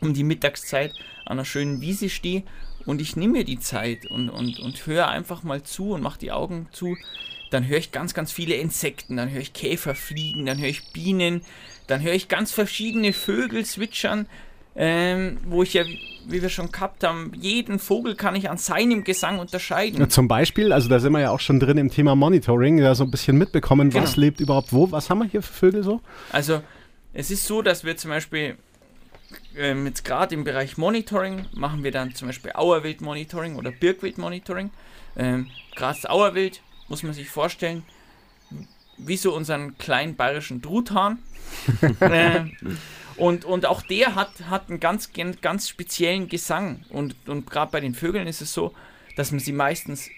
um 0.00 0.12
die 0.12 0.24
Mittagszeit 0.24 0.92
an 1.24 1.38
einer 1.38 1.44
schönen 1.44 1.80
Wiese 1.80 2.08
stehe 2.08 2.42
und 2.84 3.00
ich 3.00 3.16
nehme 3.16 3.34
mir 3.34 3.44
die 3.44 3.58
Zeit 3.58 4.06
und, 4.06 4.28
und, 4.28 4.58
und 4.58 4.86
höre 4.86 5.08
einfach 5.08 5.42
mal 5.42 5.62
zu 5.62 5.92
und 5.92 6.02
mache 6.02 6.18
die 6.18 6.32
Augen 6.32 6.68
zu, 6.72 6.96
dann 7.50 7.66
höre 7.66 7.78
ich 7.78 7.92
ganz, 7.92 8.14
ganz 8.14 8.32
viele 8.32 8.54
Insekten, 8.54 9.16
dann 9.16 9.30
höre 9.30 9.40
ich 9.40 9.52
Käfer 9.52 9.94
fliegen, 9.94 10.46
dann 10.46 10.58
höre 10.58 10.68
ich 10.68 10.92
Bienen, 10.92 11.42
dann 11.86 12.02
höre 12.02 12.14
ich 12.14 12.28
ganz 12.28 12.52
verschiedene 12.52 13.12
Vögel 13.12 13.64
zwitschern, 13.64 14.26
ähm, 14.78 15.38
wo 15.46 15.62
ich 15.62 15.72
ja, 15.74 15.84
wie 16.26 16.42
wir 16.42 16.48
schon 16.50 16.70
gehabt 16.70 17.02
haben, 17.04 17.32
jeden 17.40 17.78
Vogel 17.78 18.14
kann 18.14 18.34
ich 18.36 18.50
an 18.50 18.58
seinem 18.58 19.04
Gesang 19.04 19.38
unterscheiden. 19.38 20.00
Ja, 20.00 20.08
Zum 20.08 20.28
Beispiel, 20.28 20.72
also 20.72 20.88
da 20.88 20.98
sind 20.98 21.12
wir 21.12 21.20
ja 21.20 21.30
auch 21.30 21.40
schon 21.40 21.60
drin 21.60 21.78
im 21.78 21.90
Thema 21.90 22.14
Monitoring, 22.14 22.78
ja 22.78 22.94
so 22.94 23.04
ein 23.04 23.10
bisschen 23.10 23.38
mitbekommen, 23.38 23.94
was 23.94 24.14
Genau. 24.14 24.26
lebt 24.26 24.40
überhaupt 24.40 24.72
wo. 24.72 24.90
Was 24.90 25.08
haben 25.08 25.20
wir 25.20 25.28
hier 25.28 25.40
für 25.42 25.52
Vögel 25.52 25.82
so? 25.82 26.00
Also, 26.30 26.60
es 27.14 27.30
ist 27.30 27.46
so, 27.46 27.62
dass 27.62 27.84
wir 27.84 27.96
zum 27.96 28.10
Beispiel 28.10 28.56
ähm, 29.56 29.86
jetzt 29.86 30.04
gerade 30.04 30.34
im 30.34 30.44
Bereich 30.44 30.76
Monitoring 30.76 31.46
machen 31.54 31.82
wir 31.82 31.90
dann 31.90 32.14
zum 32.14 32.28
Beispiel 32.28 32.52
Auerwild-Monitoring 32.54 33.56
oder 33.56 33.70
Birkwild-Monitoring. 33.70 34.70
Ähm, 35.16 35.46
gerade 35.74 35.98
das 36.02 36.10
Auerwild 36.10 36.60
muss 36.88 37.02
man 37.02 37.12
sich 37.12 37.28
vorstellen, 37.28 37.82
wie 38.98 39.16
so 39.16 39.34
unseren 39.34 39.76
kleinen 39.78 40.16
bayerischen 40.16 40.62
Truthahn. 40.62 41.18
ähm, 42.00 42.52
und, 43.16 43.44
und 43.44 43.66
auch 43.66 43.82
der 43.82 44.14
hat, 44.14 44.30
hat 44.48 44.68
einen 44.68 44.80
ganz, 44.80 45.10
ganz 45.40 45.68
speziellen 45.68 46.28
Gesang. 46.28 46.84
Und, 46.90 47.14
und 47.26 47.50
gerade 47.50 47.72
bei 47.72 47.80
den 47.80 47.94
Vögeln 47.94 48.26
ist 48.26 48.40
es 48.42 48.52
so, 48.52 48.72
dass 49.16 49.30
man 49.30 49.40
sie 49.40 49.52
meistens 49.52 50.10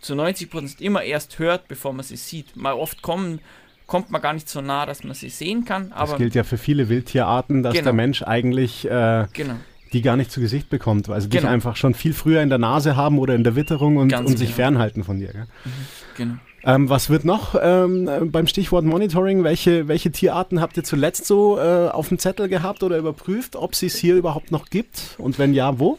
zu 0.00 0.14
90% 0.14 0.80
immer 0.80 1.02
erst 1.02 1.38
hört, 1.38 1.68
bevor 1.68 1.92
man 1.92 2.04
sie 2.04 2.16
sieht. 2.16 2.56
Mal 2.56 2.72
oft 2.72 3.02
kommen, 3.02 3.40
kommt 3.86 4.10
man 4.10 4.22
gar 4.22 4.32
nicht 4.32 4.48
so 4.48 4.60
nah, 4.60 4.86
dass 4.86 5.04
man 5.04 5.14
sie 5.14 5.28
sehen 5.28 5.64
kann. 5.64 5.90
Das 5.90 5.98
Aber 5.98 6.16
gilt 6.16 6.34
ja 6.34 6.44
für 6.44 6.58
viele 6.58 6.88
Wildtierarten, 6.88 7.62
dass 7.62 7.74
Genau. 7.74 7.84
der 7.84 7.92
Mensch 7.92 8.22
eigentlich 8.22 8.86
äh, 8.86 9.26
genau. 9.32 9.56
die 9.92 10.00
gar 10.00 10.16
nicht 10.16 10.30
zu 10.30 10.40
Gesicht 10.40 10.70
bekommt, 10.70 11.08
weil 11.08 11.20
sie 11.20 11.28
dich 11.28 11.40
Genau. 11.40 11.52
einfach 11.52 11.76
schon 11.76 11.94
viel 11.94 12.14
früher 12.14 12.40
in 12.40 12.48
der 12.48 12.58
Nase 12.58 12.96
haben 12.96 13.18
oder 13.18 13.34
in 13.34 13.44
der 13.44 13.56
Witterung 13.56 13.98
und, 13.98 14.14
und 14.14 14.38
sich 14.38 14.48
genau. 14.48 14.56
fernhalten 14.56 15.04
von 15.04 15.18
dir. 15.18 15.32
Gell? 15.32 15.46
Genau. 16.16 16.34
Ähm, 16.62 16.90
was 16.90 17.08
wird 17.08 17.24
noch 17.24 17.54
ähm, 17.60 18.06
äh, 18.06 18.20
beim 18.24 18.46
Stichwort 18.46 18.84
Monitoring? 18.84 19.44
Welche, 19.44 19.88
welche 19.88 20.10
Tierarten 20.10 20.60
habt 20.60 20.76
ihr 20.76 20.84
zuletzt 20.84 21.24
so 21.24 21.58
äh, 21.58 21.88
auf 21.88 22.08
dem 22.08 22.18
Zettel 22.18 22.48
gehabt 22.48 22.82
oder 22.82 22.98
überprüft, 22.98 23.56
ob 23.56 23.74
sie 23.74 23.86
es 23.86 23.96
hier 23.96 24.14
überhaupt 24.14 24.50
noch 24.50 24.66
gibt? 24.66 25.16
Und 25.18 25.38
wenn 25.38 25.54
ja, 25.54 25.78
wo? 25.78 25.98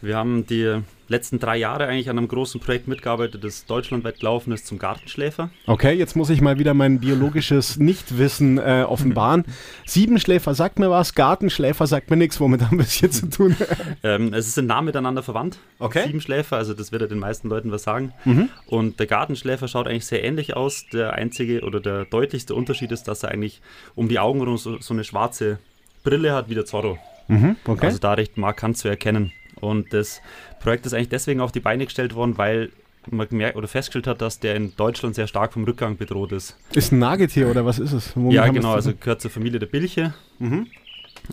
Wir 0.00 0.16
haben 0.16 0.44
die 0.46 0.80
letzten 1.12 1.38
drei 1.38 1.56
Jahre 1.56 1.86
eigentlich 1.86 2.10
an 2.10 2.18
einem 2.18 2.26
großen 2.26 2.60
Projekt 2.60 2.88
mitgearbeitet, 2.88 3.44
das 3.44 3.66
deutschlandweit 3.66 4.18
gelaufen 4.18 4.52
ist 4.52 4.66
zum 4.66 4.78
Gartenschläfer. 4.78 5.50
Okay, 5.66 5.92
jetzt 5.92 6.16
muss 6.16 6.30
ich 6.30 6.40
mal 6.40 6.58
wieder 6.58 6.74
mein 6.74 6.98
biologisches 6.98 7.76
Nichtwissen 7.78 8.58
äh, 8.58 8.84
offenbaren. 8.88 9.44
Siebenschläfer 9.86 10.54
sagt 10.54 10.80
mir 10.80 10.90
was, 10.90 11.14
Gartenschläfer 11.14 11.86
sagt 11.86 12.10
mir 12.10 12.16
nichts, 12.16 12.40
womit 12.40 12.62
haben 12.62 12.78
wir 12.78 12.84
es 12.84 12.92
hier 12.92 13.10
zu 13.10 13.30
tun? 13.30 13.56
Ähm, 14.04 14.32
es 14.32 14.54
sind 14.54 14.66
nah 14.66 14.80
miteinander 14.80 15.22
verwandt. 15.22 15.58
Okay. 15.78 16.04
Siebenschläfer, 16.06 16.56
also 16.56 16.74
das 16.74 16.92
wird 16.92 17.02
ja 17.02 17.08
den 17.08 17.18
meisten 17.18 17.48
Leuten 17.48 17.70
was 17.70 17.82
sagen. 17.84 18.12
Mhm. 18.24 18.48
Und 18.66 18.98
der 18.98 19.06
Gartenschläfer 19.06 19.68
schaut 19.68 19.86
eigentlich 19.86 20.06
sehr 20.06 20.24
ähnlich 20.24 20.56
aus. 20.56 20.86
Der 20.92 21.12
einzige 21.12 21.60
oder 21.60 21.78
der 21.78 22.06
deutlichste 22.06 22.54
Unterschied 22.54 22.90
ist, 22.90 23.04
dass 23.04 23.22
er 23.22 23.30
eigentlich 23.30 23.60
um 23.94 24.08
die 24.08 24.18
Augen 24.18 24.42
rum 24.42 24.56
so, 24.56 24.80
so 24.80 24.94
eine 24.94 25.04
schwarze 25.04 25.58
Brille 26.02 26.32
hat 26.32 26.48
wie 26.48 26.54
der 26.54 26.64
Zorro. 26.64 26.98
Mhm, 27.28 27.56
okay. 27.66 27.86
Also 27.86 27.98
da 27.98 28.14
recht 28.14 28.36
markant 28.36 28.78
zu 28.78 28.88
erkennen. 28.88 29.32
Und 29.62 29.92
das 29.92 30.20
Projekt 30.60 30.86
ist 30.86 30.92
eigentlich 30.92 31.08
deswegen 31.08 31.40
auf 31.40 31.52
die 31.52 31.60
Beine 31.60 31.84
gestellt 31.84 32.14
worden, 32.14 32.36
weil 32.36 32.70
man 33.10 33.28
gemerkt 33.28 33.56
oder 33.56 33.68
festgestellt 33.68 34.06
hat, 34.06 34.20
dass 34.20 34.40
der 34.40 34.56
in 34.56 34.74
Deutschland 34.76 35.14
sehr 35.14 35.26
stark 35.26 35.52
vom 35.52 35.64
Rückgang 35.64 35.96
bedroht 35.96 36.32
ist. 36.32 36.56
ist 36.74 36.92
ein 36.92 36.98
Nagetier 36.98 37.48
oder 37.48 37.64
was 37.64 37.78
ist 37.78 37.92
es? 37.92 38.16
Womit 38.16 38.32
ja, 38.32 38.48
genau, 38.48 38.72
also 38.72 38.92
gehört 38.94 39.20
zur 39.20 39.30
Familie 39.30 39.58
der 39.58 39.66
Bilche. 39.66 40.14
Mhm. 40.38 40.66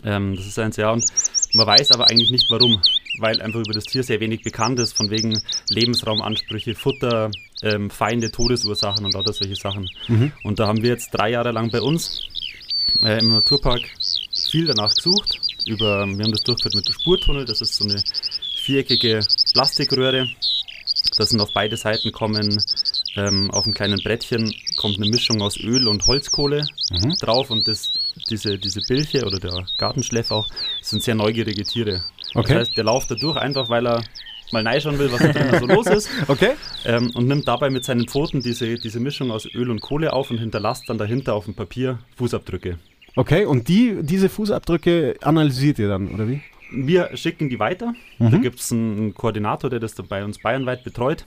Ähm, 0.04 0.36
das 0.36 0.46
ist 0.46 0.58
eins, 0.58 0.76
ja. 0.76 0.92
Und 0.92 1.04
man 1.54 1.66
weiß 1.66 1.90
aber 1.90 2.08
eigentlich 2.08 2.30
nicht 2.30 2.48
warum, 2.50 2.80
weil 3.18 3.42
einfach 3.42 3.60
über 3.60 3.72
das 3.72 3.84
Tier 3.84 4.04
sehr 4.04 4.20
wenig 4.20 4.42
bekannt 4.42 4.78
ist, 4.78 4.92
von 4.92 5.10
wegen 5.10 5.40
Lebensraumansprüche, 5.68 6.74
Futter, 6.74 7.30
ähm, 7.62 7.90
Feinde, 7.90 8.30
Todesursachen 8.30 9.04
und 9.04 9.14
lauter 9.14 9.32
solche 9.32 9.56
Sachen. 9.56 9.88
Mhm. 10.08 10.32
Und 10.44 10.60
da 10.60 10.68
haben 10.68 10.82
wir 10.82 10.90
jetzt 10.90 11.10
drei 11.10 11.30
Jahre 11.30 11.50
lang 11.50 11.70
bei 11.70 11.80
uns 11.80 12.28
äh, 13.02 13.18
im 13.18 13.30
Naturpark 13.30 13.82
viel 14.50 14.66
danach 14.66 14.94
gesucht. 14.94 15.49
Über, 15.66 16.06
wir 16.06 16.24
haben 16.24 16.32
das 16.32 16.42
durchgeführt 16.42 16.74
mit 16.74 16.88
der 16.88 16.92
Spurtunnel, 16.94 17.44
das 17.44 17.60
ist 17.60 17.76
so 17.76 17.84
eine 17.84 18.02
viereckige 18.56 19.20
Plastikröhre. 19.52 20.28
Da 21.16 21.26
sind 21.26 21.40
auf 21.40 21.52
beide 21.52 21.76
Seiten 21.76 22.12
kommen 22.12 22.58
ähm, 23.16 23.50
auf 23.50 23.64
einem 23.64 23.74
kleinen 23.74 24.00
Brettchen 24.02 24.54
kommt 24.76 24.96
eine 24.96 25.08
Mischung 25.08 25.42
aus 25.42 25.58
Öl 25.58 25.88
und 25.88 26.06
Holzkohle 26.06 26.64
Mhm. 26.90 27.14
drauf 27.20 27.50
und 27.50 27.68
das, 27.68 27.92
diese, 28.28 28.58
diese 28.58 28.80
Bilche 28.88 29.24
oder 29.24 29.38
der 29.38 29.64
Gartenschläfer 29.78 30.34
auch 30.36 30.48
sind 30.82 31.02
sehr 31.02 31.14
neugierige 31.14 31.62
Tiere. 31.62 32.04
Okay. 32.34 32.54
Das 32.54 32.68
heißt, 32.68 32.76
der 32.76 32.84
läuft 32.84 33.10
da 33.10 33.14
durch 33.14 33.36
einfach, 33.36 33.68
weil 33.68 33.86
er 33.86 34.02
mal 34.52 34.66
reinschauen 34.66 34.98
will, 34.98 35.10
was 35.12 35.20
da 35.20 35.28
drinnen 35.32 35.60
so 35.60 35.66
los 35.66 35.86
ist 35.86 36.08
Okay. 36.28 36.52
ähm, 36.84 37.10
und 37.14 37.28
nimmt 37.28 37.46
dabei 37.46 37.70
mit 37.70 37.84
seinen 37.84 38.08
Pfoten 38.08 38.40
diese, 38.42 38.74
diese 38.76 38.98
Mischung 38.98 39.30
aus 39.30 39.46
Öl 39.54 39.70
und 39.70 39.80
Kohle 39.80 40.12
auf 40.12 40.30
und 40.30 40.38
hinterlässt 40.38 40.88
dann 40.88 40.98
dahinter 40.98 41.34
auf 41.34 41.44
dem 41.44 41.54
Papier 41.54 41.98
Fußabdrücke. 42.16 42.78
Okay, 43.20 43.44
und 43.44 43.68
die, 43.68 43.98
diese 44.00 44.30
Fußabdrücke 44.30 45.16
analysiert 45.20 45.78
ihr 45.78 45.88
dann, 45.88 46.08
oder 46.08 46.26
wie? 46.26 46.40
Wir 46.72 47.14
schicken 47.18 47.50
die 47.50 47.58
weiter. 47.58 47.92
Da 48.18 48.38
gibt 48.38 48.60
es 48.60 48.72
einen 48.72 49.12
Koordinator, 49.12 49.68
der 49.68 49.78
das 49.78 49.94
da 49.94 50.02
bei 50.02 50.24
uns 50.24 50.38
bayernweit 50.38 50.84
betreut, 50.84 51.26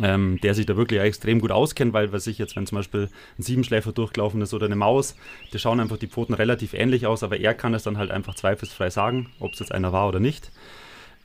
ähm, 0.00 0.40
der 0.42 0.54
sich 0.54 0.64
da 0.64 0.78
wirklich 0.78 0.98
extrem 1.02 1.42
gut 1.42 1.50
auskennt, 1.50 1.92
weil 1.92 2.14
was 2.14 2.26
ich 2.26 2.38
jetzt, 2.38 2.56
wenn 2.56 2.66
zum 2.66 2.76
Beispiel 2.76 3.10
ein 3.38 3.42
Siebenschläfer 3.42 3.92
durchgelaufen 3.92 4.40
ist 4.40 4.54
oder 4.54 4.64
eine 4.64 4.76
Maus, 4.76 5.16
die 5.52 5.58
schauen 5.58 5.80
einfach 5.80 5.98
die 5.98 6.06
Pfoten 6.06 6.32
relativ 6.32 6.72
ähnlich 6.72 7.06
aus, 7.06 7.22
aber 7.22 7.38
er 7.38 7.52
kann 7.52 7.74
es 7.74 7.82
dann 7.82 7.98
halt 7.98 8.10
einfach 8.10 8.34
zweifelsfrei 8.34 8.88
sagen, 8.88 9.28
ob 9.38 9.52
es 9.52 9.58
jetzt 9.58 9.72
einer 9.72 9.92
war 9.92 10.08
oder 10.08 10.18
nicht. 10.18 10.50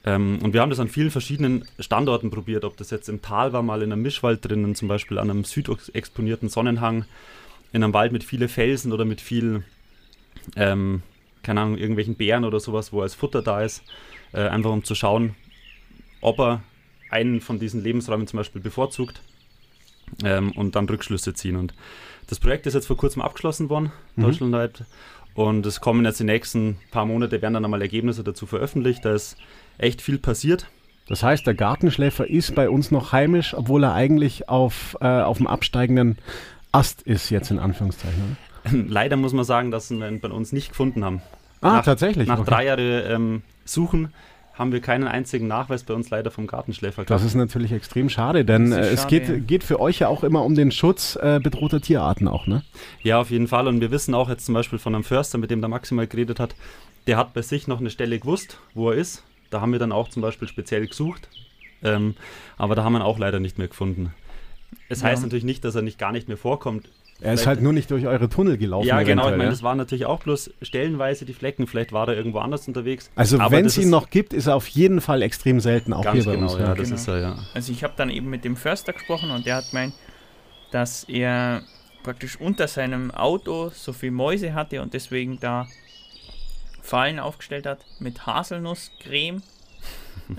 Ähm, 0.03 0.39
und 0.43 0.51
wir 0.53 0.59
haben 0.59 0.69
das 0.69 0.81
an 0.81 0.89
vielen 0.89 1.11
verschiedenen 1.11 1.63
Standorten 1.79 2.29
probiert, 2.29 2.65
ob 2.65 2.75
das 2.75 2.91
jetzt 2.91 3.07
im 3.07 3.21
Tal 3.21 3.53
war, 3.53 3.61
mal 3.61 3.83
in 3.83 3.93
einem 3.93 4.01
Mischwald 4.01 4.43
drinnen, 4.43 4.75
zum 4.75 4.89
Beispiel 4.89 5.17
an 5.17 5.29
einem 5.29 5.45
südexponierten 5.45 6.49
Sonnenhang, 6.49 7.05
in 7.71 7.83
einem 7.83 7.93
Wald 7.93 8.11
mit 8.11 8.23
vielen 8.23 8.49
Felsen 8.49 8.91
oder 8.93 9.05
mit 9.05 9.21
viel, 9.21 9.63
ähm, 10.55 11.01
keine 11.43 11.61
Ahnung, 11.61 11.77
irgendwelchen 11.77 12.15
Bären 12.15 12.45
oder 12.45 12.59
sowas, 12.59 12.93
wo 12.93 13.01
als 13.01 13.15
Futter 13.15 13.41
da 13.41 13.61
ist, 13.61 13.83
äh, 14.33 14.47
einfach 14.47 14.71
um 14.71 14.83
zu 14.83 14.95
schauen, 14.95 15.35
ob 16.21 16.39
er 16.39 16.63
einen 17.09 17.41
von 17.41 17.59
diesen 17.59 17.83
Lebensräumen 17.83 18.27
zum 18.27 18.37
Beispiel 18.37 18.61
bevorzugt 18.61 19.21
ähm, 20.23 20.51
und 20.51 20.75
dann 20.75 20.87
Rückschlüsse 20.87 21.33
ziehen. 21.33 21.55
Und 21.55 21.73
das 22.27 22.39
Projekt 22.39 22.65
ist 22.65 22.73
jetzt 22.73 22.87
vor 22.87 22.97
kurzem 22.97 23.21
abgeschlossen 23.21 23.69
worden, 23.69 23.91
deutschlandweit. 24.17 24.83
Und 25.35 25.65
es 25.65 25.81
kommen 25.81 26.05
jetzt 26.05 26.19
die 26.19 26.23
nächsten 26.23 26.77
paar 26.91 27.05
Monate, 27.05 27.41
werden 27.41 27.55
dann 27.55 27.65
einmal 27.65 27.81
Ergebnisse 27.81 28.23
dazu 28.23 28.45
veröffentlicht. 28.45 29.03
Da 29.03 29.13
ist 29.13 29.37
echt 29.77 30.01
viel 30.01 30.17
passiert. 30.17 30.67
Das 31.07 31.21
heißt, 31.21 31.45
der 31.45 31.53
Gartenschläfer 31.53 32.27
ist 32.27 32.55
bei 32.55 32.69
uns 32.69 32.89
noch 32.89 33.11
heimisch, 33.11 33.53
obwohl 33.53 33.83
er 33.83 33.93
eigentlich 33.93 34.49
auf, 34.49 34.97
äh, 35.01 35.05
auf 35.05 35.37
dem 35.37 35.45
absteigenden 35.45 36.17
Ast 36.75 37.01
ist, 37.03 37.29
jetzt 37.29 37.51
in 37.51 37.59
Anführungszeichen. 37.59 38.37
Oder? 38.65 38.83
Leider 38.87 39.15
muss 39.15 39.33
man 39.33 39.45
sagen, 39.45 39.71
dass 39.71 39.91
wir 39.91 40.07
ihn 40.07 40.19
bei 40.19 40.29
uns 40.29 40.51
nicht 40.51 40.69
gefunden 40.69 41.03
haben. 41.03 41.21
Ah, 41.61 41.77
Nach- 41.77 41.85
tatsächlich. 41.85 42.27
Nach 42.27 42.39
okay. 42.39 42.49
drei 42.49 42.65
Jahren 42.65 42.79
ähm, 43.07 43.41
Suchen 43.63 44.13
haben 44.53 44.71
wir 44.71 44.79
keinen 44.79 45.07
einzigen 45.07 45.47
Nachweis 45.47 45.83
bei 45.83 45.93
uns 45.93 46.09
leider 46.09 46.31
vom 46.31 46.47
Gartenschläfer 46.47 47.03
Das 47.03 47.23
ist 47.23 47.35
natürlich 47.35 47.73
extrem 47.73 48.09
schade, 48.09 48.45
denn 48.45 48.71
äh, 48.71 48.79
es 48.79 49.01
schade, 49.01 49.19
geht, 49.19 49.29
ja. 49.29 49.35
geht 49.37 49.63
für 49.63 49.79
euch 49.81 49.99
ja 49.99 50.07
auch 50.07 50.23
immer 50.23 50.43
um 50.43 50.55
den 50.55 50.71
Schutz 50.71 51.17
äh, 51.21 51.39
bedrohter 51.43 51.81
Tierarten 51.81 52.27
auch, 52.27 52.47
ne? 52.47 52.63
Ja, 53.03 53.19
auf 53.19 53.31
jeden 53.31 53.47
Fall. 53.47 53.67
Und 53.67 53.81
wir 53.81 53.91
wissen 53.91 54.13
auch 54.13 54.29
jetzt 54.29 54.45
zum 54.45 54.53
Beispiel 54.53 54.79
von 54.79 54.95
einem 54.95 55.03
Förster, 55.03 55.37
mit 55.37 55.51
dem 55.51 55.59
der 55.59 55.69
Maximal 55.69 56.07
geredet 56.07 56.39
hat, 56.39 56.55
der 57.07 57.17
hat 57.17 57.33
bei 57.33 57.41
sich 57.41 57.67
noch 57.67 57.79
eine 57.79 57.89
Stelle 57.89 58.17
gewusst, 58.17 58.57
wo 58.73 58.91
er 58.91 58.97
ist. 58.97 59.23
Da 59.49 59.61
haben 59.61 59.71
wir 59.73 59.79
dann 59.79 59.91
auch 59.91 60.07
zum 60.09 60.21
Beispiel 60.21 60.47
speziell 60.47 60.87
gesucht. 60.87 61.29
Ähm, 61.83 62.15
aber 62.57 62.75
da 62.75 62.83
haben 62.83 62.93
wir 62.93 62.99
ihn 62.99 63.03
auch 63.03 63.19
leider 63.19 63.39
nicht 63.39 63.57
mehr 63.57 63.67
gefunden. 63.67 64.13
Es 64.89 65.01
Ja. 65.01 65.07
heißt 65.09 65.23
natürlich 65.23 65.45
nicht, 65.45 65.63
dass 65.65 65.75
er 65.75 65.81
nicht 65.81 65.97
gar 65.99 66.11
nicht 66.11 66.27
mehr 66.27 66.37
vorkommt. 66.37 66.89
Er 67.21 67.33
ist 67.33 67.47
halt 67.47 67.61
nur 67.61 67.71
nicht 67.71 67.89
durch 67.91 68.05
eure 68.07 68.27
Tunnel 68.27 68.57
gelaufen. 68.57 68.87
ja, 68.87 69.01
genau. 69.03 69.23
Ich 69.25 69.31
meine, 69.31 69.45
ja? 69.45 69.49
das 69.49 69.63
waren 69.63 69.77
natürlich 69.77 70.05
auch 70.05 70.19
bloß 70.21 70.51
stellenweise 70.61 71.23
die 71.25 71.33
Flecken. 71.33 71.65
Vielleicht 71.65 71.93
war 71.93 72.09
er 72.09 72.15
irgendwo 72.17 72.39
anders 72.39 72.67
unterwegs. 72.67 73.09
Also 73.15 73.39
Aber 73.39 73.51
wenn 73.55 73.65
es 73.65 73.77
ihn 73.77 73.89
noch 73.89 74.09
gibt, 74.09 74.33
ist 74.33 74.47
er 74.47 74.55
auf 74.55 74.67
jeden 74.67 74.99
Fall 74.99 75.21
extrem 75.21 75.61
selten, 75.61 75.93
auch 75.93 76.03
Ganz 76.03 76.15
hier 76.15 76.25
bei 76.25 76.35
genau, 76.35 76.51
uns. 76.51 76.59
ja, 76.59 76.67
Ja. 76.67 76.75
das 76.75 76.83
Genau. 76.89 76.95
ist 76.95 77.07
er, 77.07 77.19
ja. 77.21 77.35
Also 77.53 77.71
ich 77.71 77.83
habe 77.85 77.93
dann 77.95 78.09
eben 78.09 78.29
mit 78.29 78.43
dem 78.43 78.57
Förster 78.57 78.91
gesprochen 78.91 79.31
und 79.31 79.45
der 79.45 79.55
hat 79.55 79.69
gemeint, 79.71 79.93
dass 80.71 81.05
er 81.05 81.61
praktisch 82.03 82.37
unter 82.39 82.67
seinem 82.67 83.11
Auto 83.11 83.69
so 83.73 83.93
viel 83.93 84.11
Mäuse 84.11 84.53
hatte 84.53 84.81
und 84.81 84.93
deswegen 84.93 85.39
da 85.39 85.67
Fallen 86.81 87.19
aufgestellt 87.19 87.65
hat 87.65 87.79
mit 87.99 88.25
Haselnusscreme. 88.27 89.41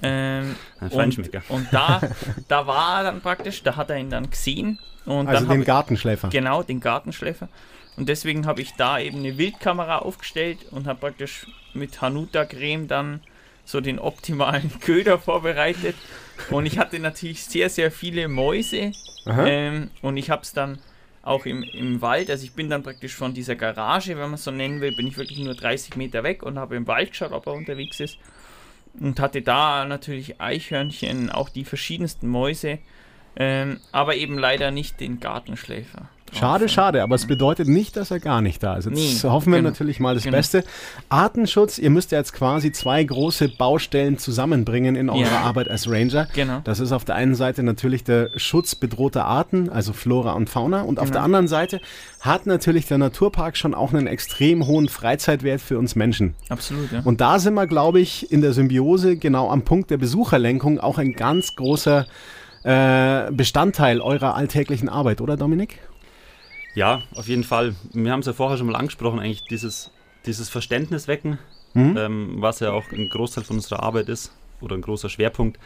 Ähm, 0.03 0.57
Ein 0.81 0.89
und, 0.89 0.93
Feinschmecker. 0.93 1.43
und 1.49 1.67
da, 1.73 2.01
da 2.49 2.67
war 2.67 2.99
er 2.99 3.05
dann 3.05 3.21
praktisch, 3.21 3.63
da 3.63 3.77
hat 3.77 3.91
er 3.91 3.97
ihn 3.99 4.11
dann 4.11 4.31
gesehen. 4.31 4.79
Und 5.05 5.29
Also 5.29 5.47
den 5.47 5.61
ich- 5.61 5.67
Gartenschläfer. 5.67 6.29
Genau, 6.31 6.63
den 6.63 6.81
Gartenschläfer. 6.81 7.49
Und 7.97 8.09
deswegen 8.09 8.47
habe 8.47 8.61
ich 8.61 8.75
da 8.75 8.99
eben 8.99 9.19
eine 9.19 9.39
Wildkamera 9.39 9.99
aufgestellt 9.99 10.59
und 10.71 10.87
habe 10.87 10.99
praktisch 11.01 11.47
mit 11.75 12.01
Hanuta-Creme 12.03 12.89
dann 12.89 13.21
so 13.65 13.81
den 13.81 13.99
optimalen 13.99 14.71
Köder 14.81 15.19
vorbereitet. 15.19 15.97
Und 16.51 16.67
ich 16.67 16.79
hatte 16.79 16.99
natürlich 16.99 17.45
sehr, 17.45 17.71
sehr 17.71 17.91
viele 17.91 18.29
Mäuse. 18.29 18.93
Ähm, 19.27 19.91
und 20.03 20.17
ich 20.19 20.31
habe 20.31 20.43
es 20.43 20.53
dann 20.53 20.79
auch 21.23 21.47
im, 21.47 21.63
im 21.65 22.01
Wald, 22.03 22.31
also 22.31 22.45
ich 22.45 22.53
bin 22.53 22.71
dann 22.71 22.85
praktisch 22.85 23.15
von 23.17 23.35
dieser 23.35 23.57
Garage, 23.57 24.11
wenn 24.11 24.19
man 24.25 24.35
es 24.35 24.45
so 24.45 24.53
nennen 24.53 24.81
will, 24.81 24.95
bin 24.95 25.09
ich 25.09 25.17
wirklich 25.17 25.39
nur 25.41 25.55
30 25.55 25.97
Meter 25.97 26.23
weg 26.23 26.45
und 26.45 26.57
habe 26.59 26.77
im 26.77 26.87
Wald 26.87 27.11
geschaut, 27.11 27.33
ob 27.33 27.47
er 27.49 27.55
unterwegs 27.55 27.99
ist. 27.99 28.19
Und 29.01 29.21
hatte 29.21 29.43
da 29.43 29.85
natürlich 29.85 30.41
Eichhörnchen, 30.41 31.31
auch 31.31 31.49
die 31.49 31.65
verschiedensten 31.65 32.29
Mäuse. 32.29 32.79
Ähm, 33.37 33.81
aber 33.93 34.17
eben 34.17 34.39
leider 34.39 34.71
nicht 34.71 35.01
den 35.01 35.21
Gartenschläfer. 35.21 36.09
Schade, 36.39 36.69
schade, 36.69 37.03
aber 37.03 37.15
es 37.15 37.27
bedeutet 37.27 37.69
nicht, 37.69 37.97
dass 37.97 38.11
er 38.11 38.21
gar 38.21 38.41
nicht 38.43 38.63
da 38.63 38.77
ist. 38.77 38.87
Jetzt 38.87 38.95
Nee, 39.25 39.29
hoffen 39.29 39.53
wir 39.53 39.59
genau. 39.59 39.71
natürlich 39.71 40.01
mal 40.01 40.15
das 40.15 40.25
Genau. 40.25 40.37
Beste. 40.37 40.65
Artenschutz, 41.09 41.79
ihr 41.79 41.91
müsst 41.91 42.13
ja 42.13 42.19
jetzt 42.19 42.33
quasi 42.33 42.73
zwei 42.73 43.03
große 43.03 43.49
Baustellen 43.49 44.19
zusammenbringen 44.19 44.97
in 44.97 45.09
eurer 45.11 45.21
Ja. 45.21 45.41
Arbeit 45.43 45.69
als 45.71 45.91
Ranger. 45.91 46.29
Genau. 46.35 46.61
Das 46.65 46.81
ist 46.81 46.93
auf 46.93 47.05
der 47.05 47.15
einen 47.15 47.35
Seite 47.35 47.63
natürlich 47.63 48.05
der 48.05 48.31
Schutz 48.37 48.75
bedrohter 48.75 49.25
Arten, 49.25 49.69
also 49.71 49.93
Flora 49.93 50.33
und 50.33 50.51
Fauna. 50.51 50.83
Und 50.83 50.99
auf 50.99 51.07
Genau. 51.07 51.15
der 51.19 51.23
anderen 51.25 51.49
Seite 51.49 51.81
hat 52.21 52.47
natürlich 52.47 52.87
der 52.87 52.99
Naturpark 52.99 53.57
schon 53.57 53.75
auch 53.75 53.93
einen 53.93 54.07
extrem 54.07 54.67
hohen 54.67 54.89
Freizeitwert 54.89 55.61
für 55.61 55.79
uns 55.79 55.95
Menschen. 55.97 56.35
Absolut, 56.49 56.93
ja. 56.93 57.01
Und 57.05 57.21
da 57.21 57.39
sind 57.39 57.55
wir, 57.55 57.67
glaube 57.67 58.01
ich, 58.01 58.31
in 58.33 58.41
der 58.41 58.53
Symbiose 58.53 59.17
genau 59.17 59.51
am 59.51 59.63
Punkt 59.63 59.91
der 59.91 59.99
Besucherlenkung 59.99 60.81
auch 60.81 60.99
ein 60.99 61.13
ganz 61.13 61.55
großer 61.57 62.07
äh, 62.65 63.31
Bestandteil 63.31 64.01
eurer 64.01 64.35
alltäglichen 64.35 64.89
Arbeit, 64.89 65.21
oder 65.21 65.37
Dominik? 65.37 65.79
Ja, 66.77 67.03
auf 67.15 67.27
jeden 67.27 67.43
Fall. 67.43 67.75
Wir 67.95 68.13
haben 68.13 68.21
es 68.21 68.27
ja 68.27 68.35
vorher 68.35 68.59
schon 68.59 68.67
mal 68.67 68.77
angesprochen, 68.77 69.19
eigentlich 69.19 69.45
dieses, 69.45 69.91
dieses 70.27 70.49
Verständnis 70.49 71.09
wecken, 71.09 71.39
Mhm. 71.75 71.97
ähm, 71.99 72.35
was 72.39 72.61
ja 72.61 72.73
auch 72.73 72.91
ein 72.93 73.09
Großteil 73.09 73.45
von 73.45 73.57
unserer 73.57 73.83
Arbeit 73.83 74.09
ist 74.09 74.33
oder 74.61 74.77
ein 74.77 74.83
großer 74.83 75.09
Schwerpunkt. 75.11 75.59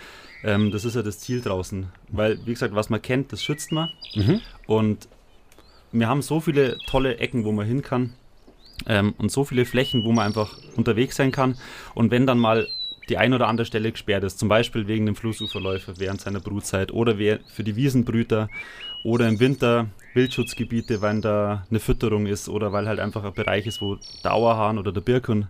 Ähm, 0.42 0.70
das 0.70 0.84
ist 0.84 0.96
ja 0.96 1.02
das 1.02 1.18
Ziel 1.20 1.40
draußen. 1.40 1.86
Weil, 2.08 2.38
wie 2.46 2.52
gesagt, 2.52 2.74
was 2.74 2.90
man 2.90 3.02
kennt, 3.02 3.32
das 3.32 3.42
schützt 3.44 3.70
man. 3.70 3.90
Mhm. 4.14 4.40
Und 4.66 5.08
wir 5.92 6.08
haben 6.08 6.22
so 6.22 6.40
viele 6.40 6.78
tolle 6.86 7.18
Ecken, 7.18 7.44
wo 7.44 7.52
man 7.52 7.66
hin 7.66 7.82
kann 7.82 8.14
ähm, 8.86 9.14
und 9.18 9.30
so 9.30 9.44
viele 9.44 9.64
Flächen, 9.64 10.04
wo 10.04 10.12
man 10.12 10.26
einfach 10.26 10.58
unterwegs 10.76 11.16
sein 11.16 11.32
kann. 11.32 11.56
Und 11.94 12.10
wenn 12.10 12.26
dann 12.26 12.38
mal 12.38 12.66
die 13.08 13.16
ein 13.16 13.34
oder 13.34 13.48
andere 13.48 13.66
Stelle 13.66 13.90
gesperrt 13.90 14.22
ist, 14.24 14.38
zum 14.38 14.48
Beispiel 14.48 14.86
wegen 14.86 15.06
dem 15.06 15.16
Flussuferläufer 15.16 15.94
während 15.98 16.20
seiner 16.20 16.40
Brutzeit 16.40 16.92
oder 16.92 17.16
für 17.48 17.64
die 17.64 17.74
Wiesenbrüter 17.76 18.48
oder 19.02 19.28
im 19.28 19.40
Winter 19.40 19.88
Wildschutzgebiete, 20.14 21.02
wenn 21.02 21.20
da 21.20 21.66
eine 21.70 21.80
Fütterung 21.80 22.26
ist 22.26 22.48
oder 22.48 22.72
weil 22.72 22.88
halt 22.88 23.00
einfach 23.00 23.24
ein 23.24 23.34
Bereich 23.34 23.66
ist, 23.66 23.80
wo 23.80 23.98
der 24.24 24.34
Auerhahn 24.34 24.78
oder 24.78 24.92
der 24.92 25.00
Birkhuhn 25.00 25.48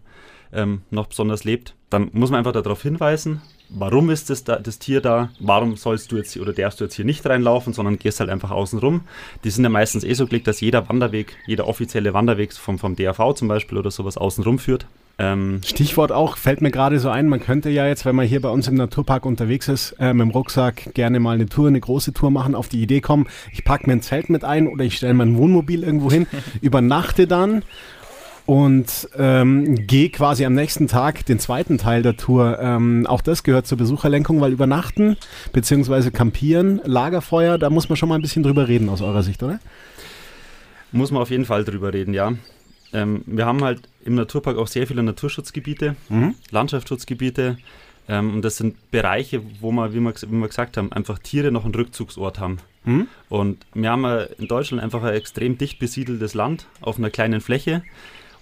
ähm, 0.52 0.82
noch 0.90 1.06
besonders 1.06 1.44
lebt, 1.44 1.74
dann 1.88 2.10
muss 2.12 2.30
man 2.30 2.38
einfach 2.38 2.52
darauf 2.52 2.82
hinweisen, 2.82 3.40
warum 3.68 4.10
ist 4.10 4.30
das, 4.30 4.44
da, 4.44 4.56
das 4.56 4.78
Tier 4.78 5.00
da, 5.00 5.30
warum 5.38 5.76
sollst 5.76 6.12
du 6.12 6.16
jetzt 6.16 6.36
oder 6.36 6.52
darfst 6.52 6.80
du 6.80 6.84
jetzt 6.84 6.94
hier 6.94 7.04
nicht 7.04 7.26
reinlaufen, 7.26 7.72
sondern 7.72 7.98
gehst 7.98 8.20
halt 8.20 8.30
einfach 8.30 8.50
außen 8.50 8.78
rum. 8.78 9.02
Die 9.44 9.50
sind 9.50 9.64
ja 9.64 9.70
meistens 9.70 10.04
eh 10.04 10.14
so 10.14 10.26
gelegt, 10.26 10.46
dass 10.46 10.60
jeder 10.60 10.88
Wanderweg, 10.88 11.36
jeder 11.46 11.66
offizielle 11.66 12.14
Wanderweg 12.14 12.52
vom, 12.52 12.78
vom 12.78 12.96
DAV 12.96 13.34
zum 13.34 13.48
Beispiel 13.48 13.78
oder 13.78 13.90
sowas 13.90 14.16
außen 14.16 14.44
rum 14.44 14.58
führt. 14.58 14.86
Ähm, 15.20 15.60
Stichwort 15.66 16.12
auch, 16.12 16.38
fällt 16.38 16.62
mir 16.62 16.70
gerade 16.70 16.98
so 16.98 17.10
ein, 17.10 17.28
man 17.28 17.40
könnte 17.40 17.68
ja 17.68 17.86
jetzt, 17.86 18.06
wenn 18.06 18.16
man 18.16 18.26
hier 18.26 18.40
bei 18.40 18.48
uns 18.48 18.68
im 18.68 18.74
Naturpark 18.74 19.26
unterwegs 19.26 19.68
ist, 19.68 19.92
äh, 19.98 20.14
mit 20.14 20.22
dem 20.22 20.30
Rucksack 20.30 20.94
gerne 20.94 21.20
mal 21.20 21.34
eine 21.34 21.44
Tour, 21.44 21.68
eine 21.68 21.78
große 21.78 22.14
Tour 22.14 22.30
machen, 22.30 22.54
auf 22.54 22.68
die 22.68 22.80
Idee 22.80 23.02
kommen, 23.02 23.26
ich 23.52 23.62
packe 23.62 23.86
mir 23.86 23.92
ein 23.92 24.00
Zelt 24.00 24.30
mit 24.30 24.44
ein 24.44 24.66
oder 24.66 24.82
ich 24.82 24.96
stelle 24.96 25.12
mein 25.12 25.36
Wohnmobil 25.36 25.84
irgendwo 25.84 26.10
hin, 26.10 26.26
übernachte 26.62 27.26
dann 27.26 27.62
und 28.46 29.10
ähm, 29.18 29.86
gehe 29.86 30.08
quasi 30.08 30.46
am 30.46 30.54
nächsten 30.54 30.88
Tag 30.88 31.26
den 31.26 31.38
zweiten 31.38 31.76
Teil 31.76 32.00
der 32.00 32.16
Tour. 32.16 32.58
Ähm, 32.58 33.06
auch 33.06 33.20
das 33.20 33.42
gehört 33.42 33.66
zur 33.66 33.76
Besucherlenkung, 33.76 34.40
weil 34.40 34.52
übernachten 34.52 35.18
bzw. 35.52 36.10
campieren, 36.12 36.80
Lagerfeuer, 36.84 37.58
da 37.58 37.68
muss 37.68 37.90
man 37.90 37.96
schon 37.96 38.08
mal 38.08 38.14
ein 38.14 38.22
bisschen 38.22 38.42
drüber 38.42 38.68
reden 38.68 38.88
aus 38.88 39.02
eurer 39.02 39.22
Sicht, 39.22 39.42
oder? 39.42 39.60
Muss 40.92 41.10
man 41.10 41.20
auf 41.20 41.30
jeden 41.30 41.44
Fall 41.44 41.64
drüber 41.64 41.92
reden, 41.92 42.14
ja. 42.14 42.32
Ähm, 42.92 43.22
wir 43.26 43.46
haben 43.46 43.62
halt 43.62 43.82
im 44.04 44.14
Naturpark 44.14 44.56
auch 44.56 44.66
sehr 44.66 44.86
viele 44.86 45.02
Naturschutzgebiete, 45.02 45.96
mhm. 46.08 46.34
Landschaftsschutzgebiete. 46.50 47.58
Ähm, 48.08 48.34
und 48.34 48.42
das 48.42 48.56
sind 48.56 48.90
Bereiche, 48.90 49.42
wo 49.60 49.70
wir, 49.72 49.92
wie 49.92 50.00
wir, 50.00 50.14
wie 50.14 50.36
wir 50.36 50.48
gesagt 50.48 50.76
haben, 50.76 50.92
einfach 50.92 51.18
Tiere 51.18 51.52
noch 51.52 51.64
einen 51.64 51.74
Rückzugsort 51.74 52.40
haben. 52.40 52.58
Mhm. 52.84 53.06
Und 53.28 53.66
wir 53.74 53.90
haben 53.90 54.04
in 54.38 54.48
Deutschland 54.48 54.82
einfach 54.82 55.02
ein 55.02 55.14
extrem 55.14 55.58
dicht 55.58 55.78
besiedeltes 55.78 56.34
Land 56.34 56.66
auf 56.80 56.98
einer 56.98 57.10
kleinen 57.10 57.40
Fläche. 57.40 57.82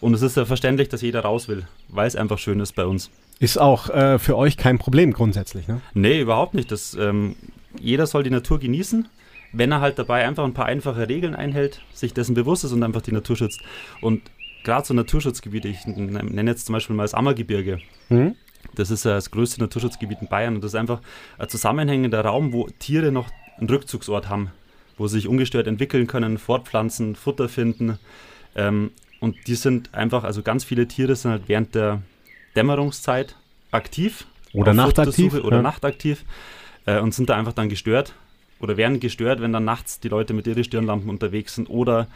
Und 0.00 0.14
es 0.14 0.22
ist 0.22 0.36
ja 0.36 0.44
verständlich, 0.44 0.88
dass 0.88 1.02
jeder 1.02 1.20
raus 1.20 1.48
will, 1.48 1.66
weil 1.88 2.06
es 2.06 2.16
einfach 2.16 2.38
schön 2.38 2.60
ist 2.60 2.74
bei 2.74 2.86
uns. 2.86 3.10
Ist 3.40 3.58
auch 3.58 3.88
äh, 3.90 4.18
für 4.18 4.36
euch 4.36 4.56
kein 4.56 4.78
Problem 4.78 5.12
grundsätzlich, 5.12 5.68
ne? 5.68 5.80
Nee, 5.94 6.20
überhaupt 6.20 6.54
nicht. 6.54 6.70
Das, 6.72 6.94
ähm, 6.94 7.36
jeder 7.78 8.06
soll 8.06 8.22
die 8.22 8.30
Natur 8.30 8.58
genießen, 8.58 9.08
wenn 9.52 9.72
er 9.72 9.80
halt 9.80 9.98
dabei 9.98 10.26
einfach 10.26 10.44
ein 10.44 10.54
paar 10.54 10.66
einfache 10.66 11.08
Regeln 11.08 11.34
einhält, 11.34 11.82
sich 11.92 12.14
dessen 12.14 12.34
bewusst 12.34 12.64
ist 12.64 12.72
und 12.72 12.82
einfach 12.82 13.02
die 13.02 13.12
Natur 13.12 13.36
schützt. 13.36 13.60
Und 14.00 14.22
gerade 14.64 14.86
so 14.86 14.94
Naturschutzgebiete, 14.94 15.68
ich 15.68 15.86
nenne 15.86 16.50
jetzt 16.50 16.66
zum 16.66 16.72
Beispiel 16.74 16.96
mal 16.96 17.04
das 17.04 17.14
Ammergebirge. 17.14 17.78
Mhm. 18.08 18.34
Das 18.74 18.90
ist 18.90 19.04
das 19.04 19.30
größte 19.30 19.60
Naturschutzgebiet 19.60 20.20
in 20.20 20.28
Bayern 20.28 20.56
und 20.56 20.64
das 20.64 20.72
ist 20.72 20.74
einfach 20.76 21.00
ein 21.38 21.48
zusammenhängender 21.48 22.20
Raum, 22.20 22.52
wo 22.52 22.68
Tiere 22.78 23.12
noch 23.12 23.28
einen 23.58 23.68
Rückzugsort 23.68 24.28
haben, 24.28 24.50
wo 24.96 25.06
sie 25.06 25.16
sich 25.16 25.28
ungestört 25.28 25.66
entwickeln 25.66 26.06
können, 26.06 26.38
fortpflanzen, 26.38 27.16
Futter 27.16 27.48
finden. 27.48 27.98
Ähm, 28.54 28.90
und 29.20 29.36
die 29.46 29.54
sind 29.54 29.94
einfach, 29.94 30.24
also 30.24 30.42
ganz 30.42 30.64
viele 30.64 30.86
Tiere 30.86 31.16
sind 31.16 31.30
halt 31.30 31.42
während 31.46 31.74
der 31.74 32.02
Dämmerungszeit 32.56 33.36
aktiv. 33.70 34.26
Oder 34.52 34.74
nachtaktiv. 34.74 35.34
Oder 35.34 35.56
ja. 35.56 35.62
nachtaktiv 35.62 36.24
äh, 36.86 37.00
und 37.00 37.14
sind 37.14 37.28
da 37.28 37.36
einfach 37.36 37.52
dann 37.52 37.68
gestört. 37.68 38.14
Oder 38.60 38.76
werden 38.76 39.00
gestört, 39.00 39.40
wenn 39.40 39.52
dann 39.52 39.64
nachts 39.64 40.00
die 40.00 40.08
Leute 40.08 40.34
mit 40.34 40.46
ihren 40.46 40.64
Stirnlampen 40.64 41.08
unterwegs 41.10 41.54
sind 41.54 41.68
oder 41.68 42.08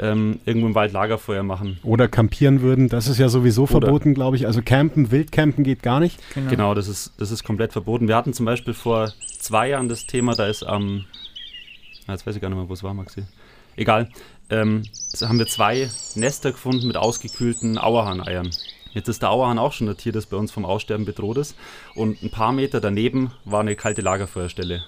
ähm, 0.00 0.40
irgendwo 0.46 0.66
im 0.66 0.74
Wald 0.74 0.92
Lagerfeuer 0.92 1.42
machen. 1.42 1.78
Oder 1.82 2.08
campieren 2.08 2.62
würden. 2.62 2.88
Das 2.88 3.06
ist 3.06 3.18
ja 3.18 3.28
sowieso 3.28 3.64
Oder 3.64 3.70
verboten, 3.72 4.14
glaube 4.14 4.36
ich. 4.36 4.46
Also 4.46 4.62
campen, 4.62 5.10
Wildcampen 5.10 5.62
geht 5.62 5.82
gar 5.82 6.00
nicht. 6.00 6.18
Genau, 6.34 6.50
genau 6.50 6.74
das, 6.74 6.88
ist, 6.88 7.12
das 7.18 7.30
ist 7.30 7.44
komplett 7.44 7.72
verboten. 7.72 8.08
Wir 8.08 8.16
hatten 8.16 8.32
zum 8.32 8.46
Beispiel 8.46 8.74
vor 8.74 9.12
zwei 9.38 9.68
Jahren 9.68 9.88
das 9.88 10.06
Thema, 10.06 10.34
da 10.34 10.46
ist 10.46 10.62
am, 10.62 10.82
ähm, 10.82 11.04
jetzt 12.08 12.26
weiß 12.26 12.34
ich 12.34 12.42
gar 12.42 12.48
nicht 12.48 12.58
mehr, 12.58 12.68
wo 12.68 12.72
es 12.72 12.82
war, 12.82 12.94
Maxi. 12.94 13.24
Egal, 13.76 14.08
ähm, 14.48 14.82
haben 15.20 15.38
wir 15.38 15.46
zwei 15.46 15.88
Nester 16.14 16.52
gefunden 16.52 16.86
mit 16.86 16.96
ausgekühlten 16.96 17.78
Auerhahn-Eiern. 17.78 18.50
Jetzt 18.92 19.08
ist 19.08 19.22
der 19.22 19.30
Auerhahn 19.30 19.58
auch 19.58 19.72
schon 19.72 19.88
ein 19.88 19.96
Tier, 19.96 20.12
das 20.12 20.26
bei 20.26 20.36
uns 20.36 20.50
vom 20.50 20.64
Aussterben 20.64 21.06
bedroht 21.06 21.36
ist. 21.36 21.54
Und 21.94 22.22
ein 22.22 22.30
paar 22.30 22.52
Meter 22.52 22.80
daneben 22.80 23.32
war 23.44 23.60
eine 23.60 23.76
kalte 23.76 24.00
Lagerfeuerstelle. 24.00 24.82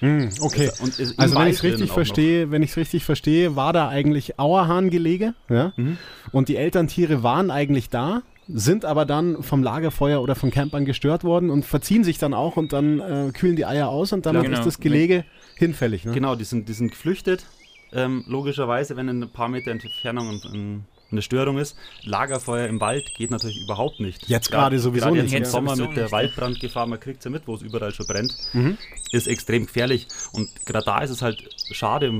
Hm, 0.00 0.30
okay. 0.40 0.70
Also, 0.80 1.14
also 1.16 1.38
wenn 1.38 1.48
ich 1.48 1.56
es 1.56 1.62
richtig 1.62 1.90
verstehe, 1.90 2.50
wenn 2.50 2.62
ich 2.62 2.76
richtig 2.76 3.04
verstehe, 3.04 3.54
war 3.54 3.72
da 3.72 3.88
eigentlich 3.88 4.38
Auerhahngelege, 4.38 5.34
ja? 5.48 5.72
Mhm. 5.76 5.98
Und 6.32 6.48
die 6.48 6.56
Elterntiere 6.56 7.22
waren 7.22 7.50
eigentlich 7.50 7.90
da, 7.90 8.22
sind 8.48 8.84
aber 8.84 9.04
dann 9.04 9.42
vom 9.42 9.62
Lagerfeuer 9.62 10.22
oder 10.22 10.34
von 10.34 10.50
Campern 10.50 10.84
gestört 10.84 11.22
worden 11.22 11.50
und 11.50 11.64
verziehen 11.64 12.02
sich 12.02 12.18
dann 12.18 12.34
auch 12.34 12.56
und 12.56 12.72
dann 12.72 13.00
äh, 13.00 13.30
kühlen 13.32 13.56
die 13.56 13.66
Eier 13.66 13.88
aus 13.88 14.12
und 14.12 14.26
dann 14.26 14.40
genau. 14.42 14.58
ist 14.58 14.64
das 14.64 14.80
Gelege 14.80 15.24
hinfällig. 15.56 16.04
Ne? 16.04 16.12
Genau, 16.12 16.34
die 16.34 16.44
sind, 16.44 16.68
die 16.68 16.72
sind 16.72 16.90
geflüchtet. 16.90 17.44
Ähm, 17.92 18.24
logischerweise, 18.26 18.96
wenn 18.96 19.08
in 19.08 19.22
ein 19.22 19.30
paar 19.30 19.48
Meter 19.48 19.70
Entfernung 19.70 20.28
ein, 20.28 20.40
ein 20.52 20.84
eine 21.12 21.22
Störung 21.22 21.58
ist. 21.58 21.76
Lagerfeuer 22.04 22.66
im 22.68 22.80
Wald 22.80 23.14
geht 23.16 23.30
natürlich 23.30 23.60
überhaupt 23.62 24.00
nicht. 24.00 24.28
Jetzt 24.28 24.50
gerade 24.50 24.78
sowieso 24.78 25.06
gerade 25.06 25.22
nicht. 25.22 25.34
Im 25.34 25.44
Sommer 25.44 25.76
mit 25.76 25.96
der 25.96 26.10
Waldbrandgefahr, 26.10 26.86
man 26.86 27.00
kriegt 27.00 27.18
es 27.18 27.24
ja 27.24 27.30
mit, 27.30 27.46
wo 27.46 27.54
es 27.54 27.62
überall 27.62 27.92
schon 27.92 28.06
brennt, 28.06 28.34
mhm. 28.52 28.78
ist 29.12 29.26
extrem 29.26 29.66
gefährlich. 29.66 30.06
Und 30.32 30.48
gerade 30.66 30.84
da 30.84 31.00
ist 31.00 31.10
es 31.10 31.22
halt 31.22 31.42
schade, 31.72 32.12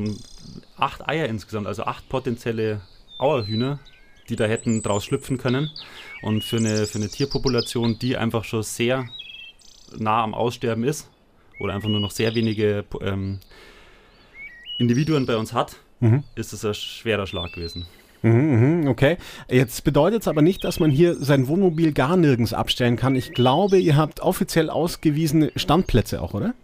acht 0.76 1.08
Eier 1.08 1.26
insgesamt, 1.26 1.66
also 1.66 1.84
acht 1.84 2.08
potenzielle 2.08 2.80
Auerhühner, 3.18 3.78
die 4.28 4.36
da 4.36 4.44
hätten 4.44 4.82
draus 4.82 5.04
schlüpfen 5.04 5.38
können. 5.38 5.70
Und 6.22 6.44
für 6.44 6.58
eine, 6.58 6.86
für 6.86 6.98
eine 6.98 7.08
Tierpopulation, 7.08 7.98
die 7.98 8.16
einfach 8.16 8.44
schon 8.44 8.62
sehr 8.62 9.08
nah 9.96 10.22
am 10.22 10.34
Aussterben 10.34 10.84
ist, 10.84 11.08
oder 11.60 11.74
einfach 11.74 11.88
nur 11.88 12.00
noch 12.00 12.10
sehr 12.10 12.34
wenige 12.34 12.84
ähm, 13.02 13.38
Individuen 14.78 15.26
bei 15.26 15.36
uns 15.36 15.52
hat, 15.52 15.76
mhm. 16.00 16.24
ist 16.34 16.52
es 16.52 16.64
ein 16.64 16.74
schwerer 16.74 17.26
Schlag 17.26 17.52
gewesen. 17.52 17.86
Mhm, 18.22 18.80
mhm, 18.80 18.88
okay. 18.88 19.16
Jetzt 19.48 19.82
bedeutet 19.84 20.22
es 20.22 20.28
aber 20.28 20.42
nicht, 20.42 20.64
dass 20.64 20.80
man 20.80 20.90
hier 20.90 21.14
sein 21.14 21.48
Wohnmobil 21.48 21.92
gar 21.92 22.16
nirgends 22.16 22.52
abstellen 22.52 22.96
kann. 22.96 23.16
Ich 23.16 23.32
glaube, 23.32 23.78
ihr 23.78 23.96
habt 23.96 24.20
offiziell 24.20 24.68
ausgewiesene 24.70 25.52
Standplätze 25.56 26.20
auch, 26.20 26.34
oder? 26.34 26.54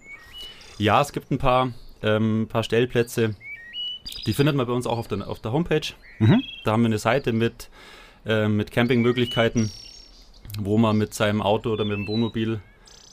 Ja, 0.79 1.01
es 1.01 1.13
gibt 1.13 1.31
ein 1.31 1.39
paar, 1.39 1.73
ähm, 2.03 2.47
paar 2.49 2.63
Stellplätze. 2.63 3.35
Die 4.27 4.35
findet 4.35 4.55
man 4.55 4.67
bei 4.67 4.73
uns 4.73 4.87
auch 4.87 4.99
auf 4.99 5.09
der, 5.09 5.27
auf 5.29 5.41
der 5.41 5.53
Homepage. 5.53 5.87
Mhm. 6.19 6.43
Da 6.65 6.73
haben 6.73 6.83
wir 6.83 6.87
eine 6.87 6.99
Seite 6.99 7.33
mit, 7.33 7.71
äh, 8.27 8.49
mit 8.49 8.71
Campingmöglichkeiten, 8.71 9.71
wo 10.61 10.77
man 10.79 10.97
mit 10.99 11.15
seinem 11.15 11.41
Auto 11.41 11.71
oder 11.71 11.85
mit 11.85 11.97
dem 11.97 12.07
Wohnmobil 12.07 12.61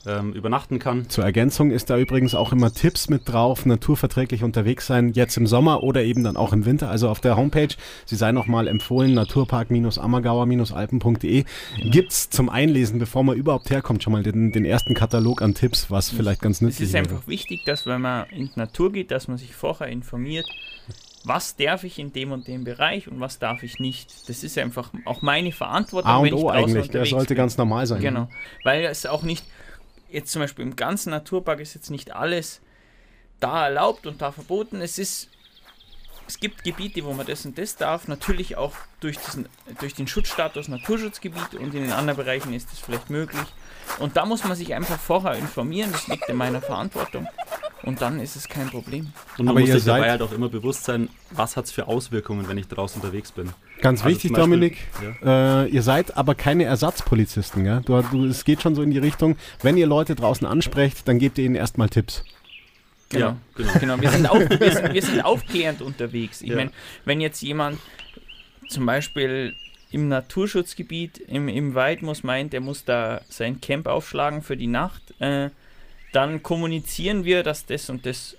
ähm, 0.05 0.33
übernachten 0.33 0.79
kann. 0.79 1.09
Zur 1.09 1.23
Ergänzung 1.23 1.71
ist 1.71 1.89
da 1.89 1.97
übrigens 1.97 2.35
auch 2.35 2.51
immer 2.51 2.73
Tipps 2.73 3.09
mit 3.09 3.21
drauf, 3.25 3.65
naturverträglich 3.65 4.43
unterwegs 4.43 4.87
sein, 4.87 5.13
jetzt 5.13 5.37
im 5.37 5.47
Sommer 5.47 5.83
oder 5.83 6.03
eben 6.03 6.23
dann 6.23 6.37
auch 6.37 6.53
im 6.53 6.65
Winter. 6.65 6.89
Also 6.89 7.09
auf 7.09 7.21
der 7.21 7.37
Homepage, 7.37 7.69
sie 8.05 8.15
sei 8.15 8.31
nochmal 8.31 8.67
empfohlen, 8.67 9.13
naturpark-ammergauer-alpen.de, 9.13 11.45
gibt 11.89 12.11
es 12.11 12.29
zum 12.29 12.49
Einlesen, 12.49 12.99
bevor 12.99 13.23
man 13.23 13.37
überhaupt 13.37 13.69
herkommt, 13.69 14.03
schon 14.03 14.13
mal 14.13 14.23
den, 14.23 14.51
den 14.51 14.65
ersten 14.65 14.93
Katalog 14.93 15.41
an 15.41 15.53
Tipps, 15.53 15.89
was 15.89 16.09
vielleicht 16.09 16.41
ganz 16.41 16.61
nützlich 16.61 16.89
ist. 16.89 16.95
Es 16.95 17.01
ist 17.01 17.11
einfach 17.11 17.27
wichtig, 17.27 17.63
dass 17.65 17.85
wenn 17.85 18.01
man 18.01 18.27
in 18.29 18.49
die 18.53 18.59
Natur 18.59 18.91
geht, 18.91 19.11
dass 19.11 19.27
man 19.27 19.37
sich 19.37 19.55
vorher 19.55 19.87
informiert, 19.87 20.45
was 21.25 21.55
darf 21.55 21.83
ich 21.83 21.99
in 21.99 22.11
dem 22.11 22.31
und 22.31 22.47
dem 22.47 22.63
Bereich 22.63 23.07
und 23.07 23.19
was 23.19 23.39
darf 23.39 23.63
ich 23.63 23.79
nicht. 23.79 24.27
Das 24.27 24.43
ist 24.43 24.57
einfach 24.57 24.91
auch 25.05 25.21
meine 25.21 25.51
Verantwortung. 25.51 26.11
A 26.11 26.17
und 26.17 26.33
O 26.33 26.49
eigentlich, 26.49 26.89
der 26.89 27.05
sollte 27.05 27.29
bin. 27.29 27.37
ganz 27.37 27.57
normal 27.57 27.87
sein. 27.87 28.01
Genau, 28.01 28.27
weil 28.63 28.83
es 28.83 29.05
auch 29.05 29.23
nicht, 29.23 29.45
jetzt 30.14 30.32
zum 30.32 30.41
Beispiel 30.41 30.64
im 30.64 30.76
ganzen 30.76 31.09
Naturpark 31.09 31.59
ist 31.59 31.74
jetzt 31.74 31.89
nicht 31.89 32.16
alles 32.16 32.61
da 33.39 33.66
erlaubt 33.66 34.07
und 34.07 34.22
da 34.22 34.32
verboten. 34.32 34.82
Es 34.82 34.97
ist 34.97 35.30
es 36.28 36.39
gibt 36.39 36.64
Gebiete, 36.64 37.03
wo 37.03 37.14
man 37.14 37.26
das 37.26 37.45
und 37.45 37.57
das 37.57 37.76
darf, 37.76 38.07
natürlich 38.07 38.55
auch 38.55 38.74
durch, 39.01 39.18
diesen, 39.18 39.47
durch 39.80 39.93
den 39.93 40.07
Schutzstatus 40.07 40.68
Naturschutzgebiet 40.68 41.53
und 41.53 41.74
in 41.74 41.84
den 41.84 41.91
anderen 41.91 42.18
Bereichen 42.18 42.53
ist 42.53 42.72
das 42.72 42.80
vielleicht 42.80 43.09
möglich. 43.09 43.45
Und 43.99 44.16
da 44.16 44.26
muss 44.26 44.43
man 44.43 44.55
sich 44.55 44.74
einfach 44.74 44.99
vorher 44.99 45.34
informieren, 45.34 45.91
das 45.91 46.07
liegt 46.07 46.30
in 46.30 46.38
meiner 46.38 46.61
Verantwortung. 46.61 47.28
Und 47.84 48.01
dann 48.01 48.22
ist 48.22 48.38
es 48.38 48.47
kein 48.47 48.70
Problem. 48.70 49.11
Und 49.38 49.45
man 49.45 49.49
Aber 49.49 49.59
muss 49.59 49.72
sich 49.72 49.84
dabei 49.84 50.11
halt 50.11 50.22
auch 50.22 50.32
immer 50.32 50.47
bewusst 50.47 50.86
sein, 50.86 51.09
was 51.32 51.57
hat 51.57 51.66
es 51.66 51.72
für 51.72 51.88
Auswirkungen, 51.88 52.47
wenn 52.47 52.57
ich 52.57 52.68
draußen 52.68 53.01
unterwegs 53.01 53.32
bin. 53.32 53.53
Ganz 53.84 54.01
also 54.01 54.15
wichtig, 54.15 54.31
Beispiel, 54.31 54.43
Dominik, 54.43 54.77
ja. 55.21 55.63
äh, 55.63 55.67
ihr 55.67 55.84
seid 55.84 56.15
aber 56.15 56.36
keine 56.36 56.63
Ersatzpolizisten. 56.63 57.65
Gell? 57.65 57.81
Du, 57.86 58.01
du, 58.01 58.25
es 58.25 58.45
geht 58.45 58.61
schon 58.61 58.75
so 58.75 58.81
in 58.81 58.91
die 58.91 58.97
Richtung, 58.97 59.36
wenn 59.61 59.75
ihr 59.75 59.88
Leute 59.88 60.15
draußen 60.15 60.47
ansprecht, 60.47 61.05
dann 61.05 61.19
gebt 61.19 61.38
ihr 61.38 61.43
ihnen 61.43 61.55
erstmal 61.55 61.89
Tipps. 61.89 62.23
Genau, 63.09 63.27
ja, 63.27 63.38
genau. 63.55 63.73
genau. 63.79 64.01
Wir, 64.01 64.09
sind 64.09 64.25
auf, 64.25 64.39
wir, 64.39 64.71
sind, 64.71 64.93
wir 64.93 65.01
sind 65.01 65.21
aufklärend 65.25 65.81
unterwegs. 65.81 66.41
Ich 66.41 66.49
ja. 66.49 66.55
meine, 66.55 66.71
wenn 67.03 67.19
jetzt 67.19 67.41
jemand 67.41 67.77
zum 68.69 68.86
Beispiel 68.86 69.53
im 69.91 70.07
Naturschutzgebiet 70.07 71.17
im, 71.17 71.49
im 71.49 71.75
Weidmus 71.75 72.23
meint, 72.23 72.53
der 72.53 72.61
muss 72.61 72.86
da 72.86 73.19
sein 73.27 73.59
Camp 73.59 73.88
aufschlagen 73.88 74.43
für 74.43 74.55
die 74.55 74.67
Nacht, 74.67 75.13
äh, 75.19 75.49
dann 76.13 76.41
kommunizieren 76.41 77.25
wir, 77.25 77.43
dass 77.43 77.65
das 77.65 77.89
und 77.89 78.05
das 78.05 78.38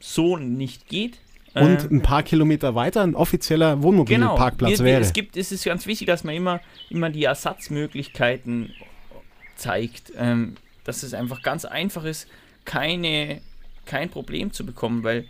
so 0.00 0.38
nicht 0.38 0.88
geht. 0.88 1.18
Und 1.62 1.84
äh, 1.84 1.94
ein 1.94 2.02
paar 2.02 2.22
Kilometer 2.22 2.74
weiter 2.74 3.02
ein 3.02 3.14
offizieller 3.14 3.82
Wohnmobilparkplatz 3.82 4.78
genau, 4.78 4.84
wäre. 4.84 5.00
Es, 5.00 5.12
gibt, 5.12 5.36
es 5.36 5.52
ist 5.52 5.64
ganz 5.64 5.86
wichtig, 5.86 6.06
dass 6.06 6.24
man 6.24 6.34
immer, 6.34 6.60
immer 6.90 7.10
die 7.10 7.24
Ersatzmöglichkeiten 7.24 8.72
zeigt. 9.56 10.12
Ähm, 10.16 10.56
dass 10.86 11.02
es 11.02 11.14
einfach 11.14 11.42
ganz 11.42 11.64
einfach 11.64 12.04
ist, 12.04 12.28
keine, 12.64 13.40
kein 13.84 14.08
Problem 14.08 14.52
zu 14.52 14.64
bekommen, 14.64 15.02
weil 15.02 15.24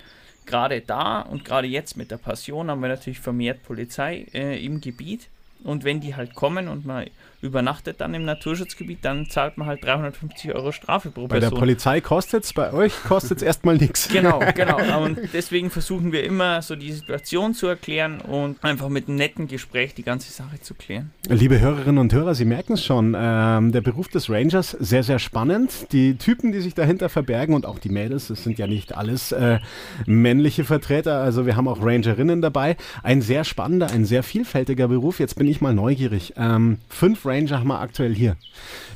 gerade 0.45 0.81
da 0.81 1.21
und 1.21 1.45
gerade 1.45 1.67
jetzt 1.67 1.97
mit 1.97 2.11
der 2.11 2.19
Passion 2.19 2.71
haben 2.71 2.81
wir 2.81 2.89
natürlich 2.89 3.21
vermehrt 3.21 3.63
Polizei 3.63 4.27
äh, 4.33 4.65
im 4.65 4.81
Gebiet. 4.81 5.29
Und 5.65 5.85
wenn 5.85 6.01
die 6.01 6.15
halt 6.15 6.35
kommen 6.35 6.69
und 6.69 6.85
man 6.85 7.07
übernachtet 7.41 8.01
dann 8.01 8.15
im 8.15 8.25
Naturschutzgebiet, 8.25 8.99
dann 9.03 9.27
zahlt 9.27 9.59
man 9.59 9.67
halt 9.67 9.85
350 9.85 10.55
Euro 10.55 10.73
Strafe 10.73 11.11
pro 11.11 11.27
Person. 11.27 11.29
Bei 11.29 11.41
der 11.41 11.51
Polizei 11.51 12.01
kostet 12.01 12.45
es, 12.45 12.53
bei 12.53 12.73
euch 12.73 12.93
kostet 13.05 13.39
es 13.39 13.43
erstmal 13.43 13.77
nichts. 13.77 14.09
Genau, 14.17 14.41
genau. 14.55 15.05
Und 15.05 15.19
deswegen 15.35 15.69
versuchen 15.69 16.11
wir 16.11 16.25
immer 16.25 16.63
so 16.63 16.75
die 16.75 16.93
Situation 16.93 17.53
zu 17.53 17.67
erklären 17.67 18.21
und 18.23 18.65
einfach 18.65 18.89
mit 18.89 19.09
einem 19.09 19.19
netten 19.19 19.47
Gespräch 19.47 19.95
die 19.95 20.05
ganze 20.05 20.33
Sache 20.33 20.59
zu 20.61 20.73
klären. 20.73 21.11
Liebe 21.29 21.61
Hörerinnen 21.61 21.99
und 21.99 22.13
Hörer, 22.15 22.35
Sie 22.35 22.47
merken 22.47 22.75
es 22.75 22.85
schon, 22.85 23.15
ähm, 23.19 23.73
der 23.73 23.83
Beruf 23.83 24.09
des 24.09 24.31
Rangers 24.31 24.71
sehr, 24.71 25.03
sehr 25.03 25.19
spannend. 25.19 25.93
Die 25.93 26.17
Typen, 26.17 26.53
die 26.53 26.61
sich 26.61 26.73
dahinter 26.73 27.11
verbergen 27.11 27.55
und 27.55 27.67
auch 27.67 27.79
die 27.79 27.91
Mädels, 27.91 28.29
das 28.29 28.45
sind 28.45 28.59
ja 28.59 28.67
nicht 28.67 28.97
alles 28.97 29.33
äh, 29.33 29.59
männliche 30.07 30.65
Vertreter, 30.65 31.21
also 31.21 31.45
wir 31.45 31.57
haben 31.57 31.69
auch 31.69 31.85
Rangerinnen 31.85 32.41
dabei. 32.41 32.77
Ein 33.03 33.21
sehr 33.21 33.45
spannender, 33.45 33.91
ein 33.91 34.07
sehr 34.07 34.23
vielfältiger 34.23 34.89
Beruf. 34.89 35.21
Jetzt 35.21 35.35
bin 35.37 35.47
ich 35.47 35.57
ich 35.57 35.61
mal 35.61 35.75
neugierig. 35.75 36.35
Ähm, 36.37 36.79
fünf 36.89 37.27
Ranger 37.27 37.36
haben 37.51 37.69
wir 37.69 37.81
aktuell 37.81 38.15
hier. 38.15 38.37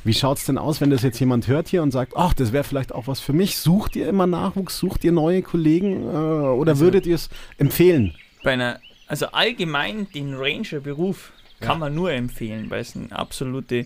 Wie 0.03 0.13
schaut 0.13 0.37
es 0.39 0.45
denn 0.45 0.57
aus, 0.57 0.81
wenn 0.81 0.89
das 0.89 1.03
jetzt 1.03 1.19
jemand 1.19 1.47
hört 1.47 1.67
hier 1.67 1.83
und 1.83 1.91
sagt, 1.91 2.13
ach, 2.15 2.33
das 2.33 2.51
wäre 2.51 2.63
vielleicht 2.63 2.93
auch 2.93 3.07
was 3.07 3.19
für 3.19 3.33
mich? 3.33 3.57
Sucht 3.57 3.95
ihr 3.95 4.07
immer 4.07 4.27
Nachwuchs? 4.27 4.77
Sucht 4.77 5.03
ihr 5.03 5.11
neue 5.11 5.41
Kollegen? 5.41 6.03
Äh, 6.03 6.07
oder 6.15 6.71
Also- 6.71 6.85
würdet 6.85 7.05
ihr 7.05 7.15
es 7.15 7.29
empfehlen? 7.57 8.15
Bei 8.43 8.53
einer, 8.53 8.79
also 9.07 9.27
allgemein 9.27 10.07
den 10.13 10.33
Ranger-Beruf 10.35 11.31
kann 11.59 11.77
man 11.79 11.93
nur 11.93 12.11
empfehlen, 12.11 12.69
weil 12.71 12.81
es 12.81 12.95
eine 12.95 13.11
absolute, 13.11 13.85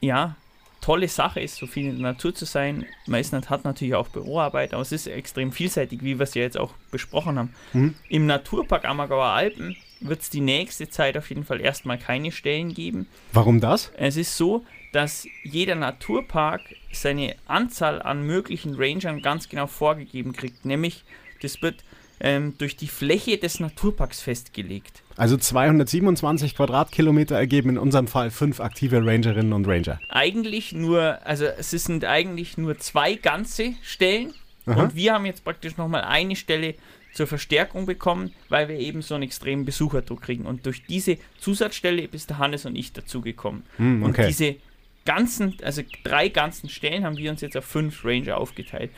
ja, 0.00 0.36
tolle 0.80 1.08
Sache 1.08 1.40
ist, 1.40 1.56
so 1.56 1.66
viel 1.66 1.86
in 1.86 1.96
der 1.96 2.12
Natur 2.12 2.34
zu 2.34 2.44
sein. 2.44 2.86
Meistens 3.06 3.50
hat 3.50 3.64
natürlich 3.64 3.94
auch 3.94 4.08
Büroarbeit, 4.08 4.72
aber 4.72 4.82
es 4.82 4.92
ist 4.92 5.06
extrem 5.06 5.52
vielseitig, 5.52 6.02
wie 6.02 6.18
wir 6.18 6.24
es 6.24 6.34
ja 6.34 6.42
jetzt 6.42 6.58
auch 6.58 6.72
besprochen 6.90 7.38
haben. 7.38 7.54
Mhm. 7.72 7.94
Im 8.08 8.26
Naturpark 8.26 8.84
Ammergauer 8.84 9.26
Alpen 9.26 9.76
wird 10.00 10.22
es 10.22 10.30
die 10.30 10.40
nächste 10.40 10.88
Zeit 10.88 11.16
auf 11.16 11.28
jeden 11.28 11.44
Fall 11.44 11.60
erstmal 11.60 11.98
keine 11.98 12.32
Stellen 12.32 12.72
geben. 12.72 13.06
Warum 13.32 13.60
das? 13.60 13.92
Es 13.96 14.16
ist 14.16 14.36
so, 14.36 14.64
dass 14.92 15.26
jeder 15.44 15.74
Naturpark 15.74 16.62
seine 16.92 17.36
Anzahl 17.46 18.02
an 18.02 18.22
möglichen 18.26 18.74
Rangern 18.74 19.22
ganz 19.22 19.48
genau 19.48 19.66
vorgegeben 19.66 20.32
kriegt. 20.32 20.64
Nämlich, 20.64 21.04
das 21.42 21.62
wird 21.62 21.84
ähm, 22.20 22.54
durch 22.58 22.76
die 22.76 22.88
Fläche 22.88 23.38
des 23.38 23.60
Naturparks 23.60 24.20
festgelegt. 24.20 25.02
Also 25.16 25.36
227 25.36 26.54
Quadratkilometer 26.54 27.36
ergeben 27.36 27.70
in 27.70 27.78
unserem 27.78 28.06
Fall 28.06 28.30
fünf 28.30 28.60
aktive 28.60 29.04
Rangerinnen 29.04 29.52
und 29.52 29.66
Ranger. 29.66 30.00
Eigentlich 30.08 30.72
nur, 30.72 31.18
also 31.26 31.46
es 31.46 31.70
sind 31.70 32.04
eigentlich 32.04 32.58
nur 32.58 32.78
zwei 32.78 33.14
ganze 33.14 33.74
Stellen. 33.82 34.34
Aha. 34.66 34.82
Und 34.82 34.94
wir 34.94 35.14
haben 35.14 35.26
jetzt 35.26 35.44
praktisch 35.44 35.76
nochmal 35.76 36.02
eine 36.02 36.36
Stelle 36.36 36.74
zur 37.12 37.26
Verstärkung 37.26 37.86
bekommen, 37.86 38.32
weil 38.48 38.68
wir 38.68 38.78
eben 38.78 39.02
so 39.02 39.14
einen 39.14 39.24
extremen 39.24 39.64
Besucherdruck 39.64 40.22
kriegen. 40.22 40.46
Und 40.46 40.66
durch 40.66 40.84
diese 40.86 41.18
Zusatzstelle 41.38 42.02
ist 42.02 42.30
der 42.30 42.38
Hannes 42.38 42.66
und 42.66 42.76
ich 42.76 42.92
dazugekommen. 42.92 43.64
Hm, 43.76 44.02
Und 44.02 44.10
okay. 44.10 44.28
diese 44.28 44.56
ganzen, 45.04 45.56
also 45.62 45.82
drei 46.04 46.28
ganzen 46.28 46.68
Stellen 46.68 47.04
haben 47.04 47.16
wir 47.16 47.30
uns 47.30 47.40
jetzt 47.40 47.56
auf 47.56 47.64
fünf 47.64 48.04
Ranger 48.04 48.36
aufgeteilt. 48.36 48.90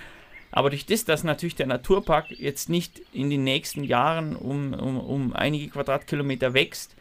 Aber 0.52 0.70
durch 0.70 0.86
das, 0.86 1.04
dass 1.04 1.24
natürlich 1.24 1.56
der 1.56 1.66
Naturpark 1.66 2.30
jetzt 2.30 2.68
nicht 2.68 3.00
in 3.12 3.30
den 3.30 3.42
nächsten 3.42 3.82
Jahren 3.84 4.36
um, 4.36 4.74
um, 4.74 5.00
um 5.00 5.32
einige 5.32 5.68
Quadratkilometer 5.68 6.54
wächst, 6.54 6.94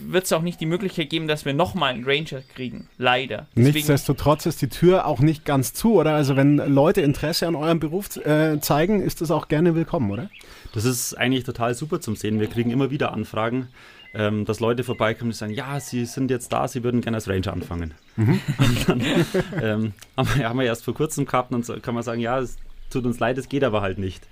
wird 0.00 0.24
es 0.24 0.32
auch 0.32 0.40
nicht 0.40 0.60
die 0.60 0.66
Möglichkeit 0.66 1.10
geben, 1.10 1.28
dass 1.28 1.44
wir 1.44 1.52
nochmal 1.52 1.92
einen 1.92 2.04
Ranger 2.04 2.40
kriegen. 2.54 2.88
Leider. 2.96 3.46
Deswegen, 3.54 3.74
Nichtsdestotrotz 3.74 4.46
ist 4.46 4.62
die 4.62 4.68
Tür 4.68 5.06
auch 5.06 5.20
nicht 5.20 5.44
ganz 5.44 5.74
zu, 5.74 5.94
oder? 5.94 6.14
Also 6.14 6.36
wenn 6.36 6.56
Leute 6.56 7.02
Interesse 7.02 7.46
an 7.46 7.54
eurem 7.54 7.78
Beruf 7.78 8.16
äh, 8.16 8.60
zeigen, 8.60 9.02
ist 9.02 9.20
das 9.20 9.30
auch 9.30 9.48
gerne 9.48 9.74
willkommen, 9.74 10.10
oder? 10.10 10.30
Das 10.72 10.86
ist 10.86 11.14
eigentlich 11.14 11.44
total 11.44 11.74
super 11.74 12.00
zum 12.00 12.16
Sehen. 12.16 12.40
Wir 12.40 12.48
kriegen 12.48 12.70
immer 12.70 12.90
wieder 12.90 13.12
Anfragen, 13.12 13.68
ähm, 14.16 14.44
dass 14.44 14.60
Leute 14.60 14.82
vorbeikommen 14.82 15.30
und 15.30 15.36
sagen, 15.36 15.52
ja, 15.52 15.78
sie 15.78 16.06
sind 16.06 16.30
jetzt 16.30 16.52
da, 16.52 16.66
sie 16.66 16.82
würden 16.82 17.02
gerne 17.02 17.18
als 17.18 17.28
Ranger 17.28 17.52
anfangen. 17.52 17.94
Und 18.16 18.40
dann 18.88 19.00
ähm, 19.62 19.92
haben, 20.16 20.28
wir, 20.34 20.48
haben 20.48 20.58
wir 20.58 20.66
erst 20.66 20.84
vor 20.84 20.94
kurzem 20.94 21.26
gehabt 21.26 21.52
und 21.52 21.66
so 21.66 21.78
kann 21.80 21.94
man 21.94 22.02
sagen, 22.02 22.20
ja, 22.20 22.38
es 22.38 22.56
tut 22.90 23.04
uns 23.04 23.18
leid, 23.18 23.36
es 23.38 23.48
geht 23.48 23.62
aber 23.62 23.82
halt 23.82 23.98
nicht. 23.98 24.26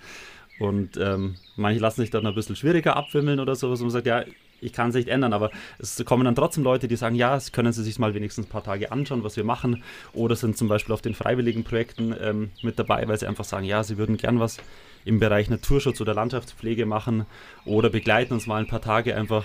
Und 0.59 0.97
ähm, 0.97 1.35
manche 1.57 1.80
lassen 1.80 2.01
sich 2.01 2.11
dann 2.11 2.26
ein 2.26 2.35
bisschen 2.35 2.57
schwieriger 2.57 2.97
abwimmeln 2.97 3.41
oder 3.41 3.57
sowas 3.57 3.80
und 3.80 3.87
man 3.87 3.93
sagt, 3.93 4.07
ja, 4.07 4.24
ich 4.61 4.72
kann 4.72 4.89
es 4.89 4.95
nicht 4.95 5.09
ändern, 5.09 5.32
aber 5.32 5.51
es 5.78 6.03
kommen 6.07 6.24
dann 6.24 6.35
trotzdem 6.35 6.64
Leute, 6.64 6.89
die 6.89 6.97
sagen, 6.97 7.16
ja, 7.16 7.39
können 7.53 7.72
sie 7.72 7.82
sich 7.82 7.99
mal 7.99 8.14
wenigstens 8.14 8.47
ein 8.47 8.49
paar 8.49 8.62
Tage 8.62 8.91
anschauen, 8.93 9.22
was 9.22 9.37
wir 9.37 9.45
machen, 9.45 9.82
oder 10.14 10.37
sind 10.37 10.57
zum 10.57 10.68
Beispiel 10.68 10.95
auf 10.95 11.03
den 11.03 11.14
freiwilligen 11.14 11.64
Projekten 11.64 12.14
ähm, 12.18 12.51
mit 12.62 12.78
dabei, 12.78 13.07
weil 13.07 13.18
sie 13.18 13.26
einfach 13.26 13.45
sagen, 13.45 13.66
ja, 13.66 13.82
sie 13.82 13.99
würden 13.99 14.16
gern 14.16 14.41
was 14.41 14.57
im 15.05 15.20
Bereich 15.20 15.51
Naturschutz 15.51 16.01
oder 16.01 16.14
Landschaftspflege 16.14 16.87
machen 16.87 17.26
oder 17.66 17.91
begleiten 17.91 18.32
uns 18.32 18.47
mal 18.47 18.61
ein 18.61 18.66
paar 18.66 18.80
Tage 18.80 19.14
einfach 19.14 19.45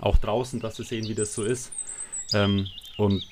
auch 0.00 0.18
draußen, 0.18 0.60
dass 0.60 0.76
sie 0.76 0.84
sehen, 0.84 1.08
wie 1.08 1.14
das 1.14 1.34
so 1.34 1.44
ist. 1.44 1.72
Ähm, 2.34 2.66
und 2.96 3.22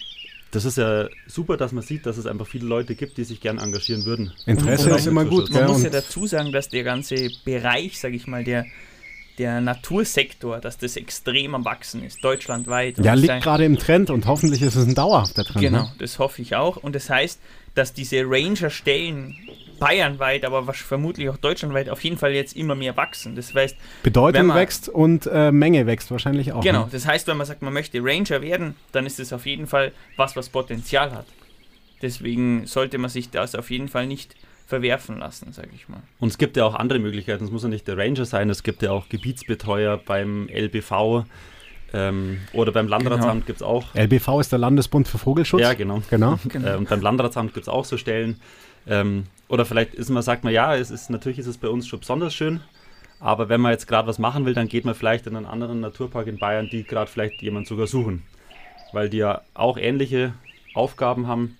das 0.51 0.65
ist 0.65 0.79
ja 0.79 1.09
super, 1.27 1.57
dass 1.57 1.73
man 1.73 1.83
sieht, 1.83 2.07
dass 2.07 2.17
es 2.17 2.27
einfach 2.27 2.47
viele 2.47 2.67
Leute 2.67 2.95
gibt, 2.95 3.19
die 3.19 3.25
sich 3.25 3.41
gern 3.41 3.59
engagieren 3.59 4.05
würden. 4.05 4.33
Interesse 4.47 4.91
Und 4.93 4.99
ist 4.99 5.07
immer 5.07 5.25
gut, 5.25 5.51
man 5.51 5.67
muss 5.67 5.83
ja 5.83 5.91
dazu 5.91 6.27
sagen, 6.27 6.53
dass 6.53 6.69
der 6.69 6.85
ganze 6.85 7.29
Bereich, 7.45 7.99
sage 7.99 8.15
ich 8.15 8.27
mal, 8.29 8.45
der, 8.45 8.65
der 9.39 9.61
Natursektor, 9.61 10.61
dass 10.61 10.79
das 10.79 10.97
extrem 10.97 11.57
am 11.57 11.65
Wachsen 11.65 12.05
ist, 12.05 12.23
deutschlandweit. 12.23 12.99
ja, 12.99 13.15
liegt 13.15 13.43
gerade 13.43 13.65
im 13.65 13.79
Trend 13.79 14.11
und 14.11 14.27
hoffentlich 14.27 14.63
ist 14.63 14.77
es 14.77 14.87
ein 14.87 14.95
dauerhafter 14.95 15.45
Trend. 15.45 15.61
Genau, 15.61 15.83
Ne? 15.83 15.93
das 15.99 16.21
hoffe 16.21 16.41
ich 16.41 16.55
auch. 16.55 16.77
Und 16.77 16.95
das 16.95 17.11
heißt, 17.11 17.41
dass 17.75 17.93
diese 17.93 18.23
Ranger-Stellen 18.25 19.37
bayernweit, 19.79 20.45
aber 20.45 20.73
vermutlich 20.73 21.29
auch 21.29 21.37
deutschlandweit 21.37 21.89
auf 21.89 22.03
jeden 22.05 22.17
Fall 22.17 22.33
jetzt 22.33 22.57
immer 22.57 22.75
mehr 22.75 22.97
wachsen. 22.97 23.37
Das 23.37 23.55
heißt, 23.55 23.77
Bedeutung 24.03 24.47
man- 24.47 24.57
wächst 24.57 24.89
und 24.89 25.27
äh, 25.33 25.53
Menge 25.53 25.87
wächst 25.87 26.11
wahrscheinlich 26.11 26.53
auch. 26.53 26.63
genau, 26.63 26.85
Ne? 26.85 26.89
das 26.93 27.07
heißt, 27.07 27.27
wenn 27.29 27.37
man 27.37 27.47
sagt, 27.47 27.63
man 27.63 27.73
möchte 27.73 27.99
Ranger 28.03 28.43
werden, 28.43 28.75
dann 28.93 29.07
ist 29.07 29.21
es 29.21 29.33
auf 29.33 29.47
jeden 29.47 29.67
Fall 29.67 29.93
was, 30.17 30.37
was 30.37 30.49
Potenzial 30.49 31.13
hat. 31.13 31.27
Deswegen 32.03 32.67
sollte 32.67 32.99
man 32.99 33.11
sich 33.11 33.31
das 33.31 33.55
auf 33.55 33.71
jeden 33.71 33.89
Fall 33.89 34.07
nicht 34.07 34.35
verwerfen 34.67 35.19
lassen, 35.19 35.53
sage 35.53 35.69
ich 35.75 35.89
mal. 35.89 36.01
Und 36.21 36.29
es 36.29 36.39
gibt 36.39 36.57
ja 36.57 36.65
auch 36.65 36.75
andere 36.75 36.99
Möglichkeiten. 36.99 37.45
Es 37.45 37.51
muss 37.51 37.63
ja 37.63 37.69
nicht 37.69 37.87
der 37.87 37.97
Ranger 37.99 38.25
sein, 38.25 38.49
es 38.51 38.63
gibt 38.63 38.83
ja 38.83 38.91
auch 38.93 39.09
Gebietsbetreuer 39.09 39.99
beim 39.99 40.49
LBV 40.49 41.25
ähm, 41.93 42.41
oder 42.53 42.73
beim 42.73 42.89
Landratsamt 42.89 43.47
gibt 43.47 43.59
es 43.61 43.63
auch. 43.63 43.95
LBV 43.95 44.41
ist 44.41 44.53
der 44.53 44.59
Landesbund 44.59 45.07
für 45.07 45.19
Vogelschutz. 45.19 45.61
Ja, 45.61 45.75
genau. 45.75 46.03
Genau. 46.11 46.39
Äh, 46.55 46.77
und 46.77 46.89
beim 46.89 47.01
Landratsamt 47.01 47.55
gibt 47.55 47.65
es 47.65 47.69
auch 47.69 47.85
so 47.85 47.97
Stellen. 47.97 48.41
Ähm, 48.87 49.25
oder 49.49 49.65
vielleicht 49.65 49.95
ist 49.95 50.11
man, 50.11 50.23
sagt 50.23 50.45
man, 50.45 50.53
ja, 50.53 50.75
es 50.75 50.91
ist, 50.91 51.11
natürlich 51.11 51.39
ist 51.39 51.47
es 51.47 51.59
bei 51.59 51.69
uns 51.69 51.87
schon 51.87 52.01
besonders 52.01 52.35
schön, 52.35 52.61
aber 53.21 53.49
wenn 53.49 53.61
man 53.61 53.73
jetzt 53.73 53.87
gerade 53.87 54.09
was 54.09 54.19
machen 54.19 54.45
will, 54.47 54.55
dann 54.55 54.69
geht 54.69 54.85
man 54.85 54.95
vielleicht 54.95 55.27
in 55.27 55.37
einen 55.37 55.47
anderen 55.47 55.81
Naturpark 55.81 56.27
in 56.27 56.39
Bayern, 56.39 56.69
die 56.71 56.85
gerade 56.85 57.11
vielleicht 57.11 57.43
jemand 57.43 57.67
sogar 57.67 57.87
suchen. 57.87 58.23
Weil 58.93 59.09
die 59.09 59.19
ja 59.19 59.43
auch 59.55 59.77
ähnliche 59.77 60.35
Aufgaben 60.75 61.27
haben. 61.27 61.57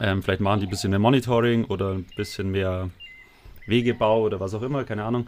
Ähm, 0.00 0.22
vielleicht 0.22 0.40
machen 0.40 0.60
die 0.60 0.66
ein 0.66 0.70
bisschen 0.70 0.90
mehr 0.90 0.98
Monitoring 0.98 1.64
oder 1.64 1.92
ein 1.92 2.06
bisschen 2.16 2.50
mehr 2.50 2.90
Wegebau 3.66 4.22
oder 4.22 4.40
was 4.40 4.54
auch 4.54 4.62
immer, 4.62 4.84
keine 4.84 5.04
Ahnung. 5.04 5.26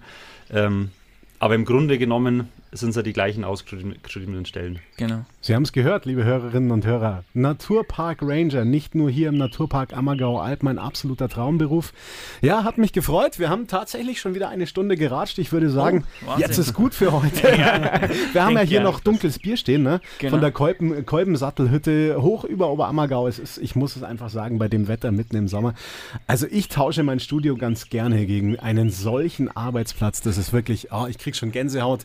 Ähm, 0.51 0.91
aber 1.39 1.55
im 1.55 1.65
Grunde 1.65 1.99
genommen 1.99 2.49
sind 2.81 2.91
es 2.91 2.97
ja 2.97 3.03
die 3.03 3.13
gleichen 3.13 3.45
ausgeschriebenen 3.45 4.47
Stellen. 4.47 4.81
Genau. 4.97 5.25
Sie 5.41 5.55
haben 5.55 5.63
es 5.63 5.73
gehört, 5.73 6.07
liebe 6.07 6.25
Hörerinnen 6.25 6.71
und 6.71 6.85
Hörer. 6.85 7.25
Naturpark 7.35 8.19
Ranger, 8.23 8.65
nicht 8.65 8.95
nur 8.95 9.11
hier 9.11 9.29
im 9.29 9.37
Naturpark 9.37 9.97
Ammergau 9.97 10.39
Alpen, 10.39 10.69
ein 10.69 10.79
absoluter 10.79 11.29
Traumberuf. 11.29 11.93
Ja, 12.41 12.65
hat 12.65 12.79
mich 12.79 12.93
gefreut. 12.93 13.39
Wir 13.39 13.49
haben 13.49 13.67
tatsächlich 13.69 14.21
schon 14.21 14.35
wieder 14.35 14.49
eine 14.49 14.67
Stunde 14.67 14.97
geratscht. 14.97 15.39
Ich 15.39 15.53
würde 15.53 15.71
sagen, 15.71 16.05
Oh, 16.27 16.39
jetzt 16.39 16.59
ist 16.59 16.75
gut 16.75 16.95
für 16.95 17.13
heute. 17.13 17.43
Wir 18.33 18.45
haben 18.45 18.57
ja 18.57 18.63
hier 18.63 18.81
noch 18.81 19.01
dunkles 19.01 19.39
Bier 19.39 19.57
stehen, 19.57 19.83
ne? 19.83 20.01
Genau. 20.19 20.33
Von 20.33 20.41
der 20.41 20.51
Kolben, 20.53 21.07
Kolbensattelhütte 21.07 22.17
hoch 22.21 22.45
über 22.45 22.71
Oberammergau. 22.71 23.29
Es 23.29 23.39
ist, 23.39 23.59
ich 23.59 23.77
muss 23.77 23.97
es 23.97 24.03
einfach 24.03 24.31
sagen, 24.31 24.59
bei 24.59 24.69
dem 24.69 24.89
Wetter 24.89 25.13
mitten 25.13 25.37
im 25.37 25.49
Sommer. 25.49 25.75
Also 26.27 26.47
ich 26.51 26.69
tausche 26.69 27.03
mein 27.03 27.21
Studio 27.21 27.57
ganz 27.57 27.89
gerne 27.89 28.27
gegen 28.27 28.59
einen 28.59 28.91
solchen 28.91 29.55
Arbeitsplatz. 29.55 30.21
Das 30.23 30.39
ist 30.39 30.53
wirklich, 30.53 30.93
oh, 30.93 31.07
ich 31.09 31.19
krieg 31.19 31.37
schon 31.37 31.53
Gänsehaut. 31.53 32.05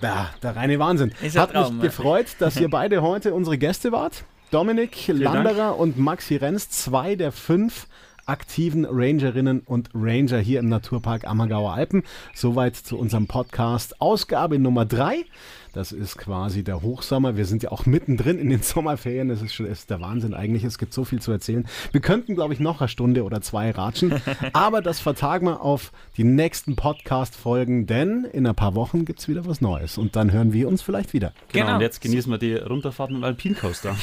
Ja, 0.00 0.30
der 0.42 0.56
reine 0.56 0.78
Wahnsinn. 0.78 1.12
Ist 1.22 1.38
Hat 1.38 1.52
Traum, 1.52 1.76
mich 1.76 1.84
ja. 1.84 1.88
gefreut, 1.88 2.26
dass 2.38 2.56
ihr 2.56 2.70
beide 2.70 3.02
heute 3.02 3.34
unsere 3.34 3.58
Gäste 3.58 3.92
wart. 3.92 4.24
Dominik 4.50 5.08
Landerer 5.08 5.78
und 5.78 5.98
Maxi 5.98 6.36
Renz, 6.36 6.70
zwei 6.70 7.14
der 7.14 7.32
fünf 7.32 7.86
aktiven 8.26 8.84
Rangerinnen 8.84 9.60
und 9.60 9.90
Ranger 9.94 10.38
hier 10.38 10.60
im 10.60 10.68
Naturpark 10.68 11.26
Ammergauer 11.26 11.74
Alpen. 11.74 12.04
Soweit 12.34 12.76
zu 12.76 12.96
unserem 12.96 13.26
Podcast 13.26 14.00
Ausgabe 14.00 14.58
Nummer 14.58 14.86
drei. 14.86 15.24
Das 15.72 15.92
ist 15.92 16.18
quasi 16.18 16.64
der 16.64 16.82
Hochsommer. 16.82 17.36
Wir 17.36 17.44
sind 17.46 17.62
ja 17.62 17.70
auch 17.72 17.86
mittendrin 17.86 18.38
in 18.38 18.50
den 18.50 18.62
Sommerferien. 18.62 19.28
Das 19.28 19.40
ist 19.42 19.54
schon 19.54 19.66
das 19.66 19.80
ist 19.80 19.90
der 19.90 20.00
Wahnsinn 20.00 20.34
eigentlich. 20.34 20.64
Es 20.64 20.78
gibt 20.78 20.92
so 20.92 21.04
viel 21.04 21.20
zu 21.20 21.30
erzählen. 21.32 21.66
Wir 21.92 22.00
könnten, 22.00 22.34
glaube 22.34 22.54
ich, 22.54 22.60
noch 22.60 22.80
eine 22.80 22.88
Stunde 22.88 23.24
oder 23.24 23.40
zwei 23.40 23.70
ratschen. 23.70 24.14
Aber 24.52 24.82
das 24.82 25.00
vertagen 25.00 25.46
wir 25.46 25.60
auf 25.62 25.92
die 26.16 26.24
nächsten 26.24 26.76
Podcast-Folgen, 26.76 27.86
denn 27.86 28.24
in 28.32 28.46
ein 28.46 28.54
paar 28.54 28.74
Wochen 28.74 29.04
gibt 29.04 29.20
es 29.20 29.28
wieder 29.28 29.46
was 29.46 29.60
Neues. 29.60 29.98
Und 29.98 30.16
dann 30.16 30.32
hören 30.32 30.52
wir 30.52 30.68
uns 30.68 30.82
vielleicht 30.82 31.12
wieder. 31.12 31.32
Genau, 31.52 31.66
Genau. 31.66 31.74
und 31.76 31.82
jetzt 31.82 32.00
genießen 32.00 32.30
wir 32.32 32.38
die 32.38 32.54
Runterfahrt 32.54 33.10
mit 33.10 33.20
dem 33.20 33.24
Alpincoaster. 33.24 33.94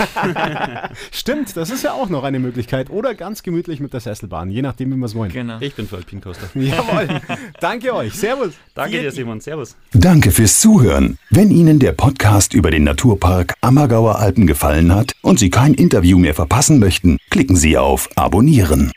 Stimmt, 1.11 1.55
das 1.57 1.69
ist 1.69 1.83
ja 1.83 1.93
auch 1.93 2.09
noch 2.09 2.23
eine 2.23 2.39
Möglichkeit. 2.39 2.89
Oder 2.89 3.15
ganz 3.15 3.43
gemütlich 3.43 3.79
mit 3.79 3.93
der 3.93 3.99
Sesselbahn, 3.99 4.49
je 4.49 4.61
nachdem, 4.61 4.91
wie 4.93 4.97
wir 4.97 5.05
es 5.05 5.15
wollen. 5.15 5.31
Genau. 5.31 5.57
Ich 5.59 5.75
bin 5.75 5.87
für 5.87 5.97
Alpincoaster. 5.97 6.49
Jawohl. 6.59 7.21
Danke 7.59 7.93
euch. 7.93 8.13
Servus. 8.13 8.53
Danke 8.73 9.01
dir, 9.01 9.11
Simon. 9.11 9.41
Servus. 9.41 9.75
Danke 9.93 10.31
fürs 10.31 10.59
Zuhören. 10.59 11.17
Wenn 11.29 11.51
Ihnen 11.57 11.79
der 11.79 11.91
Podcast 11.91 12.53
über 12.53 12.69
den 12.69 12.83
Naturpark 12.83 13.55
Ammergauer 13.61 14.19
Alpen 14.19 14.45
gefallen 14.45 14.93
hat 14.93 15.13
und 15.23 15.39
Sie 15.39 15.49
kein 15.49 15.73
Interview 15.73 16.19
mehr 16.19 16.35
verpassen 16.35 16.77
möchten, 16.77 17.17
klicken 17.31 17.55
Sie 17.55 17.79
auf 17.79 18.09
Abonnieren. 18.15 18.91